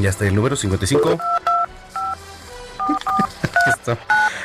ya 0.00 0.10
está 0.10 0.26
el 0.26 0.34
número 0.34 0.56
55. 0.56 1.18
Esto. 3.66 3.96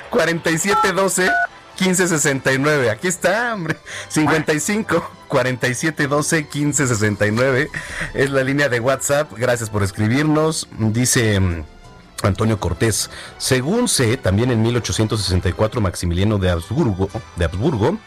4712 0.09 1.31
1569. 1.79 2.89
Aquí 2.89 3.07
está, 3.07 3.53
hombre. 3.53 3.77
55 4.09 5.11
4712 5.27 6.37
1569 6.41 7.69
es 8.13 8.29
la 8.29 8.43
línea 8.43 8.69
de 8.69 8.79
WhatsApp. 8.79 9.31
Gracias 9.37 9.69
por 9.69 9.83
escribirnos. 9.83 10.67
Dice 10.79 11.39
mm, 11.39 11.63
Antonio 12.23 12.59
Cortés. 12.59 13.09
Según 13.37 13.87
sé, 13.87 14.17
también 14.17 14.51
en 14.51 14.61
1864 14.61 15.81
Maximiliano 15.81 16.37
de 16.37 16.49
Habsburgo, 16.49 17.09
de 17.35 17.45
Habsburgo 17.45 17.97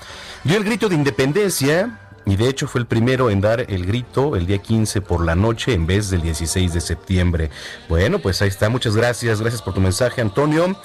dio 0.44 0.56
el 0.56 0.64
grito 0.64 0.88
de 0.88 0.94
independencia 0.94 1.98
y 2.30 2.36
de 2.36 2.48
hecho 2.48 2.68
fue 2.68 2.80
el 2.80 2.86
primero 2.86 3.28
en 3.28 3.40
dar 3.40 3.66
el 3.68 3.84
grito 3.84 4.36
el 4.36 4.46
día 4.46 4.58
15 4.58 5.00
por 5.00 5.24
la 5.24 5.34
noche 5.34 5.74
en 5.74 5.84
vez 5.84 6.10
del 6.10 6.22
16 6.22 6.72
de 6.72 6.80
septiembre. 6.80 7.50
Bueno, 7.88 8.20
pues 8.20 8.40
ahí 8.40 8.46
está. 8.46 8.68
Muchas 8.68 8.94
gracias. 8.94 9.40
Gracias 9.40 9.62
por 9.62 9.74
tu 9.74 9.80
mensaje, 9.80 10.20
Antonio. 10.20 10.76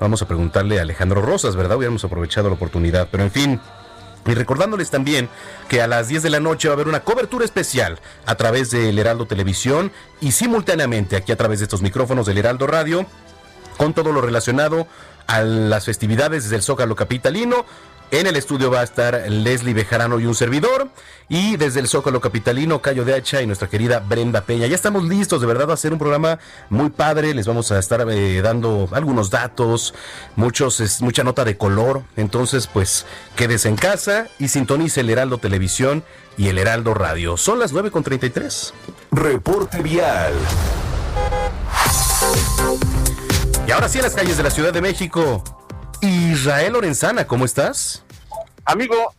Vamos 0.00 0.22
a 0.22 0.26
preguntarle 0.26 0.78
a 0.78 0.82
Alejandro 0.82 1.20
Rosas, 1.20 1.56
¿verdad? 1.56 1.76
Hubiéramos 1.76 2.02
aprovechado 2.04 2.48
la 2.48 2.54
oportunidad. 2.54 3.08
Pero 3.10 3.22
en 3.22 3.30
fin, 3.30 3.60
y 4.26 4.32
recordándoles 4.32 4.90
también 4.90 5.28
que 5.68 5.82
a 5.82 5.86
las 5.86 6.08
10 6.08 6.22
de 6.22 6.30
la 6.30 6.40
noche 6.40 6.68
va 6.68 6.72
a 6.72 6.76
haber 6.76 6.88
una 6.88 7.00
cobertura 7.00 7.44
especial 7.44 8.00
a 8.24 8.34
través 8.36 8.70
del 8.70 8.98
Heraldo 8.98 9.26
Televisión 9.26 9.92
y 10.22 10.32
simultáneamente 10.32 11.16
aquí 11.16 11.32
a 11.32 11.36
través 11.36 11.58
de 11.58 11.64
estos 11.64 11.82
micrófonos 11.82 12.24
del 12.24 12.38
Heraldo 12.38 12.66
Radio 12.66 13.04
con 13.76 13.92
todo 13.92 14.10
lo 14.10 14.22
relacionado 14.22 14.86
a 15.26 15.42
las 15.42 15.84
festividades 15.84 16.48
del 16.48 16.62
Zócalo 16.62 16.96
Capitalino. 16.96 17.66
En 18.10 18.26
el 18.26 18.36
estudio 18.36 18.70
va 18.70 18.80
a 18.80 18.84
estar 18.84 19.24
Leslie 19.28 19.74
Bejarano 19.74 20.20
y 20.20 20.26
un 20.26 20.34
servidor. 20.34 20.88
Y 21.28 21.56
desde 21.56 21.80
el 21.80 21.88
Zócalo 21.88 22.20
Capitalino, 22.20 22.82
Cayo 22.82 23.04
de 23.04 23.14
Hacha 23.14 23.40
y 23.40 23.46
nuestra 23.46 23.68
querida 23.68 24.00
Brenda 24.00 24.42
Peña. 24.42 24.66
Ya 24.66 24.74
estamos 24.74 25.04
listos, 25.04 25.40
de 25.40 25.46
verdad, 25.46 25.70
a 25.70 25.74
hacer 25.74 25.92
un 25.92 25.98
programa 25.98 26.38
muy 26.68 26.90
padre. 26.90 27.34
Les 27.34 27.46
vamos 27.46 27.72
a 27.72 27.78
estar 27.78 28.06
eh, 28.10 28.42
dando 28.42 28.88
algunos 28.92 29.30
datos, 29.30 29.94
muchos, 30.36 30.80
es, 30.80 31.00
mucha 31.02 31.24
nota 31.24 31.44
de 31.44 31.56
color. 31.56 32.02
Entonces, 32.16 32.66
pues, 32.66 33.06
quédese 33.36 33.68
en 33.68 33.76
casa 33.76 34.28
y 34.38 34.48
sintonice 34.48 35.00
el 35.00 35.10
Heraldo 35.10 35.38
Televisión 35.38 36.04
y 36.36 36.48
el 36.48 36.58
Heraldo 36.58 36.92
Radio. 36.94 37.36
Son 37.36 37.58
las 37.58 37.72
9.33. 37.72 38.72
Reporte 39.12 39.82
vial. 39.82 40.34
Y 43.66 43.70
ahora 43.70 43.88
sí, 43.88 43.98
en 43.98 44.04
las 44.04 44.14
calles 44.14 44.36
de 44.36 44.42
la 44.42 44.50
Ciudad 44.50 44.72
de 44.74 44.82
México. 44.82 45.63
Israel 46.04 46.74
Lorenzana, 46.74 47.26
¿cómo 47.26 47.46
estás? 47.46 48.04
Amigo, 48.66 49.14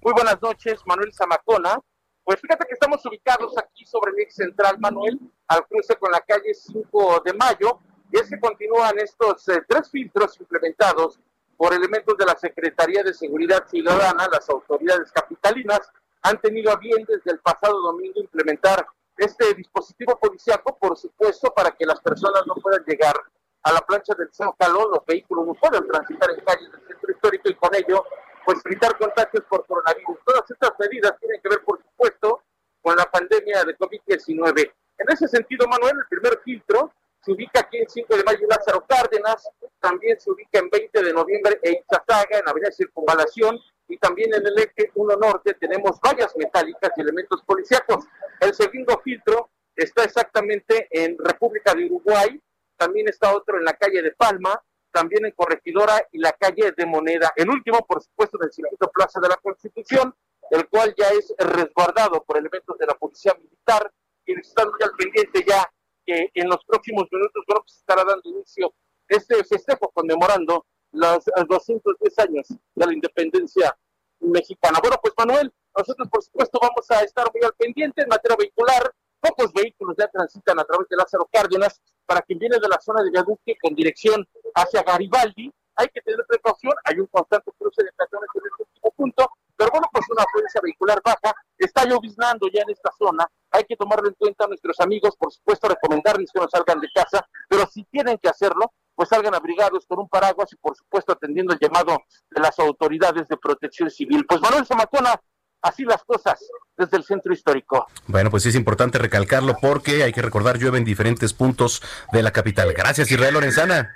muy 0.00 0.14
buenas 0.14 0.40
noches, 0.40 0.80
Manuel 0.86 1.12
Zamacona. 1.12 1.78
Pues 2.24 2.40
fíjate 2.40 2.64
que 2.66 2.72
estamos 2.72 3.04
ubicados 3.04 3.58
aquí 3.58 3.84
sobre 3.84 4.12
el 4.12 4.20
ex 4.20 4.36
central, 4.36 4.78
Manuel, 4.78 5.20
al 5.48 5.66
cruce 5.66 5.94
con 5.96 6.10
la 6.10 6.20
calle 6.20 6.54
5 6.54 7.22
de 7.24 7.34
Mayo, 7.34 7.80
y 8.10 8.18
es 8.18 8.28
que 8.30 8.40
continúan 8.40 8.98
estos 8.98 9.46
eh, 9.48 9.62
tres 9.68 9.90
filtros 9.90 10.40
implementados 10.40 11.20
por 11.58 11.74
elementos 11.74 12.16
de 12.16 12.24
la 12.24 12.36
Secretaría 12.36 13.02
de 13.02 13.12
Seguridad 13.12 13.66
Ciudadana, 13.68 14.26
las 14.32 14.48
autoridades 14.48 15.12
capitalinas 15.12 15.80
han 16.22 16.40
tenido 16.40 16.72
a 16.72 16.76
bien 16.76 17.04
desde 17.06 17.32
el 17.32 17.40
pasado 17.40 17.78
domingo 17.80 18.20
implementar 18.20 18.86
este 19.18 19.52
dispositivo 19.54 20.18
policiaco, 20.18 20.78
por 20.78 20.96
supuesto, 20.96 21.52
para 21.54 21.72
que 21.72 21.84
las 21.84 22.00
personas 22.00 22.46
no 22.46 22.54
puedan 22.54 22.84
llegar 22.86 23.14
a 23.62 23.72
la 23.72 23.80
plancha 23.80 24.14
del 24.14 24.32
Zócalo, 24.32 24.90
los 24.90 25.06
vehículos 25.06 25.46
no 25.46 25.54
pueden 25.54 25.86
transitar 25.86 26.30
en 26.30 26.44
calles 26.44 26.70
del 26.72 26.86
centro 26.86 27.12
histórico 27.12 27.48
y 27.48 27.54
con 27.54 27.74
ello, 27.74 28.04
pues 28.44 28.58
evitar 28.64 28.98
contagios 28.98 29.44
por 29.48 29.64
coronavirus. 29.66 30.18
Todas 30.24 30.50
estas 30.50 30.72
medidas 30.78 31.14
tienen 31.20 31.40
que 31.40 31.48
ver, 31.48 31.62
por 31.64 31.80
supuesto, 31.82 32.42
con 32.80 32.96
la 32.96 33.04
pandemia 33.04 33.64
de 33.64 33.78
COVID-19. 33.78 34.72
En 34.98 35.06
ese 35.08 35.28
sentido, 35.28 35.66
Manuel, 35.68 35.96
el 35.96 36.08
primer 36.08 36.40
filtro 36.44 36.92
se 37.20 37.30
ubica 37.30 37.60
aquí 37.60 37.78
en 37.78 37.88
5 37.88 38.16
de 38.16 38.24
mayo 38.24 38.46
Lázaro 38.48 38.84
Cárdenas, 38.86 39.48
también 39.78 40.18
se 40.20 40.30
ubica 40.30 40.58
en 40.58 40.68
20 40.68 41.02
de 41.02 41.12
noviembre 41.12 41.60
en 41.62 41.74
Izazaga, 41.74 42.38
en 42.38 42.48
Avenida 42.48 42.72
Circunvalación, 42.72 43.60
y 43.86 43.96
también 43.98 44.34
en 44.34 44.44
el 44.44 44.58
eje 44.58 44.90
1 44.94 45.16
Norte 45.16 45.54
tenemos 45.54 46.00
vallas 46.00 46.34
metálicas 46.36 46.90
y 46.96 47.00
elementos 47.00 47.42
policíacos. 47.44 48.06
El 48.40 48.52
segundo 48.54 49.00
filtro 49.04 49.50
está 49.76 50.04
exactamente 50.04 50.88
en 50.90 51.16
República 51.18 51.74
de 51.74 51.86
Uruguay, 51.86 52.40
también 52.76 53.08
está 53.08 53.34
otro 53.34 53.58
en 53.58 53.64
la 53.64 53.74
calle 53.74 54.02
de 54.02 54.12
Palma, 54.12 54.60
también 54.92 55.24
en 55.24 55.32
Corregidora 55.32 56.06
y 56.12 56.18
la 56.18 56.32
calle 56.32 56.72
de 56.76 56.86
Moneda. 56.86 57.32
El 57.36 57.48
último, 57.48 57.84
por 57.86 58.02
supuesto, 58.02 58.38
en 58.40 58.46
el 58.46 58.52
circuito 58.52 58.90
Plaza 58.90 59.20
de 59.20 59.28
la 59.28 59.36
Constitución, 59.36 60.14
el 60.50 60.68
cual 60.68 60.94
ya 60.96 61.08
es 61.10 61.34
resguardado 61.38 62.22
por 62.24 62.36
elementos 62.36 62.76
de 62.78 62.86
la 62.86 62.94
Policía 62.94 63.34
Militar, 63.40 63.90
quienes 64.24 64.48
están 64.48 64.68
muy 64.68 64.80
al 64.82 64.92
pendiente 64.92 65.44
ya 65.46 65.70
que 66.04 66.30
en 66.34 66.48
los 66.48 66.64
próximos 66.64 67.08
minutos 67.10 67.44
bueno, 67.46 67.62
pues, 67.62 67.72
se 67.74 67.80
estará 67.80 68.04
dando 68.04 68.28
inicio 68.28 68.74
este 69.08 69.42
festejo 69.44 69.90
conmemorando 69.92 70.66
los 70.92 71.24
210 71.48 72.18
años 72.18 72.48
de 72.48 72.86
la 72.86 72.92
independencia 72.92 73.76
mexicana. 74.20 74.78
Bueno, 74.80 74.96
pues 75.02 75.14
Manuel, 75.16 75.52
nosotros 75.76 76.08
por 76.08 76.22
supuesto 76.22 76.58
vamos 76.60 76.90
a 76.90 77.02
estar 77.02 77.30
muy 77.32 77.42
al 77.44 77.54
pendiente 77.54 78.02
en 78.02 78.08
materia 78.08 78.36
vehicular. 78.36 78.92
Pocos 79.22 79.52
vehículos 79.52 79.94
ya 79.96 80.08
transitan 80.08 80.58
a 80.58 80.64
través 80.64 80.88
de 80.88 80.96
Lázaro 80.96 81.28
Cárdenas. 81.32 81.80
Para 82.04 82.22
quien 82.22 82.40
viene 82.40 82.58
de 82.60 82.68
la 82.68 82.80
zona 82.80 83.04
de 83.04 83.10
Viaduque 83.10 83.56
con 83.62 83.72
dirección 83.72 84.26
hacia 84.52 84.82
Garibaldi, 84.82 85.48
hay 85.76 85.86
que 85.94 86.00
tener 86.00 86.26
precaución. 86.26 86.72
Hay 86.84 86.98
un 86.98 87.06
constante 87.06 87.52
cruce 87.56 87.84
de 87.84 87.92
peatones 87.92 88.28
en 88.34 88.42
el 88.44 88.50
último 88.58 88.90
punto, 88.96 89.30
pero 89.56 89.70
bueno, 89.70 89.86
pues 89.92 90.04
una 90.10 90.24
afluencia 90.24 90.60
vehicular 90.60 91.00
baja. 91.04 91.36
Está 91.56 91.84
lloviznando 91.84 92.48
ya 92.52 92.62
en 92.62 92.70
esta 92.70 92.90
zona. 92.98 93.24
Hay 93.52 93.62
que 93.62 93.76
tomarlo 93.76 94.08
en 94.08 94.14
cuenta 94.14 94.48
nuestros 94.48 94.80
amigos, 94.80 95.14
por 95.16 95.32
supuesto, 95.32 95.68
recomendarles 95.68 96.32
que 96.32 96.40
no 96.40 96.48
salgan 96.48 96.80
de 96.80 96.88
casa, 96.92 97.24
pero 97.48 97.64
si 97.66 97.84
tienen 97.84 98.18
que 98.18 98.28
hacerlo, 98.28 98.72
pues 98.96 99.08
salgan 99.08 99.36
abrigados 99.36 99.86
con 99.86 100.00
un 100.00 100.08
paraguas 100.08 100.52
y 100.52 100.56
por 100.56 100.76
supuesto 100.76 101.12
atendiendo 101.12 101.52
el 101.52 101.60
llamado 101.60 101.96
de 102.28 102.40
las 102.40 102.58
autoridades 102.58 103.28
de 103.28 103.36
protección 103.36 103.88
civil. 103.88 104.26
Pues 104.26 104.40
Manuel 104.40 104.66
Zamacona, 104.66 105.14
así 105.62 105.84
las 105.84 106.02
cosas 106.02 106.44
desde 106.76 106.96
el 106.96 107.04
centro 107.04 107.32
histórico. 107.32 107.86
Bueno, 108.06 108.30
pues 108.30 108.42
sí 108.42 108.48
es 108.48 108.54
importante 108.54 108.98
recalcarlo 108.98 109.56
porque 109.60 110.02
hay 110.02 110.12
que 110.12 110.22
recordar 110.22 110.58
llueve 110.58 110.78
en 110.78 110.84
diferentes 110.84 111.32
puntos 111.32 111.82
de 112.12 112.22
la 112.22 112.30
capital. 112.30 112.72
Gracias 112.72 113.10
Israel 113.10 113.34
Lorenzana. 113.34 113.94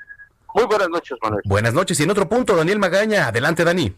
Muy 0.54 0.64
buenas 0.64 0.88
noches, 0.88 1.18
Manuel. 1.22 1.42
Buenas 1.44 1.74
noches. 1.74 2.00
Y 2.00 2.04
en 2.04 2.10
otro 2.10 2.28
punto, 2.28 2.56
Daniel 2.56 2.78
Magaña. 2.78 3.28
Adelante, 3.28 3.62
Dani. 3.62 3.94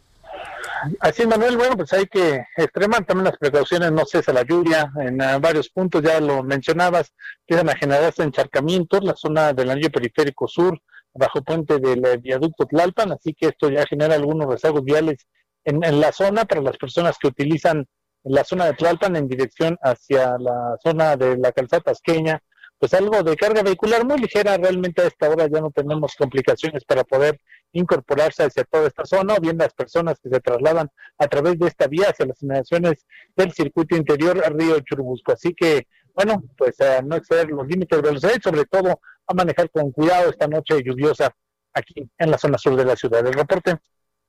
Así 1.01 1.23
es, 1.23 1.29
Manuel. 1.29 1.57
Bueno, 1.57 1.77
pues 1.77 1.93
hay 1.93 2.07
que 2.07 2.45
extremar 2.57 3.05
también 3.05 3.27
las 3.27 3.39
precauciones, 3.39 3.93
no 3.93 4.05
cesa 4.05 4.33
la 4.33 4.43
lluvia. 4.43 4.91
En 5.01 5.21
uh, 5.21 5.41
varios 5.41 5.69
puntos, 5.69 6.03
ya 6.03 6.21
lo 6.21 6.43
mencionabas, 6.43 7.13
quedan 7.47 7.69
a 7.69 7.77
generarse 7.77 8.23
encharcamientos, 8.23 9.05
la 9.05 9.15
zona 9.15 9.53
del 9.53 9.71
anillo 9.71 9.91
periférico 9.91 10.47
sur, 10.47 10.81
bajo 11.15 11.43
puente 11.43 11.79
del 11.79 12.05
eh, 12.05 12.17
viaducto 12.19 12.67
Tlalpan, 12.67 13.13
así 13.13 13.35
que 13.35 13.47
esto 13.47 13.71
ya 13.71 13.87
genera 13.87 14.15
algunos 14.15 14.49
rezagos 14.49 14.85
viales 14.85 15.27
en, 15.65 15.85
en, 15.85 16.01
la 16.01 16.13
zona 16.13 16.45
para 16.45 16.61
las 16.61 16.77
personas 16.77 17.17
que 17.19 17.29
utilizan 17.29 17.87
la 18.25 18.45
zona 18.45 18.67
de 18.67 18.75
Tlalpan 18.75 19.17
en 19.17 19.29
dirección 19.29 19.79
hacia 19.83 20.37
la 20.39 20.77
zona 20.83 21.17
de 21.17 21.37
la 21.37 21.53
calzada 21.53 21.83
tasqueña, 21.83 22.43
pues 22.79 22.95
algo 22.95 23.23
de 23.23 23.37
carga 23.37 23.63
vehicular 23.63 24.05
muy 24.05 24.19
ligera, 24.19 24.57
realmente 24.57 25.03
a 25.03 25.07
esta 25.07 25.29
hora 25.29 25.49
ya 25.49 25.61
no 25.61 25.71
tenemos 25.71 26.15
complicaciones 26.17 26.85
para 26.85 27.05
poder 27.05 27.41
incorporarse 27.73 28.45
hacia 28.45 28.65
toda 28.65 28.87
esta 28.87 29.05
zona, 29.05 29.35
o 29.35 29.41
bien 29.41 29.59
las 29.59 29.75
personas 29.75 30.19
que 30.23 30.29
se 30.29 30.41
trasladan 30.41 30.89
a 31.19 31.27
través 31.27 31.59
de 31.59 31.67
esta 31.67 31.87
vía 31.87 32.11
hacia 32.11 32.27
las 32.27 32.43
inmediaciones 32.43 33.05
del 33.37 33.53
circuito 33.53 33.97
interior 33.97 34.41
Río 34.57 34.79
Churubusco. 34.81 35.33
Así 35.33 35.55
que, 35.55 35.87
bueno, 36.15 36.43
pues 36.57 36.81
a 36.81 37.03
no 37.03 37.17
exceder 37.17 37.49
los 37.49 37.67
límites 37.67 38.01
de 38.01 38.09
velocidad 38.09 38.33
y 38.39 38.43
sobre 38.43 38.65
todo 38.65 39.01
a 39.27 39.35
manejar 39.35 39.71
con 39.71 39.91
cuidado 39.91 40.31
esta 40.31 40.47
noche 40.47 40.83
lluviosa 40.83 41.35
aquí 41.75 42.09
en 42.17 42.31
la 42.31 42.39
zona 42.39 42.59
sur 42.59 42.77
de 42.77 42.85
la 42.85 42.97
ciudad. 42.97 43.27
El 43.27 43.35
reporte, 43.35 43.77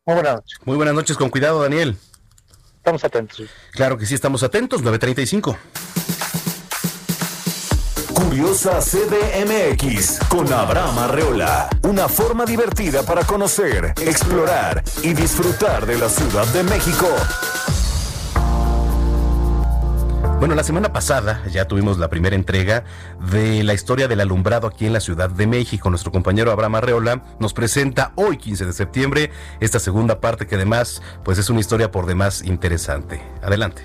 muy 0.05 0.15
buenas 0.15 0.35
noches. 0.35 0.59
Muy 0.65 0.75
buenas 0.75 0.95
noches, 0.95 1.17
con 1.17 1.29
cuidado, 1.29 1.61
Daniel. 1.61 1.95
Estamos 2.79 3.03
atentos. 3.03 3.43
Claro 3.71 3.97
que 3.97 4.05
sí, 4.05 4.15
estamos 4.15 4.41
atentos, 4.41 4.81
935. 4.81 5.57
Curiosa 8.13 8.79
CDMX 8.79 10.19
con 10.29 10.51
Abraham 10.51 10.97
Arreola. 10.99 11.69
Una 11.83 12.07
forma 12.07 12.45
divertida 12.45 13.03
para 13.03 13.23
conocer, 13.25 13.93
explorar 14.01 14.83
y 15.03 15.13
disfrutar 15.13 15.85
de 15.85 15.97
la 15.97 16.09
Ciudad 16.09 16.47
de 16.47 16.63
México. 16.63 17.07
Bueno, 20.39 20.55
la 20.55 20.63
semana 20.63 20.93
pasada 20.93 21.43
ya 21.51 21.67
tuvimos 21.67 21.97
la 21.97 22.07
primera 22.07 22.33
entrega 22.33 22.85
de 23.29 23.61
la 23.65 23.73
historia 23.73 24.07
del 24.07 24.21
alumbrado 24.21 24.67
aquí 24.67 24.85
en 24.85 24.93
la 24.93 25.01
Ciudad 25.01 25.29
de 25.29 25.45
México. 25.47 25.89
Nuestro 25.89 26.13
compañero 26.13 26.49
Abraham 26.49 26.75
Arreola 26.75 27.23
nos 27.39 27.53
presenta 27.53 28.13
hoy, 28.15 28.37
15 28.37 28.65
de 28.65 28.71
septiembre, 28.71 29.31
esta 29.59 29.79
segunda 29.79 30.21
parte 30.21 30.47
que 30.47 30.55
además 30.55 31.01
pues 31.25 31.39
es 31.39 31.49
una 31.49 31.59
historia 31.59 31.91
por 31.91 32.05
demás 32.05 32.41
interesante. 32.45 33.21
Adelante. 33.41 33.81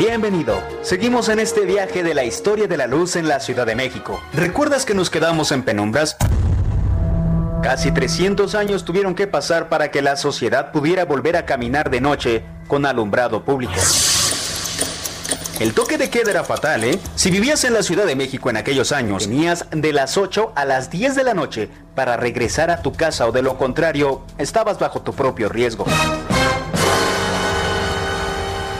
Bienvenido. 0.00 0.60
Seguimos 0.82 1.28
en 1.28 1.38
este 1.38 1.64
viaje 1.64 2.02
de 2.02 2.14
la 2.14 2.24
historia 2.24 2.66
de 2.66 2.76
la 2.76 2.88
luz 2.88 3.14
en 3.14 3.28
la 3.28 3.38
Ciudad 3.38 3.66
de 3.66 3.76
México. 3.76 4.20
¿Recuerdas 4.32 4.84
que 4.84 4.94
nos 4.94 5.10
quedamos 5.10 5.52
en 5.52 5.62
penumbras? 5.62 6.16
Casi 7.64 7.90
300 7.92 8.54
años 8.56 8.84
tuvieron 8.84 9.14
que 9.14 9.26
pasar 9.26 9.70
para 9.70 9.90
que 9.90 10.02
la 10.02 10.16
sociedad 10.16 10.70
pudiera 10.70 11.06
volver 11.06 11.34
a 11.34 11.46
caminar 11.46 11.88
de 11.88 12.02
noche 12.02 12.44
con 12.68 12.84
alumbrado 12.84 13.42
público. 13.42 13.72
El 15.58 15.72
toque 15.72 15.96
de 15.96 16.10
queda 16.10 16.30
era 16.30 16.44
fatal, 16.44 16.84
¿eh? 16.84 17.00
Si 17.14 17.30
vivías 17.30 17.64
en 17.64 17.72
la 17.72 17.82
Ciudad 17.82 18.04
de 18.04 18.16
México 18.16 18.50
en 18.50 18.58
aquellos 18.58 18.92
años, 18.92 19.24
tenías 19.24 19.64
de 19.70 19.94
las 19.94 20.18
8 20.18 20.52
a 20.54 20.66
las 20.66 20.90
10 20.90 21.14
de 21.14 21.24
la 21.24 21.32
noche 21.32 21.70
para 21.94 22.18
regresar 22.18 22.70
a 22.70 22.82
tu 22.82 22.92
casa 22.92 23.26
o 23.26 23.32
de 23.32 23.40
lo 23.40 23.56
contrario, 23.56 24.26
estabas 24.36 24.78
bajo 24.78 25.00
tu 25.00 25.14
propio 25.14 25.48
riesgo. 25.48 25.86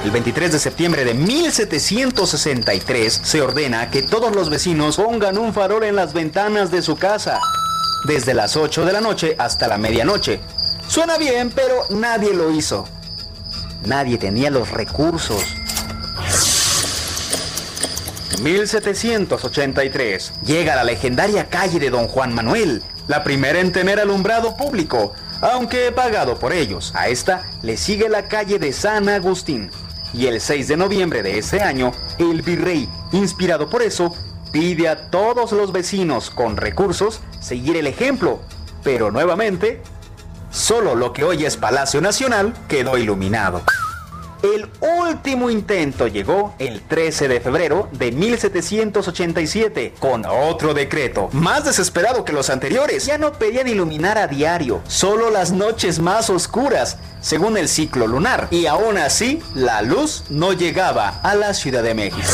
El 0.05 0.11
23 0.11 0.53
de 0.53 0.59
septiembre 0.59 1.07
de 1.07 1.15
1763 1.15 3.15
se 3.15 3.41
ordena 3.41 3.91
que 3.91 4.03
todos 4.03 4.37
los 4.37 4.51
vecinos 4.51 4.97
pongan 4.97 5.39
un 5.39 5.55
farol 5.55 5.85
en 5.85 5.97
las 5.97 6.13
ventanas 6.13 6.71
de 6.71 6.83
su 6.83 6.99
casa, 6.99 7.41
desde 8.05 8.35
las 8.35 8.57
8 8.57 8.85
de 8.85 8.93
la 8.93 9.01
noche 9.01 9.35
hasta 9.39 9.69
la 9.69 9.79
medianoche. 9.79 10.41
Suena 10.87 11.17
bien, 11.19 11.51
pero 11.51 11.87
nadie 11.91 12.35
lo 12.35 12.51
hizo. 12.51 12.87
Nadie 13.87 14.19
tenía 14.19 14.51
los 14.51 14.71
recursos. 14.71 15.43
1783 18.43 20.33
llega 20.45 20.77
la 20.77 20.85
legendaria 20.85 21.49
calle 21.49 21.79
de 21.79 21.91
Don 21.91 22.09
Juan 22.09 22.35
Manuel, 22.35 22.83
la 23.09 23.25
primera 23.25 23.61
en 23.61 23.73
tener 23.73 24.01
alumbrado 24.01 24.57
público, 24.57 25.15
aunque 25.41 25.93
pagado 25.93 26.39
por 26.39 26.53
ellos. 26.53 26.93
A 26.95 27.09
esta 27.09 27.45
le 27.63 27.77
sigue 27.77 28.09
la 28.09 28.29
calle 28.29 28.59
de 28.59 28.73
San 28.73 29.09
Agustín, 29.09 29.71
y 30.13 30.27
el 30.27 30.41
6 30.41 30.69
de 30.69 30.77
noviembre 30.77 31.23
de 31.23 31.39
ese 31.39 31.61
año, 31.61 31.93
el 32.19 32.43
virrey, 32.43 32.89
inspirado 33.13 33.69
por 33.71 33.83
eso, 33.83 34.15
pide 34.55 34.89
a 34.89 35.11
todos 35.11 35.51
los 35.51 35.73
vecinos 35.73 36.31
con 36.31 36.57
recursos 36.57 37.21
seguir 37.41 37.77
el 37.77 37.89
ejemplo, 37.89 38.39
pero 38.85 39.11
nuevamente, 39.11 39.83
solo 40.53 40.95
lo 40.95 41.13
que 41.13 41.25
hoy 41.25 41.45
es 41.45 41.57
Palacio 41.57 42.01
Nacional 42.01 42.55
quedó 42.69 42.97
iluminado. 42.97 43.63
El 44.45 44.71
último 44.81 45.51
intento 45.51 46.07
llegó 46.07 46.55
el 46.61 46.83
13 46.83 47.27
de 47.27 47.41
febrero 47.41 47.89
de 47.93 48.13
1787 48.13 49.95
con 49.99 50.25
otro 50.25 50.73
decreto, 50.73 51.31
más 51.33 51.65
desesperado 51.65 52.25
que 52.25 52.33
los 52.33 52.49
anteriores. 52.49 53.07
Ya 53.07 53.19
no 53.19 53.33
pedían 53.33 53.67
iluminar 53.67 54.19
a 54.19 54.29
diario, 54.29 54.83
solo 54.87 55.31
las 55.31 55.51
noches 55.51 55.99
más 55.99 56.31
oscuras, 56.31 56.99
según 57.21 57.57
el 57.57 57.69
ciclo 57.69 58.07
lunar. 58.07 58.47
Y 58.53 58.67
aún 58.67 58.99
así, 58.99 59.43
la 59.57 59.83
luz 59.83 60.23
no 60.31 60.53
llegaba 60.53 61.19
a 61.25 61.35
la 61.35 61.55
Ciudad 61.55 61.83
de 61.83 61.95
México. 61.95 62.29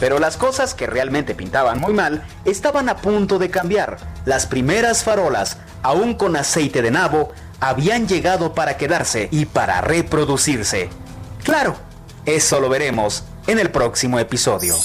Pero 0.00 0.18
las 0.18 0.36
cosas 0.36 0.74
que 0.74 0.86
realmente 0.86 1.34
pintaban 1.34 1.80
muy 1.80 1.92
mal 1.92 2.24
estaban 2.44 2.88
a 2.88 2.98
punto 2.98 3.38
de 3.38 3.50
cambiar. 3.50 3.98
Las 4.24 4.46
primeras 4.46 5.04
farolas, 5.04 5.58
aún 5.82 6.14
con 6.14 6.36
aceite 6.36 6.82
de 6.82 6.90
nabo, 6.90 7.32
habían 7.60 8.06
llegado 8.06 8.54
para 8.54 8.76
quedarse 8.76 9.28
y 9.30 9.46
para 9.46 9.80
reproducirse. 9.80 10.88
Claro, 11.42 11.76
eso 12.26 12.60
lo 12.60 12.68
veremos 12.68 13.24
en 13.46 13.58
el 13.58 13.70
próximo 13.70 14.18
episodio. 14.18 14.76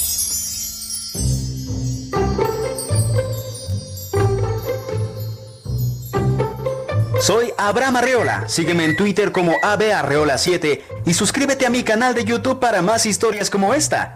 Soy 7.23 7.53
Abraham 7.57 7.95
Arreola. 7.95 8.49
Sígueme 8.49 8.83
en 8.83 8.97
Twitter 8.97 9.31
como 9.31 9.53
abarreola7 9.61 10.81
y 11.05 11.13
suscríbete 11.13 11.65
a 11.65 11.69
mi 11.69 11.83
canal 11.83 12.13
de 12.13 12.25
YouTube 12.25 12.59
para 12.59 12.81
más 12.81 13.05
historias 13.05 13.49
como 13.49 13.73
esta. 13.73 14.13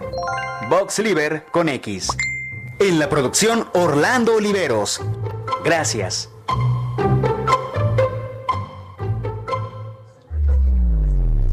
Box 0.70 0.99
Liver 0.99 1.45
con 1.51 1.70
X. 1.70 2.09
En 2.80 2.99
la 2.99 3.07
producción 3.07 3.70
Orlando 3.74 4.36
Oliveros. 4.36 4.99
Gracias. 5.63 6.30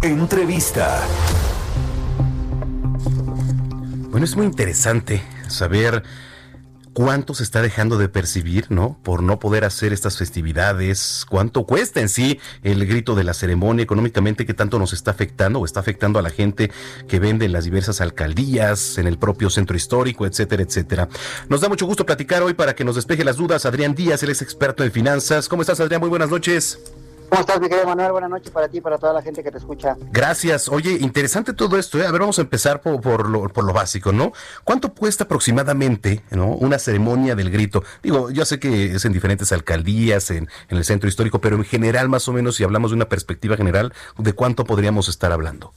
Entrevista. 0.03 1.01
Bueno, 4.11 4.25
es 4.25 4.35
muy 4.37 4.47
interesante 4.47 5.23
saber 5.47 6.03
cuánto 6.95 7.35
se 7.35 7.43
está 7.43 7.61
dejando 7.61 7.99
de 7.99 8.09
percibir, 8.09 8.71
¿no? 8.71 8.99
Por 9.03 9.23
no 9.23 9.39
poder 9.39 9.65
hacer 9.65 9.93
estas 9.93 10.17
festividades, 10.17 11.27
cuánto 11.29 11.65
cuesta 11.67 12.01
en 12.01 12.09
sí 12.09 12.41
el 12.63 12.87
grito 12.87 13.15
de 13.15 13.25
la 13.25 13.35
ceremonia 13.35 13.83
económicamente, 13.83 14.47
qué 14.47 14.55
tanto 14.55 14.79
nos 14.79 14.93
está 14.93 15.11
afectando 15.11 15.59
o 15.59 15.65
está 15.65 15.81
afectando 15.81 16.19
a 16.19 16.23
la 16.23 16.31
gente 16.31 16.71
que 17.09 17.19
vende 17.19 17.45
en 17.45 17.53
las 17.53 17.65
diversas 17.65 18.01
alcaldías, 18.01 18.97
en 18.97 19.07
el 19.07 19.19
propio 19.19 19.51
centro 19.51 19.77
histórico, 19.77 20.25
etcétera, 20.25 20.63
etcétera. 20.63 21.09
Nos 21.49 21.61
da 21.61 21.69
mucho 21.69 21.85
gusto 21.85 22.07
platicar 22.07 22.43
hoy 22.43 22.55
para 22.55 22.75
que 22.75 22.85
nos 22.85 22.95
despeje 22.95 23.25
las 23.25 23.37
dudas. 23.37 23.67
Adrián 23.67 23.95
Díaz, 23.95 24.23
él 24.23 24.31
es 24.31 24.41
experto 24.41 24.85
en 24.85 24.93
finanzas. 24.93 25.49
¿Cómo 25.49 25.63
estás, 25.63 25.81
Adrián? 25.81 26.01
Muy 26.01 26.11
buenas 26.11 26.31
noches. 26.31 26.79
¿Cómo 27.35 27.41
estás, 27.41 27.61
mi 27.61 27.69
querido 27.69 27.89
Manuel? 27.89 28.13
Buenas 28.13 28.31
noches 28.31 28.53
para 28.53 28.69
ti 28.69 28.79
y 28.79 28.81
para 28.81 28.97
toda 28.97 29.13
la 29.13 29.21
gente 29.21 29.43
que 29.43 29.51
te 29.51 29.59
escucha. 29.59 29.97
Gracias. 30.13 30.69
Oye, 30.69 30.93
interesante 31.01 31.53
todo 31.53 31.77
esto. 31.77 31.99
¿eh? 31.99 32.07
A 32.07 32.13
ver, 32.13 32.21
vamos 32.21 32.39
a 32.39 32.43
empezar 32.43 32.81
por, 32.81 33.01
por, 33.01 33.29
lo, 33.29 33.49
por 33.49 33.65
lo 33.65 33.73
básico, 33.73 34.13
¿no? 34.13 34.31
¿Cuánto 34.63 34.95
cuesta 34.95 35.25
aproximadamente 35.25 36.23
¿no? 36.31 36.47
una 36.51 36.79
ceremonia 36.79 37.35
del 37.35 37.51
grito? 37.51 37.83
Digo, 38.05 38.31
yo 38.31 38.45
sé 38.45 38.61
que 38.61 38.95
es 38.95 39.05
en 39.05 39.13
diferentes 39.13 39.51
alcaldías, 39.51 40.31
en, 40.31 40.49
en 40.69 40.77
el 40.79 40.85
centro 40.85 41.09
histórico, 41.09 41.41
pero 41.41 41.57
en 41.57 41.65
general, 41.65 42.09
más 42.09 42.29
o 42.29 42.33
menos, 42.33 42.55
si 42.55 42.63
hablamos 42.63 42.93
de 42.93 42.99
una 42.99 43.09
perspectiva 43.09 43.57
general, 43.57 43.93
¿de 44.17 44.33
cuánto 44.33 44.63
podríamos 44.63 45.09
estar 45.09 45.33
hablando? 45.33 45.73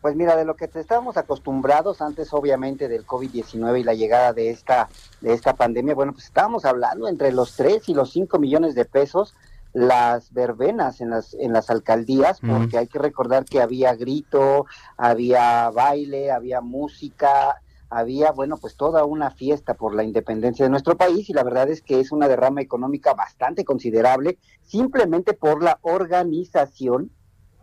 Pues 0.00 0.16
mira, 0.16 0.34
de 0.34 0.46
lo 0.46 0.56
que 0.56 0.70
estábamos 0.74 1.18
acostumbrados 1.18 2.00
antes, 2.00 2.32
obviamente, 2.32 2.88
del 2.88 3.06
COVID-19 3.06 3.80
y 3.80 3.84
la 3.84 3.92
llegada 3.92 4.32
de 4.32 4.48
esta, 4.48 4.88
de 5.20 5.34
esta 5.34 5.52
pandemia, 5.56 5.94
bueno, 5.94 6.12
pues 6.14 6.24
estábamos 6.24 6.64
hablando 6.64 7.06
entre 7.06 7.32
los 7.32 7.54
3 7.54 7.86
y 7.90 7.94
los 7.94 8.12
5 8.12 8.38
millones 8.38 8.74
de 8.74 8.86
pesos 8.86 9.34
las 9.72 10.32
verbenas 10.32 11.00
en 11.00 11.10
las 11.10 11.34
en 11.34 11.52
las 11.52 11.70
alcaldías 11.70 12.40
porque 12.40 12.78
hay 12.78 12.86
que 12.88 12.98
recordar 12.98 13.44
que 13.44 13.60
había 13.60 13.94
grito, 13.94 14.66
había 14.96 15.70
baile, 15.70 16.30
había 16.30 16.60
música, 16.60 17.60
había 17.88 18.32
bueno, 18.32 18.56
pues 18.56 18.76
toda 18.76 19.04
una 19.04 19.30
fiesta 19.30 19.74
por 19.74 19.94
la 19.94 20.04
independencia 20.04 20.64
de 20.64 20.70
nuestro 20.70 20.96
país 20.96 21.28
y 21.28 21.32
la 21.32 21.44
verdad 21.44 21.68
es 21.68 21.82
que 21.82 22.00
es 22.00 22.12
una 22.12 22.28
derrama 22.28 22.60
económica 22.60 23.14
bastante 23.14 23.64
considerable 23.64 24.38
simplemente 24.62 25.34
por 25.34 25.62
la 25.62 25.78
organización 25.82 27.10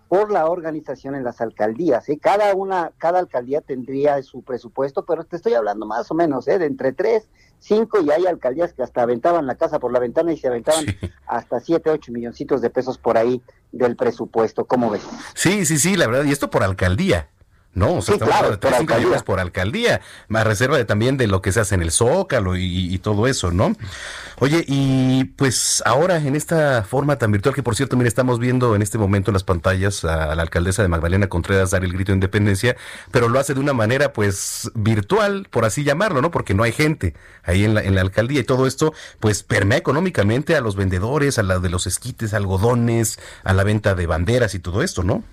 por 0.09 0.31
la 0.31 0.47
organización 0.47 1.13
en 1.15 1.23
las 1.23 1.39
alcaldías. 1.39 2.09
¿eh? 2.09 2.17
Cada 2.19 2.53
una, 2.55 2.91
cada 2.97 3.19
alcaldía 3.19 3.61
tendría 3.61 4.21
su 4.23 4.41
presupuesto, 4.41 5.05
pero 5.05 5.23
te 5.23 5.35
estoy 5.35 5.53
hablando 5.53 5.85
más 5.85 6.09
o 6.09 6.15
menos 6.15 6.47
¿eh? 6.47 6.57
de 6.57 6.65
entre 6.65 6.93
tres, 6.93 7.29
cinco 7.59 8.01
y 8.01 8.09
hay 8.09 8.25
alcaldías 8.25 8.73
que 8.73 8.81
hasta 8.81 9.03
aventaban 9.03 9.45
la 9.45 9.55
casa 9.55 9.79
por 9.79 9.93
la 9.93 9.99
ventana 9.99 10.33
y 10.33 10.37
se 10.37 10.47
aventaban 10.47 10.83
hasta 11.27 11.59
siete, 11.59 11.91
ocho 11.91 12.11
milloncitos 12.11 12.59
de 12.61 12.71
pesos 12.71 12.97
por 12.97 13.17
ahí 13.17 13.41
del 13.71 13.95
presupuesto. 13.95 14.65
¿Cómo 14.65 14.89
ves? 14.89 15.03
Sí, 15.35 15.63
sí, 15.65 15.77
sí, 15.77 15.95
la 15.95 16.07
verdad. 16.07 16.25
Y 16.25 16.31
esto 16.31 16.49
por 16.49 16.63
alcaldía. 16.63 17.29
No, 17.75 17.95
o 17.95 18.01
sea, 18.01 18.15
sí, 18.15 18.19
claro, 18.19 18.49
de 18.49 18.57
tres, 18.57 18.73
cinco 18.79 18.95
millones 18.95 19.21
por 19.21 19.39
alcaldía, 19.39 20.01
más 20.27 20.45
reserva 20.45 20.75
de, 20.75 20.85
también 20.85 21.17
de 21.17 21.27
lo 21.27 21.41
que 21.43 21.51
se 21.51 21.59
hace 21.59 21.75
en 21.75 21.83
el 21.83 21.91
Zócalo 21.91 22.55
y, 22.55 22.93
y, 22.93 22.97
todo 22.97 23.27
eso, 23.27 23.51
¿no? 23.51 23.75
Oye, 24.39 24.65
y 24.67 25.25
pues 25.35 25.83
ahora 25.85 26.17
en 26.17 26.35
esta 26.35 26.83
forma 26.83 27.17
tan 27.17 27.31
virtual, 27.31 27.53
que 27.53 27.61
por 27.61 27.75
cierto, 27.75 27.95
mire, 27.95 28.07
estamos 28.07 28.39
viendo 28.39 28.75
en 28.75 28.81
este 28.81 28.97
momento 28.97 29.29
en 29.29 29.33
las 29.33 29.43
pantallas 29.43 30.03
a, 30.03 30.33
la 30.33 30.41
alcaldesa 30.41 30.81
de 30.81 30.87
Magdalena 30.87 31.27
Contreras 31.27 31.69
dar 31.69 31.83
el 31.83 31.93
grito 31.93 32.11
de 32.11 32.15
independencia, 32.15 32.75
pero 33.11 33.29
lo 33.29 33.39
hace 33.39 33.53
de 33.53 33.59
una 33.59 33.73
manera 33.73 34.13
pues 34.13 34.71
virtual, 34.73 35.47
por 35.51 35.63
así 35.63 35.83
llamarlo, 35.83 36.23
¿no? 36.23 36.31
Porque 36.31 36.55
no 36.55 36.63
hay 36.63 36.71
gente 36.71 37.13
ahí 37.43 37.65
en 37.65 37.75
la, 37.75 37.83
en 37.83 37.93
la 37.93 38.01
alcaldía 38.01 38.39
y 38.39 38.45
todo 38.45 38.65
esto 38.65 38.93
pues 39.19 39.43
permea 39.43 39.77
económicamente 39.77 40.55
a 40.55 40.61
los 40.61 40.75
vendedores, 40.75 41.37
a 41.37 41.43
la 41.43 41.59
de 41.59 41.69
los 41.69 41.85
esquites, 41.85 42.33
algodones, 42.33 43.19
a 43.43 43.53
la 43.53 43.63
venta 43.63 43.93
de 43.93 44.07
banderas 44.07 44.55
y 44.55 44.59
todo 44.59 44.81
esto, 44.81 45.03
¿no? 45.03 45.23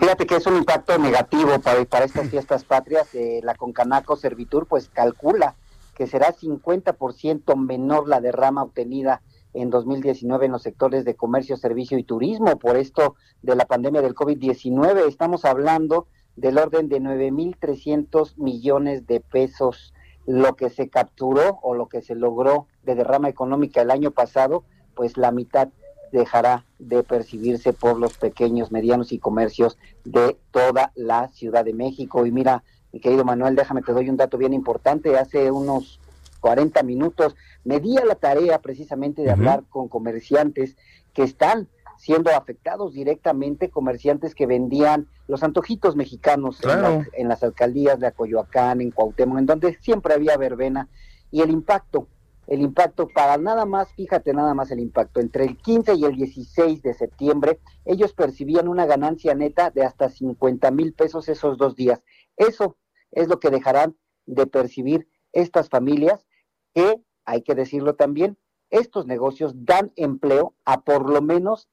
Fíjate 0.00 0.26
que 0.26 0.36
es 0.36 0.46
un 0.46 0.56
impacto 0.56 0.98
negativo 0.98 1.58
para, 1.60 1.84
para 1.84 2.04
estas 2.04 2.28
fiestas 2.28 2.64
patrias. 2.64 3.14
Eh, 3.14 3.40
la 3.42 3.54
Concanaco 3.54 4.16
Servitur 4.16 4.66
pues 4.66 4.88
calcula 4.88 5.56
que 5.94 6.06
será 6.06 6.32
50% 6.32 7.56
menor 7.56 8.08
la 8.08 8.20
derrama 8.20 8.62
obtenida 8.62 9.22
en 9.54 9.70
2019 9.70 10.46
en 10.46 10.52
los 10.52 10.62
sectores 10.62 11.04
de 11.04 11.16
comercio, 11.16 11.56
servicio 11.56 11.98
y 11.98 12.04
turismo 12.04 12.58
por 12.58 12.76
esto 12.76 13.16
de 13.42 13.56
la 13.56 13.66
pandemia 13.66 14.02
del 14.02 14.14
COVID-19. 14.14 15.08
Estamos 15.08 15.44
hablando 15.44 16.06
del 16.36 16.58
orden 16.58 16.88
de 16.88 17.00
9.300 17.00 18.36
millones 18.36 19.06
de 19.06 19.20
pesos 19.20 19.92
lo 20.28 20.56
que 20.56 20.68
se 20.68 20.90
capturó 20.90 21.58
o 21.62 21.74
lo 21.74 21.88
que 21.88 22.02
se 22.02 22.14
logró 22.14 22.66
de 22.82 22.94
derrama 22.94 23.30
económica 23.30 23.80
el 23.80 23.90
año 23.90 24.10
pasado, 24.10 24.62
pues 24.94 25.16
la 25.16 25.32
mitad 25.32 25.68
dejará 26.12 26.64
de 26.78 27.02
percibirse 27.02 27.72
por 27.72 27.98
los 27.98 28.16
pequeños, 28.16 28.72
medianos 28.72 29.12
y 29.12 29.18
comercios 29.18 29.78
de 30.04 30.36
toda 30.50 30.92
la 30.94 31.28
Ciudad 31.28 31.64
de 31.64 31.74
México. 31.74 32.26
Y 32.26 32.32
mira, 32.32 32.62
mi 32.92 33.00
querido 33.00 33.24
Manuel, 33.24 33.56
déjame 33.56 33.82
te 33.82 33.92
doy 33.92 34.08
un 34.08 34.16
dato 34.16 34.38
bien 34.38 34.52
importante. 34.52 35.16
Hace 35.18 35.50
unos 35.50 36.00
40 36.40 36.82
minutos 36.82 37.36
me 37.64 37.80
di 37.80 37.98
a 37.98 38.04
la 38.04 38.14
tarea 38.14 38.60
precisamente 38.60 39.22
de 39.22 39.30
hablar 39.30 39.64
con 39.68 39.88
comerciantes 39.88 40.76
que 41.12 41.22
están 41.22 41.68
siendo 41.98 42.30
afectados 42.30 42.94
directamente, 42.94 43.70
comerciantes 43.70 44.34
que 44.34 44.46
vendían 44.46 45.08
los 45.26 45.42
antojitos 45.42 45.96
mexicanos 45.96 46.60
en, 46.62 47.08
en, 47.12 47.28
las 47.28 47.42
alcaldías 47.42 47.98
de 47.98 48.06
Acoyoacán, 48.06 48.80
en 48.80 48.92
Cuauhtémoc, 48.92 49.38
en 49.38 49.46
donde 49.46 49.76
siempre 49.80 50.14
había 50.14 50.36
verbena, 50.36 50.88
y 51.32 51.42
el 51.42 51.50
impacto 51.50 52.06
el 52.48 52.62
impacto 52.62 53.08
para 53.08 53.36
nada 53.36 53.66
más, 53.66 53.92
fíjate 53.92 54.32
nada 54.32 54.54
más 54.54 54.70
el 54.70 54.80
impacto, 54.80 55.20
entre 55.20 55.44
el 55.44 55.58
15 55.58 55.94
y 55.96 56.04
el 56.04 56.16
16 56.16 56.82
de 56.82 56.94
septiembre, 56.94 57.60
ellos 57.84 58.14
percibían 58.14 58.68
una 58.68 58.86
ganancia 58.86 59.34
neta 59.34 59.70
de 59.70 59.84
hasta 59.84 60.08
50 60.08 60.70
mil 60.70 60.94
pesos 60.94 61.28
esos 61.28 61.58
dos 61.58 61.76
días. 61.76 62.02
Eso 62.38 62.78
es 63.10 63.28
lo 63.28 63.38
que 63.38 63.50
dejarán 63.50 63.96
de 64.24 64.46
percibir 64.46 65.08
estas 65.32 65.68
familias 65.68 66.26
que, 66.74 67.02
hay 67.26 67.42
que 67.42 67.54
decirlo 67.54 67.96
también, 67.96 68.38
estos 68.70 69.06
negocios 69.06 69.52
dan 69.54 69.92
empleo 69.96 70.54
a 70.64 70.80
por 70.80 71.10
lo 71.10 71.20
menos 71.20 71.68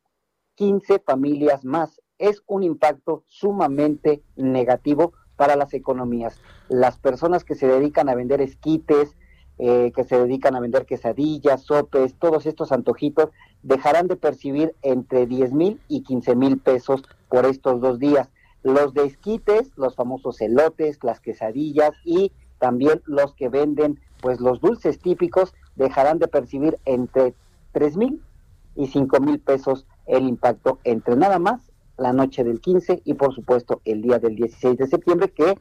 15 0.55 0.99
familias 0.99 1.63
más. 1.63 2.01
Es 2.17 2.43
un 2.47 2.63
impacto 2.63 3.23
sumamente 3.27 4.23
negativo 4.35 5.13
para 5.37 5.55
las 5.55 5.73
economías. 5.73 6.41
Las 6.67 6.97
personas 6.97 7.45
que 7.45 7.55
se 7.55 7.67
dedican 7.67 8.09
a 8.09 8.15
vender 8.15 8.41
esquites, 8.41 9.15
eh, 9.57 9.91
que 9.95 10.03
se 10.03 10.17
dedican 10.17 10.55
a 10.55 10.59
vender 10.59 10.85
quesadillas, 10.85 11.61
sopes, 11.63 12.15
todos 12.15 12.45
estos 12.45 12.71
antojitos, 12.71 13.29
dejarán 13.63 14.07
de 14.07 14.15
percibir 14.15 14.75
entre 14.81 15.25
10 15.27 15.53
mil 15.53 15.79
y 15.87 16.01
15 16.01 16.35
mil 16.35 16.57
pesos 16.59 17.03
por 17.29 17.45
estos 17.45 17.79
dos 17.81 17.99
días. 17.99 18.29
Los 18.63 18.93
de 18.93 19.05
esquites, 19.05 19.71
los 19.75 19.95
famosos 19.95 20.41
elotes, 20.41 20.99
las 21.03 21.19
quesadillas 21.19 21.91
y 22.03 22.31
también 22.59 23.01
los 23.05 23.33
que 23.33 23.49
venden 23.49 23.99
pues 24.21 24.39
los 24.39 24.59
dulces 24.59 24.99
típicos 24.99 25.53
dejarán 25.75 26.19
de 26.19 26.27
percibir 26.27 26.79
entre 26.85 27.35
3 27.73 27.97
mil 27.97 28.21
y 28.75 28.87
5 28.87 29.19
mil 29.19 29.39
pesos 29.39 29.85
el 30.05 30.27
impacto 30.27 30.79
entre 30.83 31.15
nada 31.15 31.39
más 31.39 31.71
la 31.97 32.13
noche 32.13 32.43
del 32.43 32.59
15 32.59 33.01
y 33.05 33.13
por 33.13 33.33
supuesto 33.33 33.81
el 33.85 34.01
día 34.01 34.19
del 34.19 34.35
16 34.35 34.77
de 34.77 34.87
septiembre 34.87 35.29
que 35.29 35.57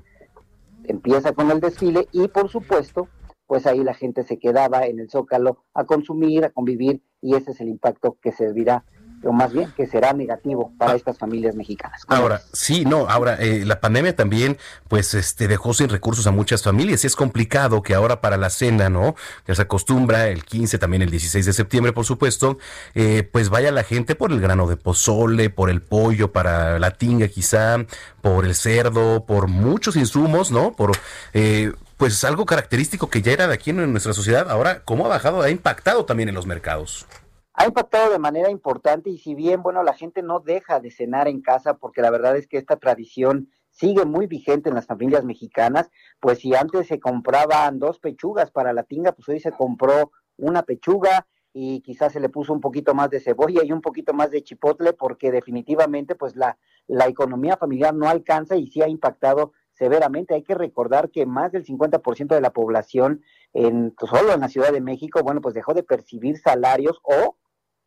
empieza 0.84 1.32
con 1.32 1.51
el 1.51 1.61
desfile 1.61 2.09
y 2.12 2.28
por 2.28 2.49
supuesto 2.49 3.09
pues 3.47 3.66
ahí 3.66 3.82
la 3.82 3.95
gente 3.95 4.22
se 4.22 4.38
quedaba 4.38 4.86
en 4.86 5.01
el 5.01 5.11
zócalo 5.11 5.64
a 5.74 5.84
consumir, 5.84 6.45
a 6.45 6.51
convivir 6.51 7.03
y 7.20 7.34
ese 7.34 7.53
es 7.53 7.61
el 7.61 7.68
impacto 7.68 8.16
que 8.20 8.32
servirá 8.32 8.84
o 9.26 9.32
más 9.32 9.53
bien 9.53 9.72
que 9.76 9.86
será 9.86 10.12
negativo 10.12 10.72
para 10.78 10.92
ah. 10.92 10.97
estas 10.97 11.18
familias 11.18 11.55
mexicanas. 11.55 12.03
Ahora, 12.09 12.42
sí, 12.53 12.84
no, 12.84 13.09
ahora 13.09 13.36
eh, 13.36 13.64
la 13.64 13.80
pandemia 13.80 14.14
también 14.14 14.59
pues 14.88 15.14
este 15.14 15.49
dejó 15.49 15.74
sin 15.74 15.88
recursos 15.88 16.26
a 16.26 16.30
muchas 16.30 16.62
familias 16.62 17.05
y 17.05 17.07
es 17.07 17.16
complicado 17.16 17.82
que 17.82 17.95
ahora 17.95 18.20
para 18.20 18.36
la 18.36 18.51
cena, 18.51 18.88
¿no? 18.88 19.14
Que 19.45 19.55
se 19.55 19.62
acostumbra 19.62 20.28
el 20.28 20.45
15, 20.45 20.78
también 20.78 21.03
el 21.03 21.11
16 21.11 21.47
de 21.47 21.53
septiembre, 21.53 21.92
por 21.92 22.05
supuesto, 22.05 22.59
eh, 22.95 23.28
pues 23.30 23.49
vaya 23.51 23.72
la 23.72 23.82
gente 23.82 24.14
por 24.14 24.30
el 24.30 24.40
grano 24.40 24.66
de 24.66 24.76
pozole, 24.76 25.51
por 25.51 25.70
el 25.70 25.82
pollo, 25.82 26.32
para 26.32 26.78
la 26.78 26.92
tinga 26.92 27.28
quizá, 27.28 27.84
por 28.20 28.45
el 28.45 28.55
cerdo, 28.55 29.24
por 29.26 29.49
muchos 29.49 29.97
insumos, 29.97 30.51
¿no? 30.51 30.72
Por 30.72 30.92
eh, 31.32 31.72
pues 32.05 32.12
es 32.12 32.24
algo 32.24 32.44
característico 32.44 33.09
que 33.09 33.22
ya 33.22 33.32
era 33.32 33.46
de 33.46 33.55
aquí 33.55 33.70
en 33.70 33.90
nuestra 33.90 34.12
sociedad, 34.12 34.50
ahora 34.50 34.84
cómo 34.84 35.07
ha 35.07 35.09
bajado, 35.09 35.40
ha 35.40 35.48
impactado 35.48 36.05
también 36.05 36.28
en 36.28 36.34
los 36.34 36.44
mercados. 36.44 37.07
Ha 37.55 37.64
impactado 37.64 38.12
de 38.12 38.18
manera 38.18 38.50
importante 38.50 39.09
y 39.09 39.16
si 39.16 39.34
bien, 39.34 39.62
bueno, 39.62 39.82
la 39.82 39.94
gente 39.94 40.22
no 40.22 40.40
deja 40.40 40.80
de 40.80 40.90
cenar 40.90 41.28
en 41.28 41.40
casa 41.40 41.78
porque 41.78 42.02
la 42.02 42.11
verdad 42.11 42.36
es 42.36 42.46
que 42.46 42.59
esta 42.59 42.76
tradición 42.76 43.48
sigue 43.70 44.05
muy 44.05 44.26
vigente 44.26 44.68
en 44.68 44.74
las 44.74 44.84
familias 44.84 45.24
mexicanas, 45.24 45.88
pues 46.20 46.40
si 46.40 46.55
antes 46.55 46.88
se 46.88 47.00
compraban 47.00 47.78
dos 47.78 48.00
pechugas 48.00 48.50
para 48.50 48.74
la 48.74 48.82
tinga, 48.82 49.12
pues 49.12 49.26
hoy 49.30 49.40
se 49.40 49.52
compró 49.52 50.12
una 50.36 50.62
pechuga, 50.62 51.26
y 51.57 51.80
quizás 51.82 52.12
se 52.12 52.20
le 52.20 52.28
puso 52.28 52.52
un 52.52 52.61
poquito 52.61 52.94
más 52.94 53.09
de 53.11 53.20
cebolla 53.20 53.62
y 53.64 53.70
un 53.70 53.80
poquito 53.80 54.12
más 54.12 54.32
de 54.32 54.42
chipotle 54.42 54.92
porque 54.92 55.30
definitivamente 55.30 56.16
pues 56.16 56.34
la, 56.34 56.59
la 56.88 57.07
economía 57.07 57.57
familiar 57.57 57.94
no 57.94 58.09
alcanza 58.09 58.57
y 58.57 58.66
sí 58.66 58.82
ha 58.82 58.88
impactado 58.88 59.52
severamente. 59.75 60.35
Hay 60.35 60.43
que 60.43 60.55
recordar 60.55 61.11
que 61.11 61.27
más 61.27 61.53
del 61.53 61.64
50% 61.64 62.35
de 62.35 62.41
la 62.41 62.53
población 62.53 63.22
en 63.53 63.95
solo 63.99 64.33
en 64.33 64.41
la 64.41 64.49
Ciudad 64.49 64.72
de 64.72 64.81
México, 64.81 65.22
bueno, 65.22 65.41
pues 65.41 65.55
dejó 65.55 65.75
de 65.75 65.83
percibir 65.83 66.39
salarios 66.39 67.01
o 67.03 67.37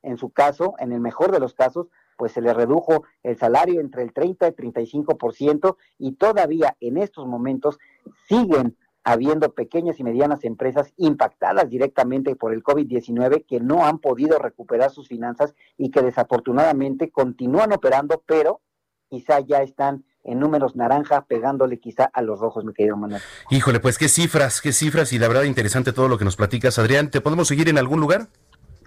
en 0.04 0.18
su 0.18 0.30
caso, 0.30 0.76
en 0.80 0.92
el 0.94 1.02
mejor 1.02 1.32
de 1.32 1.40
los 1.40 1.54
casos, 1.54 1.88
pues 2.18 2.32
se 2.32 2.42
le 2.42 2.54
redujo 2.54 3.04
el 3.24 3.38
salario 3.38 3.82
entre 3.82 4.04
el 4.04 4.14
30 4.14 4.48
y 4.48 4.52
35% 4.52 5.78
y 5.98 6.14
todavía 6.14 6.76
en 6.80 6.98
estos 6.98 7.28
momentos 7.28 7.78
siguen 8.28 8.78
habiendo 9.04 9.54
pequeñas 9.54 10.00
y 10.00 10.04
medianas 10.04 10.44
empresas 10.44 10.94
impactadas 10.98 11.70
directamente 11.70 12.36
por 12.36 12.54
el 12.54 12.64
COVID-19 12.64 13.46
que 13.46 13.60
no 13.60 13.86
han 13.86 14.00
podido 14.00 14.38
recuperar 14.38 14.92
sus 14.92 15.08
finanzas 15.08 15.56
y 15.78 15.92
que 15.92 16.02
desafortunadamente 16.02 17.10
continúan 17.10 17.72
operando, 17.72 18.24
pero 18.26 18.60
quizá 19.10 19.40
ya 19.40 19.62
están 19.62 20.04
en 20.28 20.40
números 20.40 20.76
naranja, 20.76 21.22
pegándole 21.22 21.80
quizá 21.80 22.06
a 22.14 22.22
los 22.22 22.40
rojos, 22.40 22.64
mi 22.64 22.74
querido 22.74 22.98
Manuel. 22.98 23.22
Híjole, 23.50 23.80
pues 23.80 23.98
qué 23.98 24.10
cifras, 24.10 24.62
qué 24.62 24.74
cifras 24.74 25.14
y 25.14 25.20
la 25.20 25.28
verdad 25.28 25.44
interesante 25.44 25.94
todo 25.94 26.08
lo 26.08 26.18
que 26.18 26.26
nos 26.26 26.36
platicas, 26.36 26.78
Adrián. 26.78 27.10
¿Te 27.10 27.22
podemos 27.22 27.48
seguir 27.48 27.70
en 27.70 27.78
algún 27.78 28.00
lugar? 28.00 28.28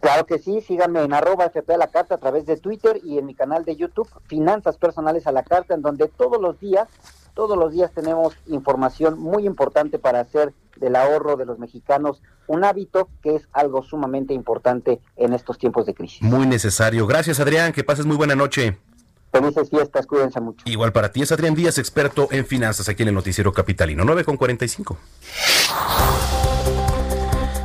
Claro 0.01 0.25
que 0.25 0.39
sí, 0.39 0.61
síganme 0.61 1.03
en 1.03 1.13
arroba 1.13 1.47
FP 1.47 1.75
a 1.75 1.79
la 1.79 1.89
carta 1.89 2.15
a 2.15 2.19
través 2.19 2.47
de 2.47 2.57
Twitter 2.57 3.01
y 3.03 3.19
en 3.19 3.27
mi 3.27 3.35
canal 3.35 3.65
de 3.65 3.77
YouTube, 3.77 4.09
Finanzas 4.27 4.79
Personales 4.79 5.27
a 5.27 5.33
la 5.33 5.43
Carta, 5.43 5.75
en 5.75 5.83
donde 5.83 6.09
todos 6.09 6.41
los 6.41 6.59
días 6.61 6.89
todos 7.35 7.57
los 7.57 7.73
días 7.73 7.93
tenemos 7.95 8.37
información 8.49 9.19
muy 9.19 9.47
importante 9.47 9.99
para 9.99 10.21
hacer 10.21 10.53
del 10.77 10.97
ahorro 10.97 11.37
de 11.37 11.47
los 11.47 11.59
mexicanos 11.59 12.23
un 12.47 12.65
hábito 12.65 13.09
que 13.23 13.37
es 13.37 13.49
algo 13.53 13.83
sumamente 13.83 14.35
importante 14.35 15.01
en 15.17 15.33
estos 15.33 15.57
tiempos 15.57 15.87
de 15.87 15.95
crisis. 15.95 16.23
Muy 16.23 16.47
necesario. 16.47 17.07
Gracias 17.07 17.39
Adrián, 17.39 17.73
que 17.73 17.85
pases 17.85 18.05
muy 18.05 18.17
buena 18.17 18.35
noche. 18.35 18.79
Felices 19.33 19.71
fiestas, 19.71 20.07
cuídense 20.07 20.41
mucho. 20.41 20.63
Igual 20.67 20.93
para 20.93 21.13
ti 21.13 21.23
es 21.23 21.31
Adrián 21.33 21.55
Díaz, 21.55 21.79
experto 21.79 22.29
en 22.31 22.47
finanzas 22.47 22.89
aquí 22.89 23.03
en 23.03 23.11
el 23.11 23.15
Noticiero 23.15 23.53
Capitalino, 23.53 24.05
9 24.05 24.25
con 24.25 24.37
45. 24.37 24.99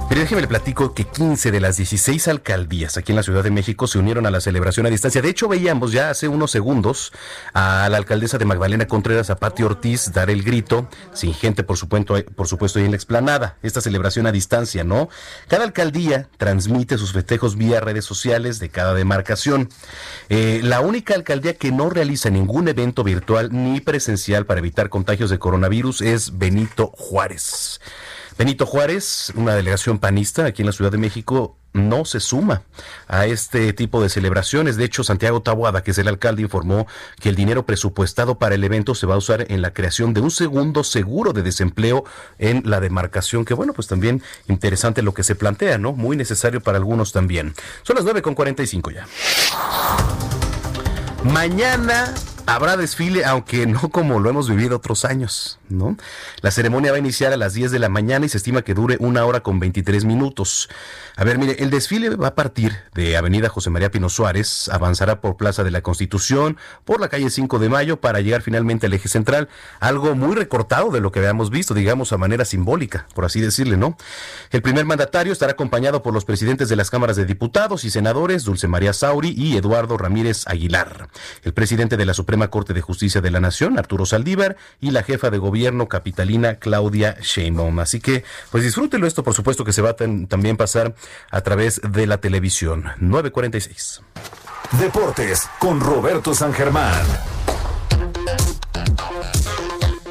Pero 0.07 0.21
déjeme 0.21 0.41
le 0.41 0.47
platico 0.47 0.93
que 0.93 1.03
15 1.03 1.49
de 1.49 1.59
las 1.59 1.77
16 1.77 2.27
alcaldías 2.27 2.95
aquí 2.95 3.11
en 3.11 3.15
la 3.15 3.23
Ciudad 3.23 3.43
de 3.43 3.49
México 3.49 3.87
se 3.87 3.97
unieron 3.97 4.27
a 4.27 4.31
la 4.31 4.39
celebración 4.39 4.85
a 4.85 4.89
distancia. 4.91 5.19
De 5.21 5.29
hecho, 5.29 5.47
veíamos 5.47 5.91
ya 5.91 6.11
hace 6.11 6.27
unos 6.27 6.51
segundos 6.51 7.11
a 7.53 7.89
la 7.89 7.97
alcaldesa 7.97 8.37
de 8.37 8.45
Magdalena 8.45 8.87
Contreras, 8.87 9.31
a 9.31 9.35
Pati 9.37 9.63
Ortiz, 9.63 10.13
dar 10.13 10.29
el 10.29 10.43
grito, 10.43 10.87
sin 11.11 11.33
gente, 11.33 11.63
por 11.63 11.77
supuesto, 11.77 12.23
por 12.35 12.47
supuesto, 12.47 12.79
en 12.79 12.91
la 12.91 12.97
explanada. 12.97 13.57
Esta 13.63 13.81
celebración 13.81 14.27
a 14.27 14.31
distancia, 14.31 14.83
¿no? 14.83 15.09
Cada 15.47 15.63
alcaldía 15.63 16.29
transmite 16.37 16.99
sus 16.99 17.11
festejos 17.11 17.57
vía 17.57 17.79
redes 17.79 18.05
sociales 18.05 18.59
de 18.59 18.69
cada 18.69 18.93
demarcación. 18.93 19.69
Eh, 20.29 20.61
la 20.63 20.81
única 20.81 21.15
alcaldía 21.15 21.55
que 21.55 21.71
no 21.71 21.89
realiza 21.89 22.29
ningún 22.29 22.67
evento 22.67 23.03
virtual 23.03 23.49
ni 23.51 23.81
presencial 23.81 24.45
para 24.45 24.59
evitar 24.59 24.89
contagios 24.89 25.31
de 25.31 25.39
coronavirus 25.39 26.01
es 26.01 26.37
Benito 26.37 26.91
Juárez. 26.95 27.79
Benito 28.37 28.65
Juárez, 28.65 29.31
una 29.35 29.55
delegación 29.55 29.97
panista 29.97 30.45
aquí 30.45 30.61
en 30.61 30.65
la 30.65 30.73
Ciudad 30.73 30.91
de 30.91 30.97
México, 30.97 31.55
no 31.71 32.03
se 32.03 32.19
suma 32.19 32.63
a 33.07 33.27
este 33.27 33.71
tipo 33.71 34.01
de 34.01 34.09
celebraciones. 34.09 34.75
De 34.75 34.83
hecho, 34.83 35.05
Santiago 35.05 35.41
Tabuada, 35.41 35.83
que 35.83 35.91
es 35.91 35.97
el 35.97 36.09
alcalde, 36.09 36.41
informó 36.41 36.85
que 37.19 37.29
el 37.29 37.35
dinero 37.35 37.65
presupuestado 37.65 38.37
para 38.37 38.55
el 38.55 38.63
evento 38.63 38.93
se 38.93 39.05
va 39.05 39.15
a 39.15 39.17
usar 39.17 39.45
en 39.49 39.61
la 39.61 39.73
creación 39.73 40.13
de 40.13 40.19
un 40.19 40.31
segundo 40.31 40.83
seguro 40.83 41.31
de 41.31 41.43
desempleo 41.43 42.03
en 42.37 42.61
la 42.65 42.81
demarcación, 42.81 43.45
que 43.45 43.53
bueno, 43.53 43.71
pues 43.73 43.87
también 43.87 44.21
interesante 44.47 45.01
lo 45.01 45.13
que 45.13 45.23
se 45.23 45.35
plantea, 45.35 45.77
¿no? 45.77 45.93
Muy 45.93 46.17
necesario 46.17 46.61
para 46.61 46.77
algunos 46.77 47.13
también. 47.13 47.53
Son 47.83 47.95
las 47.95 48.05
9.45 48.05 48.93
ya. 48.93 49.07
Mañana 51.23 52.13
habrá 52.45 52.77
desfile, 52.77 53.25
aunque 53.25 53.65
no 53.65 53.89
como 53.89 54.19
lo 54.19 54.29
hemos 54.29 54.49
vivido 54.49 54.77
otros 54.77 55.05
años, 55.05 55.59
¿no? 55.69 55.97
La 56.41 56.51
ceremonia 56.51 56.91
va 56.91 56.97
a 56.97 56.99
iniciar 56.99 57.33
a 57.33 57.37
las 57.37 57.53
10 57.53 57.71
de 57.71 57.79
la 57.79 57.89
mañana 57.89 58.25
y 58.25 58.29
se 58.29 58.37
estima 58.37 58.61
que 58.61 58.73
dure 58.73 58.97
una 58.99 59.25
hora 59.25 59.41
con 59.41 59.59
23 59.59 60.05
minutos. 60.05 60.69
A 61.15 61.23
ver, 61.23 61.37
mire, 61.37 61.55
el 61.59 61.69
desfile 61.69 62.09
va 62.09 62.29
a 62.29 62.35
partir 62.35 62.75
de 62.93 63.17
Avenida 63.17 63.49
José 63.49 63.69
María 63.69 63.89
Pino 63.89 64.09
Suárez, 64.09 64.69
avanzará 64.69 65.21
por 65.21 65.37
Plaza 65.37 65.63
de 65.63 65.71
la 65.71 65.81
Constitución, 65.81 66.57
por 66.83 66.99
la 66.99 67.09
calle 67.09 67.29
5 67.29 67.57
de 67.59 67.69
Mayo, 67.69 67.99
para 68.01 68.21
llegar 68.21 68.41
finalmente 68.41 68.85
al 68.85 68.93
eje 68.93 69.07
central. 69.07 69.49
Algo 69.79 70.13
muy 70.15 70.35
recortado 70.35 70.91
de 70.91 70.99
lo 70.99 71.11
que 71.11 71.19
habíamos 71.19 71.49
visto, 71.49 71.73
digamos, 71.73 72.13
a 72.13 72.17
manera 72.17 72.45
simbólica, 72.45 73.07
por 73.15 73.25
así 73.25 73.41
decirle, 73.41 73.77
¿no? 73.77 73.97
El 74.51 74.61
primer 74.61 74.85
mandatario 74.85 75.33
estará 75.33 75.53
acompañado 75.53 76.03
por 76.03 76.13
los 76.13 76.25
presidentes 76.25 76.69
de 76.69 76.75
las 76.75 76.89
cámaras 76.89 77.15
de 77.15 77.25
diputados 77.25 77.85
y 77.85 77.89
senadores, 77.89 78.43
Dulce 78.43 78.67
María 78.67 78.93
Sauri 78.93 79.33
y 79.35 79.57
Eduardo 79.57 79.97
Ramírez 79.97 80.47
Aguilar. 80.47 81.07
El 81.43 81.53
presidente 81.53 81.97
de 81.97 82.05
la 82.05 82.13
Suprema 82.13 82.34
Corte 82.49 82.73
de 82.73 82.81
Justicia 82.81 83.21
de 83.21 83.31
la 83.31 83.39
Nación, 83.39 83.79
Arturo 83.79 84.05
Saldívar, 84.05 84.57
y 84.79 84.91
la 84.91 85.03
jefa 85.03 85.29
de 85.29 85.37
gobierno 85.37 85.87
capitalina, 85.87 86.55
Claudia 86.55 87.17
Sheinbaum. 87.21 87.79
Así 87.79 87.99
que, 87.99 88.23
pues 88.51 88.63
disfrútelo 88.63 89.07
esto, 89.07 89.23
por 89.23 89.33
supuesto 89.33 89.63
que 89.63 89.73
se 89.73 89.81
va 89.81 89.91
a 89.91 89.95
también 89.95 90.57
pasar 90.57 90.95
a 91.31 91.41
través 91.41 91.81
de 91.81 92.07
la 92.07 92.17
televisión. 92.19 92.85
946. 92.99 94.01
Deportes 94.79 95.49
con 95.59 95.79
Roberto 95.79 96.33
San 96.33 96.53
Germán. 96.53 97.05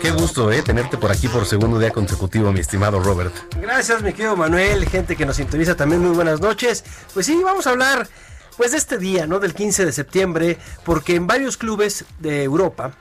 Qué 0.01 0.11
gusto, 0.11 0.53
¿eh? 0.53 0.63
Tenerte 0.63 0.99
por 0.99 1.11
aquí 1.11 1.29
por 1.29 1.47
segundo 1.47 1.79
día 1.79 1.91
consecutivo, 1.91 2.53
mi 2.53 2.61
estimado 2.61 3.01
Robert. 3.01 3.35
Gracias, 3.59 4.03
mi 4.03 4.13
querido 4.13 4.37
Manuel, 4.37 4.87
gente 4.87 5.17
que 5.17 5.25
nos 5.25 5.37
sintoniza 5.37 5.77
también, 5.77 6.03
muy 6.03 6.15
buenas 6.15 6.43
noches. 6.43 6.85
Pues 7.15 7.25
sí, 7.25 7.41
vamos 7.43 7.67
a 7.67 7.71
hablar, 7.71 8.07
pues, 8.57 8.73
de 8.73 8.79
este 8.79 8.99
día, 8.99 9.27
¿no? 9.27 9.41
Del 9.41 9.55
15 9.55 9.85
de 9.87 9.93
septiembre, 9.93 10.59
porque 10.85 11.15
en 11.17 11.27
varios 11.27 11.57
clubes 11.57 12.05
de 12.19 12.43
Europa 12.43 12.95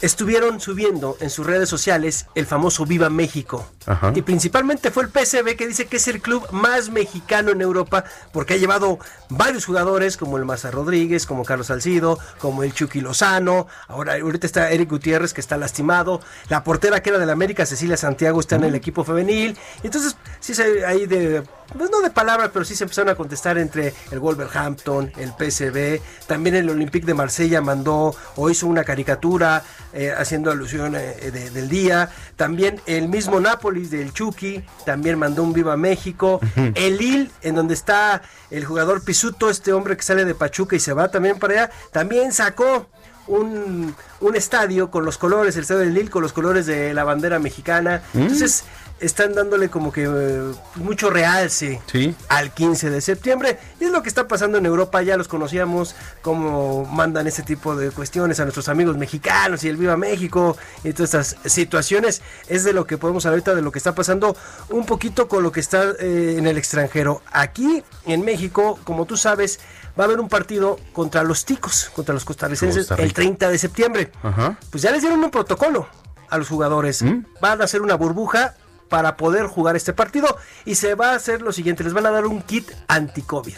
estuvieron 0.00 0.60
subiendo 0.60 1.16
en 1.20 1.30
sus 1.30 1.46
redes 1.46 1.68
sociales 1.68 2.26
el 2.34 2.46
famoso 2.46 2.86
Viva 2.86 3.10
México. 3.10 3.66
Ajá. 3.86 4.12
Y 4.14 4.22
principalmente 4.22 4.90
fue 4.90 5.04
el 5.04 5.10
PSV 5.10 5.56
que 5.56 5.66
dice 5.66 5.86
que 5.86 5.96
es 5.96 6.08
el 6.08 6.20
club 6.20 6.46
más 6.52 6.90
mexicano 6.90 7.50
en 7.50 7.60
Europa 7.60 8.04
porque 8.32 8.54
ha 8.54 8.56
llevado 8.56 8.98
varios 9.28 9.66
jugadores 9.66 10.16
como 10.16 10.36
el 10.36 10.44
Maza 10.44 10.70
Rodríguez, 10.70 11.26
como 11.26 11.44
Carlos 11.44 11.68
Salcido, 11.68 12.18
como 12.38 12.62
el 12.62 12.72
Chucky 12.72 13.00
Lozano. 13.00 13.66
Ahora 13.88 14.14
ahorita 14.14 14.46
está 14.46 14.70
Eric 14.70 14.90
Gutiérrez 14.90 15.34
que 15.34 15.40
está 15.40 15.56
lastimado. 15.56 16.20
La 16.48 16.62
portera 16.62 17.02
que 17.02 17.10
era 17.10 17.18
del 17.18 17.30
América, 17.30 17.66
Cecilia 17.66 17.96
Santiago, 17.96 18.40
está 18.40 18.56
en 18.56 18.64
el 18.64 18.74
equipo 18.74 19.04
femenil. 19.04 19.58
Entonces, 19.82 20.16
sí 20.40 20.54
se 20.54 20.84
ahí 20.86 21.06
de 21.06 21.42
pues 21.76 21.90
no 21.90 22.00
de 22.00 22.10
palabras, 22.10 22.50
pero 22.52 22.64
sí 22.64 22.74
se 22.74 22.84
empezaron 22.84 23.10
a 23.10 23.14
contestar 23.14 23.58
entre 23.58 23.92
el 24.10 24.18
Wolverhampton, 24.20 25.12
el 25.18 25.30
PSV, 25.32 26.00
también 26.26 26.56
el 26.56 26.70
Olympique 26.70 27.06
de 27.06 27.14
Marsella 27.14 27.60
mandó 27.60 28.14
o 28.36 28.48
hizo 28.50 28.66
una 28.66 28.84
caricatura 28.84 29.62
eh, 29.92 30.12
haciendo 30.16 30.50
alusión 30.50 30.94
eh, 30.96 31.30
de- 31.30 31.50
del 31.50 31.68
día, 31.68 32.08
también 32.36 32.80
el 32.86 33.08
mismo 33.08 33.38
Nápoles 33.40 33.90
del 33.90 34.12
Chucky 34.12 34.64
también 34.86 35.18
mandó 35.18 35.42
un 35.42 35.52
Viva 35.52 35.76
México, 35.76 36.40
el 36.74 36.96
Lille, 36.96 37.30
en 37.42 37.54
donde 37.54 37.74
está 37.74 38.22
el 38.50 38.64
jugador 38.64 39.02
Pisuto, 39.04 39.50
este 39.50 39.72
hombre 39.72 39.96
que 39.96 40.02
sale 40.02 40.24
de 40.24 40.34
Pachuca 40.34 40.76
y 40.76 40.80
se 40.80 40.92
va 40.92 41.10
también 41.10 41.38
para 41.38 41.52
allá, 41.54 41.70
también 41.92 42.32
sacó 42.32 42.88
un, 43.26 43.94
un 44.20 44.36
estadio 44.36 44.90
con 44.90 45.04
los 45.04 45.18
colores, 45.18 45.54
el 45.56 45.62
estadio 45.62 45.80
del 45.80 45.92
Lille 45.92 46.08
con 46.10 46.22
los 46.22 46.32
colores 46.32 46.64
de 46.64 46.94
la 46.94 47.04
bandera 47.04 47.38
mexicana. 47.38 48.02
Mm. 48.14 48.22
Entonces 48.22 48.64
están 49.00 49.34
dándole 49.34 49.68
como 49.70 49.92
que 49.92 50.04
eh, 50.04 50.52
mucho 50.76 51.10
realce 51.10 51.80
Sí. 51.90 52.14
al 52.28 52.52
15 52.52 52.90
de 52.90 53.00
septiembre. 53.00 53.58
Y 53.80 53.84
es 53.84 53.90
lo 53.90 54.02
que 54.02 54.08
está 54.08 54.26
pasando 54.28 54.58
en 54.58 54.66
Europa, 54.66 55.00
ya 55.02 55.16
los 55.16 55.28
conocíamos, 55.28 55.94
cómo 56.22 56.84
mandan 56.86 57.26
ese 57.26 57.42
tipo 57.42 57.76
de 57.76 57.90
cuestiones 57.90 58.40
a 58.40 58.44
nuestros 58.44 58.68
amigos 58.68 58.96
mexicanos 58.96 59.62
y 59.64 59.68
el 59.68 59.76
Viva 59.76 59.96
México 59.96 60.56
y 60.84 60.92
todas 60.92 61.14
estas 61.14 61.52
situaciones. 61.52 62.22
Es 62.48 62.64
de 62.64 62.72
lo 62.72 62.86
que 62.86 62.98
podemos 62.98 63.24
hablar 63.26 63.38
ahorita, 63.38 63.54
de 63.54 63.62
lo 63.62 63.70
que 63.72 63.78
está 63.78 63.94
pasando 63.94 64.36
un 64.70 64.84
poquito 64.86 65.28
con 65.28 65.42
lo 65.42 65.52
que 65.52 65.60
está 65.60 65.84
eh, 66.00 66.36
en 66.38 66.46
el 66.46 66.58
extranjero. 66.58 67.22
Aquí 67.32 67.84
en 68.06 68.24
México, 68.24 68.78
como 68.84 69.06
tú 69.06 69.16
sabes, 69.16 69.60
va 69.98 70.04
a 70.04 70.06
haber 70.06 70.18
un 70.20 70.28
partido 70.28 70.78
contra 70.92 71.22
los 71.22 71.44
ticos, 71.44 71.90
contra 71.94 72.14
los 72.14 72.24
costarricenses, 72.24 72.90
el 72.92 73.12
30 73.12 73.48
de 73.48 73.58
septiembre. 73.58 74.12
Ajá. 74.22 74.58
Pues 74.70 74.82
ya 74.82 74.90
les 74.90 75.02
dieron 75.02 75.22
un 75.22 75.30
protocolo 75.30 75.88
a 76.30 76.38
los 76.38 76.48
jugadores. 76.48 77.04
Van 77.40 77.60
a 77.60 77.64
hacer 77.64 77.80
una 77.82 77.94
burbuja 77.94 78.54
para 78.88 79.16
poder 79.16 79.46
jugar 79.46 79.76
este 79.76 79.92
partido 79.92 80.36
y 80.64 80.74
se 80.76 80.94
va 80.94 81.12
a 81.12 81.14
hacer 81.16 81.42
lo 81.42 81.52
siguiente, 81.52 81.84
les 81.84 81.92
van 81.92 82.06
a 82.06 82.10
dar 82.10 82.26
un 82.26 82.42
kit 82.42 82.70
anti-COVID. 82.88 83.56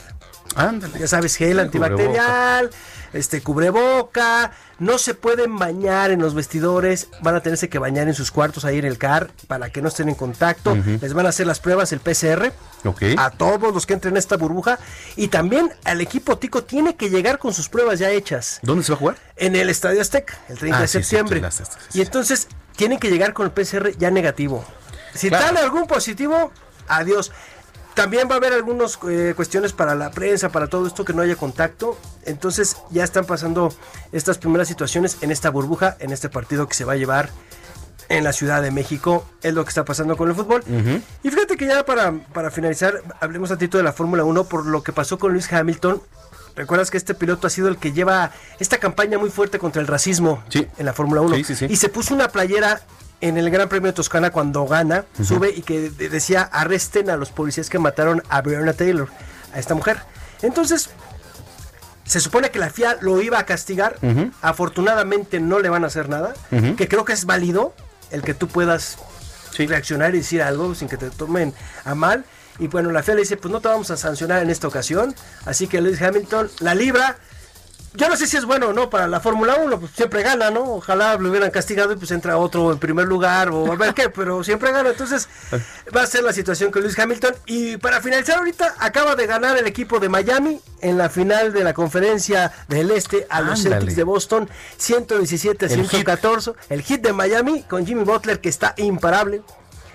Ándale. 0.56 0.98
Ya 0.98 1.06
sabes, 1.06 1.36
gel 1.36 1.54
Sí, 1.54 1.60
antibacterial, 1.60 2.70
este 3.12 3.40
cubreboca, 3.40 4.50
no 4.80 4.98
se 4.98 5.14
pueden 5.14 5.58
bañar 5.58 6.10
en 6.10 6.20
los 6.20 6.34
vestidores, 6.34 7.06
van 7.22 7.36
a 7.36 7.40
tenerse 7.40 7.68
que 7.68 7.78
bañar 7.78 8.08
en 8.08 8.14
sus 8.14 8.32
cuartos 8.32 8.64
ahí 8.64 8.78
en 8.78 8.84
el 8.84 8.98
CAR 8.98 9.30
para 9.46 9.70
que 9.70 9.80
no 9.80 9.86
estén 9.88 10.08
en 10.08 10.16
contacto, 10.16 10.76
les 11.00 11.12
van 11.14 11.26
a 11.26 11.28
hacer 11.28 11.46
las 11.46 11.60
pruebas 11.60 11.92
el 11.92 12.00
PCR 12.00 12.52
Ok. 12.84 13.02
a 13.16 13.30
todos 13.30 13.72
los 13.72 13.86
que 13.86 13.94
entren 13.94 14.14
en 14.14 14.18
esta 14.18 14.36
burbuja 14.36 14.80
y 15.14 15.28
también 15.28 15.72
al 15.84 16.00
equipo 16.00 16.36
tico 16.38 16.64
tiene 16.64 16.96
que 16.96 17.10
llegar 17.10 17.38
con 17.38 17.54
sus 17.54 17.68
pruebas 17.68 17.98
ya 18.00 18.10
hechas 18.10 18.58
¿Dónde 18.62 18.82
se 18.82 18.90
va 18.92 18.96
a 18.96 18.98
jugar? 18.98 19.16
en 19.36 19.54
el 19.54 19.70
Estadio 19.70 20.00
Azteca, 20.00 20.36
el 20.48 20.58
30 20.58 20.78
Ah, 20.78 20.80
de 20.82 20.88
sí, 20.88 20.98
sí, 20.98 21.04
septiembre. 21.04 21.48
sí, 21.52 21.62
Y 21.98 22.02
entonces 22.02 22.48
tienen 22.74 22.98
que 22.98 23.08
llegar 23.10 23.34
con 23.34 23.46
el 23.46 23.52
PCR 23.52 23.96
ya 23.98 24.10
negativo. 24.10 24.64
Si 25.14 25.28
Claro. 25.28 25.46
tal 25.46 25.56
algún 25.58 25.86
positivo, 25.86 26.52
adiós. 26.88 27.32
también 27.94 28.28
va 28.30 28.34
a 28.34 28.36
haber 28.38 28.52
algunas 28.52 28.98
eh, 29.08 29.32
cuestiones 29.36 29.72
para 29.72 29.94
la 29.94 30.10
prensa, 30.10 30.48
para 30.48 30.68
todo 30.68 30.86
esto 30.86 31.04
que 31.04 31.12
no 31.12 31.22
haya 31.22 31.36
contacto. 31.36 31.98
Entonces 32.24 32.76
ya 32.90 33.04
están 33.04 33.24
pasando 33.26 33.74
estas 34.12 34.38
primeras 34.38 34.68
situaciones 34.68 35.18
en 35.22 35.30
esta 35.30 35.50
burbuja, 35.50 35.96
en 35.98 36.12
este 36.12 36.28
partido 36.28 36.66
que 36.68 36.74
se 36.74 36.84
va 36.84 36.92
a 36.92 36.96
llevar 36.96 37.28
en 38.08 38.24
la 38.24 38.32
Ciudad 38.32 38.62
de 38.62 38.70
México. 38.70 39.26
Es 39.42 39.54
lo 39.54 39.64
que 39.64 39.68
está 39.70 39.84
pasando 39.84 40.16
con 40.16 40.28
el 40.30 40.34
fútbol. 40.36 40.62
Y 41.22 41.30
fíjate 41.30 41.56
que 41.56 41.66
ya 41.66 41.84
para, 41.84 42.12
para 42.32 42.50
finalizar, 42.50 43.02
hablemos 43.20 43.50
un 43.50 43.56
ratito 43.56 43.76
de 43.76 43.84
la 43.84 43.92
Fórmula 43.92 44.24
1 44.24 44.44
por 44.44 44.66
lo 44.66 44.82
que 44.82 44.92
pasó 44.92 45.18
con 45.18 45.32
Luis 45.32 45.52
Hamilton. 45.52 46.00
Recuerdas 46.56 46.90
que 46.90 46.96
este 46.96 47.14
piloto 47.14 47.48
ha 47.48 47.50
sido 47.50 47.68
el 47.68 47.76
que 47.76 47.92
lleva 47.92 48.30
esta 48.60 48.78
campaña 48.78 49.18
muy 49.18 49.30
fuerte 49.30 49.58
contra 49.58 49.82
el 49.82 49.88
racismo 49.88 50.42
en 50.78 50.86
la 50.86 50.92
Fórmula 50.92 51.20
1. 51.22 51.36
Sí, 51.36 51.44
sí, 51.44 51.54
sí. 51.56 51.66
Y 51.68 51.76
se 51.76 51.88
puso 51.88 52.14
una 52.14 52.28
playera 52.28 52.80
en 53.20 53.36
el 53.38 53.50
Gran 53.50 53.68
Premio 53.68 53.88
de 53.88 53.92
Toscana 53.94 54.30
cuando 54.30 54.66
gana, 54.66 55.04
sube 55.22 55.50
y 55.50 55.62
que 55.62 55.90
de- 55.90 56.08
decía 56.08 56.42
arresten 56.42 57.10
a 57.10 57.16
los 57.16 57.30
policías 57.30 57.68
que 57.68 57.78
mataron 57.78 58.22
a 58.28 58.40
Breonna 58.40 58.72
Taylor, 58.72 59.08
a 59.52 59.58
esta 59.58 59.74
mujer. 59.74 59.98
Entonces, 60.42 60.90
se 62.04 62.18
supone 62.20 62.50
que 62.50 62.58
la 62.58 62.70
FIA 62.70 62.96
lo 63.02 63.20
iba 63.20 63.38
a 63.38 63.46
castigar. 63.46 63.96
Afortunadamente 64.42 65.38
no 65.40 65.58
le 65.60 65.68
van 65.68 65.84
a 65.84 65.88
hacer 65.88 66.08
nada. 66.08 66.34
Que 66.76 66.88
creo 66.88 67.04
que 67.04 67.12
es 67.12 67.24
válido 67.24 67.74
el 68.10 68.22
que 68.22 68.34
tú 68.34 68.48
puedas 68.48 68.98
reaccionar 69.56 70.14
y 70.14 70.18
decir 70.18 70.42
algo 70.42 70.74
sin 70.74 70.88
que 70.88 70.96
te 70.96 71.10
tomen 71.10 71.52
a 71.84 71.94
mal. 71.94 72.24
Y 72.58 72.66
bueno, 72.68 72.90
la 72.90 73.02
FIA 73.02 73.14
le 73.14 73.20
dice, 73.22 73.36
pues 73.36 73.52
no 73.52 73.60
te 73.60 73.68
vamos 73.68 73.90
a 73.90 73.96
sancionar 73.96 74.42
en 74.42 74.50
esta 74.50 74.66
ocasión. 74.68 75.14
Así 75.46 75.66
que 75.66 75.80
Lewis 75.80 76.00
Hamilton 76.02 76.50
la 76.60 76.74
libra. 76.74 77.16
Yo 77.94 78.08
no 78.08 78.16
sé 78.16 78.28
si 78.28 78.36
es 78.36 78.44
bueno 78.44 78.68
o 78.68 78.72
no 78.72 78.88
para 78.88 79.08
la 79.08 79.18
Fórmula 79.18 79.56
1, 79.56 79.80
pues 79.80 79.92
siempre 79.92 80.22
gana, 80.22 80.50
¿no? 80.50 80.74
Ojalá 80.74 81.16
lo 81.16 81.28
hubieran 81.28 81.50
castigado 81.50 81.92
y 81.92 81.96
pues 81.96 82.12
entra 82.12 82.36
otro 82.36 82.70
en 82.70 82.78
primer 82.78 83.06
lugar 83.06 83.50
o 83.50 83.72
a 83.72 83.76
ver 83.76 83.94
qué, 83.94 84.08
pero 84.14 84.44
siempre 84.44 84.70
gana. 84.70 84.90
Entonces 84.90 85.28
va 85.96 86.02
a 86.02 86.06
ser 86.06 86.22
la 86.22 86.32
situación 86.32 86.70
con 86.70 86.82
Lewis 86.82 86.98
Hamilton. 86.98 87.34
Y 87.46 87.78
para 87.78 88.00
finalizar 88.00 88.38
ahorita, 88.38 88.76
acaba 88.78 89.16
de 89.16 89.26
ganar 89.26 89.58
el 89.58 89.66
equipo 89.66 89.98
de 89.98 90.08
Miami 90.08 90.60
en 90.80 90.98
la 90.98 91.08
final 91.08 91.52
de 91.52 91.64
la 91.64 91.74
conferencia 91.74 92.52
del 92.68 92.92
Este 92.92 93.26
a 93.28 93.40
los 93.40 93.58
Ándale. 93.58 93.76
Celtics 93.76 93.96
de 93.96 94.04
Boston, 94.04 94.50
117 94.76 95.66
a 95.66 95.68
El 95.68 95.80
hit. 95.82 95.90
114. 95.90 96.52
El 96.68 96.82
hit 96.82 97.02
de 97.02 97.12
Miami 97.12 97.64
con 97.64 97.84
Jimmy 97.84 98.04
Butler 98.04 98.40
que 98.40 98.48
está 98.48 98.74
imparable 98.76 99.42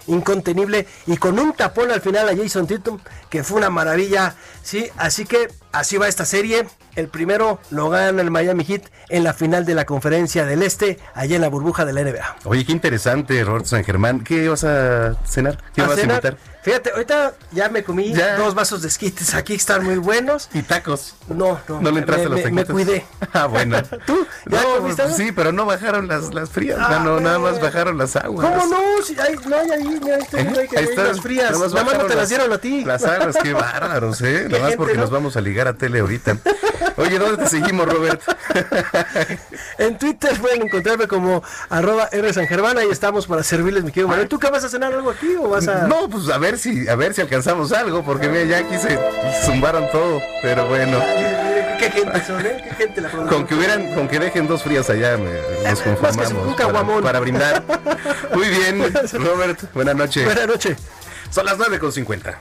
incontenible 0.08 0.88
y 1.08 1.18
con 1.18 1.39
un 1.39 1.54
tapón 1.54 1.91
al 1.91 2.02
final 2.02 2.30
a 2.30 2.36
Jason 2.36 2.68
Tatum 2.68 3.00
que 3.30 3.43
fue 3.43 3.58
una 3.58 3.70
maravilla, 3.70 4.36
sí, 4.62 4.88
así 4.98 5.26
que 5.26 5.48
así 5.72 5.98
va 5.98 6.08
esta 6.08 6.26
serie. 6.26 6.68
El 6.96 7.08
primero 7.10 7.60
lo 7.72 7.89
gana 7.89 8.22
el 8.22 8.32
Miami 8.32 8.64
Heat 8.64 8.84
en 9.10 9.24
la 9.24 9.34
final 9.34 9.66
de 9.66 9.76
la 9.76 9.86
Conferencia 9.86 10.46
del 10.46 10.64
Este, 10.64 11.00
allá 11.14 11.36
en 11.36 11.41
la 11.41 11.50
burbuja 11.50 11.86
de 11.86 11.93
la 11.93 12.02
NBA. 12.04 12.38
Oye, 12.46 12.66
qué 12.66 12.72
interesante, 12.72 13.43
Roberto 13.43 13.70
San 13.70 13.84
Germán. 13.84 14.24
¿Qué 14.24 14.48
vas 14.50 14.64
a 14.64 15.16
cenar? 15.26 15.58
¿Qué 15.74 15.82
A 15.82 15.88
vas 15.88 15.96
cenar, 16.00 16.12
a 16.24 16.28
invitar? 16.30 16.56
Fíjate, 16.64 16.89
ahorita 16.91 17.34
ya 17.52 17.70
me 17.70 17.84
comí 17.84 18.12
Ya. 18.12 18.38
dos 18.38 18.56
vasos 18.56 18.82
de 18.82 18.88
esquites 18.88 19.36
aquí 19.36 19.54
están 19.54 19.84
muy 19.84 19.98
buenos. 19.98 20.50
¿Y 20.52 20.64
tacos? 20.64 21.14
No, 21.28 21.60
no. 21.68 21.80
¿No 21.80 21.91
le 21.91 22.00
entraste 22.00 22.28
me, 22.28 22.34
a 22.34 22.43
los 22.43 22.46
me- 22.46 22.52
me 22.52 22.66
cuidé. 22.66 23.06
Ah, 23.34 23.46
bueno. 23.46 23.84
¿Tú? 24.08 24.26
¿Ya 24.48 24.64
No, 24.64 24.78
comiste 24.78 25.12
sí, 25.14 25.32
pero 25.32 25.52
no 25.52 25.66
bajaron 25.66 26.08
las, 26.08 26.34
las 26.34 26.50
frías. 26.50 26.80
Ah, 26.82 27.02
no, 27.04 27.20
nada 27.20 27.38
más 27.38 27.62
bajaron 27.62 27.98
las 28.00 28.16
aguas. 28.16 28.48
¿Cómo 28.50 28.66
no? 28.66 28.80
Si 29.06 29.16
hay, 29.20 29.36
no 29.48 29.56
hay 29.56 29.70
ahí, 29.72 30.00
¿Eh? 30.08 30.20
Ahí 30.34 30.48
hay 30.78 30.84
están. 30.86 31.06
unas 31.06 31.22
frías. 31.22 31.52
Nada 31.52 31.84
más, 31.84 31.98
no 32.00 32.06
te 32.06 32.16
las 32.16 32.30
dieron 32.30 32.52
a 32.52 32.58
ti. 32.58 32.84
Las 32.84 33.04
aguas, 33.04 33.36
qué 33.43 33.54
bárbaros, 33.54 34.22
¿eh? 34.22 34.48
Nada 34.50 34.64
más 34.64 34.76
porque 34.76 34.96
¿no? 34.96 35.02
nos 35.02 35.12
vamos 35.12 35.38
a 35.38 35.41
ligar 35.41 35.68
a 35.68 35.74
tele 35.76 36.00
ahorita. 36.00 36.38
Oye, 36.97 37.19
¿dónde 37.19 37.43
te 37.43 37.49
seguimos, 37.49 37.88
Robert? 37.91 38.21
En 39.77 39.97
Twitter 39.97 40.38
pueden 40.39 40.63
encontrarme 40.63 41.07
como 41.07 41.43
arroba 41.69 42.07
R 42.11 42.33
San 42.33 42.47
Germán, 42.47 42.77
ahí 42.77 42.88
estamos 42.89 43.27
para 43.27 43.43
servirles, 43.43 43.83
mi 43.83 43.91
querido 43.91 44.07
Manuel. 44.07 44.27
¿Tú 44.27 44.39
qué 44.39 44.49
vas 44.49 44.63
a 44.63 44.69
cenar 44.69 44.93
algo 44.93 45.09
aquí 45.11 45.36
o 45.36 45.49
vas 45.49 45.67
a...? 45.67 45.88
No, 45.88 46.09
pues 46.09 46.29
a 46.29 46.38
ver 46.38 46.57
si, 46.57 46.88
a 46.88 46.95
ver 46.95 47.13
si 47.13 47.21
alcanzamos 47.21 47.71
algo, 47.71 48.03
porque 48.03 48.27
mira, 48.29 48.43
ya 48.45 48.57
aquí 48.59 48.77
se 48.77 48.97
zumbaron 49.45 49.89
todo, 49.91 50.21
pero 50.41 50.67
bueno. 50.67 50.99
¿Qué 51.79 51.91
gente 51.91 52.23
son, 52.25 52.45
eh? 52.45 52.63
¿Qué 52.63 52.75
gente 52.75 53.01
la 53.01 53.09
Con 53.09 53.45
que 53.45 53.53
hubieran, 53.55 53.93
con 53.93 54.07
que 54.07 54.17
dejen 54.19 54.47
dos 54.47 54.63
frías 54.63 54.89
allá, 54.89 55.17
me- 55.17 55.69
nos 55.69 55.81
conformamos 55.81 57.01
para, 57.03 57.19
brindar. 57.19 57.63
Muy 58.33 58.47
bien, 58.47 58.93
Robert, 59.13 59.59
buenas 59.73 59.95
noches. 59.95 60.23
Buenas 60.25 60.47
noches. 60.47 60.77
Son 61.31 61.45
las 61.45 61.57
9.50. 61.57 62.36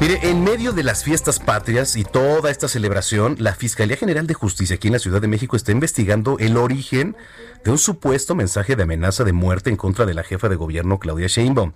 Mire, 0.00 0.30
en 0.30 0.42
medio 0.42 0.72
de 0.72 0.82
las 0.82 1.04
fiestas 1.04 1.38
patrias 1.38 1.94
y 1.94 2.04
toda 2.04 2.50
esta 2.50 2.68
celebración, 2.68 3.36
la 3.38 3.54
Fiscalía 3.54 3.98
General 3.98 4.26
de 4.26 4.32
Justicia 4.32 4.76
aquí 4.76 4.88
en 4.88 4.94
la 4.94 4.98
Ciudad 4.98 5.20
de 5.20 5.28
México 5.28 5.56
está 5.56 5.72
investigando 5.72 6.38
el 6.38 6.56
origen 6.56 7.16
de 7.64 7.70
un 7.70 7.78
supuesto 7.78 8.34
mensaje 8.34 8.76
de 8.76 8.82
amenaza 8.82 9.24
de 9.24 9.32
muerte 9.32 9.70
en 9.70 9.76
contra 9.76 10.06
de 10.06 10.14
la 10.14 10.22
jefa 10.22 10.48
de 10.48 10.56
gobierno 10.56 10.98
Claudia 10.98 11.26
Sheinbaum. 11.26 11.72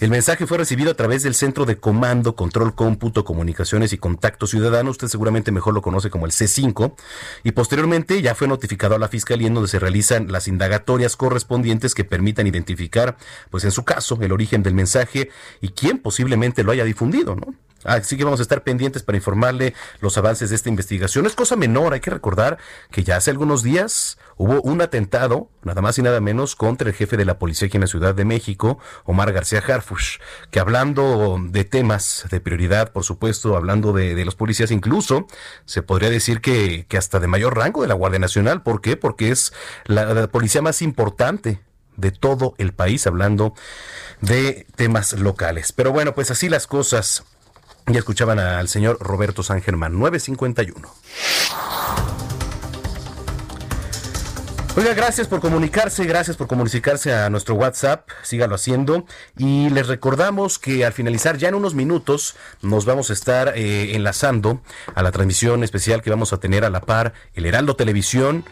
El 0.00 0.10
mensaje 0.10 0.46
fue 0.46 0.58
recibido 0.58 0.92
a 0.92 0.94
través 0.94 1.24
del 1.24 1.34
Centro 1.34 1.64
de 1.64 1.78
Comando, 1.78 2.36
Control 2.36 2.72
Cómputo, 2.76 3.24
Comunicaciones 3.24 3.92
y 3.92 3.98
Contacto 3.98 4.46
Ciudadano, 4.46 4.90
usted 4.90 5.08
seguramente 5.08 5.50
mejor 5.50 5.74
lo 5.74 5.82
conoce 5.82 6.08
como 6.08 6.24
el 6.24 6.30
C5, 6.30 6.94
y 7.42 7.50
posteriormente 7.50 8.22
ya 8.22 8.36
fue 8.36 8.46
notificado 8.46 8.94
a 8.94 8.98
la 9.00 9.08
Fiscalía 9.08 9.48
en 9.48 9.54
donde 9.54 9.68
se 9.68 9.80
realizan 9.80 10.30
las 10.30 10.46
indagatorias 10.46 11.16
correspondientes 11.16 11.96
que 11.96 12.04
permitan 12.04 12.46
identificar, 12.46 13.16
pues 13.50 13.64
en 13.64 13.72
su 13.72 13.84
caso, 13.84 14.16
el 14.20 14.30
origen 14.30 14.62
del 14.62 14.74
mensaje 14.74 15.30
y 15.60 15.70
quién 15.70 15.98
posiblemente 15.98 16.62
lo 16.62 16.70
haya 16.70 16.84
difundido, 16.84 17.34
¿no? 17.34 17.54
Así 17.84 18.16
que 18.16 18.24
vamos 18.24 18.40
a 18.40 18.42
estar 18.42 18.64
pendientes 18.64 19.02
para 19.02 19.18
informarle 19.18 19.74
los 20.00 20.18
avances 20.18 20.50
de 20.50 20.56
esta 20.56 20.68
investigación. 20.68 21.26
Es 21.26 21.34
cosa 21.34 21.56
menor, 21.56 21.94
hay 21.94 22.00
que 22.00 22.10
recordar 22.10 22.58
que 22.90 23.04
ya 23.04 23.16
hace 23.16 23.30
algunos 23.30 23.62
días 23.62 24.18
hubo 24.36 24.60
un 24.62 24.80
atentado, 24.82 25.48
nada 25.62 25.80
más 25.80 25.98
y 25.98 26.02
nada 26.02 26.20
menos, 26.20 26.56
contra 26.56 26.88
el 26.88 26.94
jefe 26.94 27.16
de 27.16 27.24
la 27.24 27.38
policía 27.38 27.66
aquí 27.66 27.76
en 27.76 27.82
la 27.82 27.86
Ciudad 27.86 28.14
de 28.14 28.24
México, 28.24 28.78
Omar 29.04 29.32
García 29.32 29.62
Harfush, 29.66 30.18
que 30.50 30.60
hablando 30.60 31.38
de 31.40 31.64
temas 31.64 32.26
de 32.30 32.40
prioridad, 32.40 32.92
por 32.92 33.04
supuesto, 33.04 33.56
hablando 33.56 33.92
de, 33.92 34.14
de 34.14 34.24
los 34.24 34.34
policías, 34.34 34.70
incluso 34.70 35.26
se 35.64 35.82
podría 35.82 36.10
decir 36.10 36.40
que, 36.40 36.86
que 36.88 36.98
hasta 36.98 37.20
de 37.20 37.28
mayor 37.28 37.56
rango 37.56 37.82
de 37.82 37.88
la 37.88 37.94
Guardia 37.94 38.18
Nacional. 38.18 38.62
¿Por 38.62 38.80
qué? 38.80 38.96
Porque 38.96 39.30
es 39.30 39.52
la, 39.84 40.14
la 40.14 40.26
policía 40.28 40.62
más 40.62 40.82
importante 40.82 41.60
de 41.96 42.12
todo 42.12 42.54
el 42.58 42.72
país, 42.72 43.06
hablando 43.06 43.54
de 44.20 44.66
temas 44.76 45.12
locales. 45.14 45.72
Pero 45.72 45.92
bueno, 45.92 46.14
pues 46.14 46.30
así 46.30 46.48
las 46.48 46.66
cosas. 46.66 47.24
Ya 47.88 48.00
escuchaban 48.00 48.38
al 48.38 48.68
señor 48.68 48.98
Roberto 49.00 49.42
San 49.42 49.62
Germán, 49.62 49.98
951. 49.98 50.88
Oiga, 54.76 54.94
gracias 54.94 55.26
por 55.26 55.40
comunicarse, 55.40 56.04
gracias 56.04 56.36
por 56.36 56.46
comunicarse 56.46 57.12
a 57.12 57.28
nuestro 57.30 57.56
WhatsApp, 57.56 58.08
sígalo 58.22 58.54
haciendo. 58.54 59.06
Y 59.36 59.70
les 59.70 59.88
recordamos 59.88 60.60
que 60.60 60.84
al 60.84 60.92
finalizar, 60.92 61.36
ya 61.36 61.48
en 61.48 61.56
unos 61.56 61.74
minutos, 61.74 62.36
nos 62.62 62.84
vamos 62.84 63.10
a 63.10 63.14
estar 63.14 63.54
eh, 63.56 63.96
enlazando 63.96 64.60
a 64.94 65.02
la 65.02 65.10
transmisión 65.10 65.64
especial 65.64 66.00
que 66.00 66.10
vamos 66.10 66.32
a 66.32 66.38
tener 66.38 66.64
a 66.64 66.70
la 66.70 66.82
par 66.82 67.12
el 67.34 67.46
Heraldo 67.46 67.74
Televisión 67.74 68.44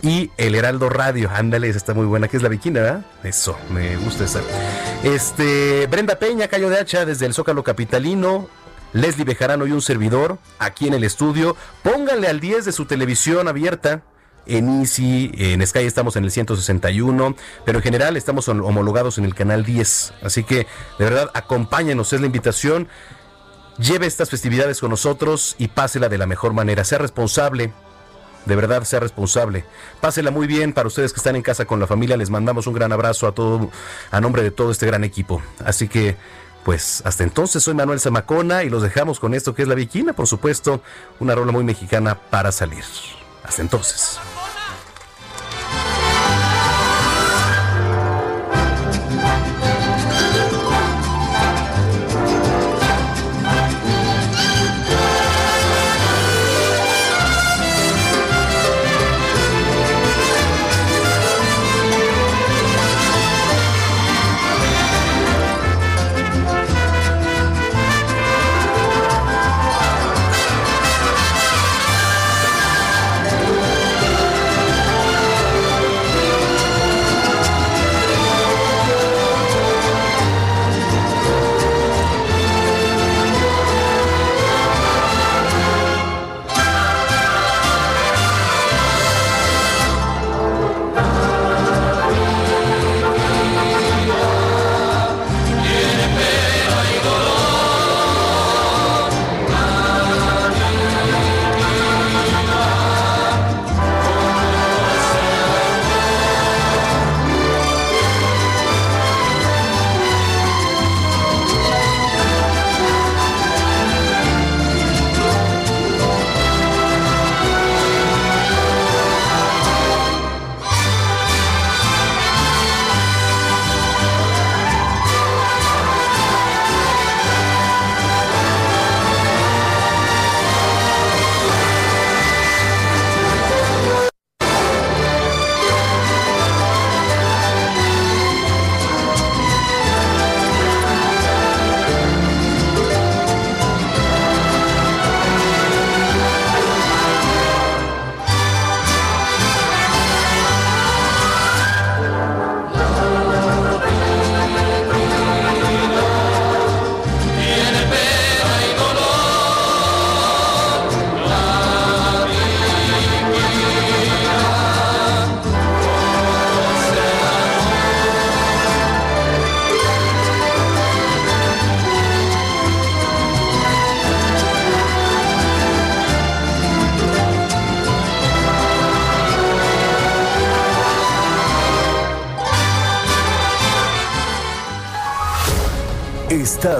y 0.00 0.30
el 0.38 0.54
Heraldo 0.54 0.88
Radio. 0.88 1.30
Ándale, 1.30 1.68
esa 1.68 1.78
está 1.78 1.92
muy 1.92 2.06
buena, 2.06 2.28
que 2.28 2.38
es 2.38 2.42
la 2.42 2.48
viquina, 2.48 2.80
¿verdad? 2.80 3.04
Eso, 3.22 3.58
me 3.70 3.96
gusta 3.96 4.24
esa. 4.24 4.40
Este, 5.02 5.86
Brenda 5.88 6.18
Peña, 6.18 6.48
Cayo 6.48 6.70
de 6.70 6.78
Hacha, 6.78 7.04
desde 7.04 7.26
el 7.26 7.34
Zócalo 7.34 7.62
Capitalino. 7.62 8.48
Leslie 8.94 9.24
Bejarano 9.26 9.66
y 9.66 9.72
un 9.72 9.82
servidor 9.82 10.38
aquí 10.58 10.88
en 10.88 10.94
el 10.94 11.04
estudio. 11.04 11.54
Pónganle 11.82 12.28
al 12.28 12.40
10 12.40 12.64
de 12.64 12.72
su 12.72 12.86
televisión 12.86 13.46
abierta. 13.48 14.02
En 14.46 14.80
Easy, 14.82 15.30
en 15.36 15.66
Sky 15.66 15.80
estamos 15.80 16.16
en 16.16 16.24
el 16.24 16.30
161, 16.30 17.34
pero 17.64 17.78
en 17.78 17.82
general 17.82 18.14
estamos 18.16 18.46
hom- 18.48 18.62
homologados 18.66 19.16
en 19.16 19.24
el 19.24 19.34
canal 19.34 19.64
10. 19.64 20.12
Así 20.22 20.44
que, 20.44 20.66
de 20.98 21.04
verdad, 21.04 21.30
acompáñenos, 21.32 22.12
es 22.12 22.20
la 22.20 22.26
invitación. 22.26 22.88
Lleve 23.78 24.06
estas 24.06 24.28
festividades 24.30 24.80
con 24.80 24.90
nosotros 24.90 25.56
y 25.58 25.68
pásela 25.68 26.08
de 26.10 26.18
la 26.18 26.26
mejor 26.26 26.52
manera. 26.52 26.84
Sea 26.84 26.98
responsable, 26.98 27.72
de 28.44 28.54
verdad, 28.54 28.84
sea 28.84 29.00
responsable. 29.00 29.64
Pásela 30.02 30.30
muy 30.30 30.46
bien 30.46 30.74
para 30.74 30.88
ustedes 30.88 31.14
que 31.14 31.20
están 31.20 31.36
en 31.36 31.42
casa 31.42 31.64
con 31.64 31.80
la 31.80 31.86
familia. 31.86 32.18
Les 32.18 32.28
mandamos 32.28 32.66
un 32.66 32.74
gran 32.74 32.92
abrazo 32.92 33.26
a 33.26 33.32
todo, 33.32 33.70
a 34.10 34.20
nombre 34.20 34.42
de 34.42 34.50
todo 34.50 34.70
este 34.70 34.84
gran 34.86 35.04
equipo. 35.04 35.42
Así 35.64 35.88
que, 35.88 36.16
pues, 36.64 37.02
hasta 37.04 37.24
entonces 37.24 37.62
soy 37.62 37.74
Manuel 37.74 38.00
Zamacona 38.00 38.64
y 38.64 38.70
los 38.70 38.82
dejamos 38.82 39.20
con 39.20 39.34
esto 39.34 39.54
que 39.54 39.62
es 39.62 39.68
la 39.68 39.74
viquina, 39.74 40.12
por 40.14 40.26
supuesto, 40.26 40.80
una 41.20 41.34
rola 41.34 41.52
muy 41.52 41.64
mexicana 41.64 42.14
para 42.14 42.52
salir. 42.52 42.84
Hasta 43.44 43.62
entonces. 43.62 44.18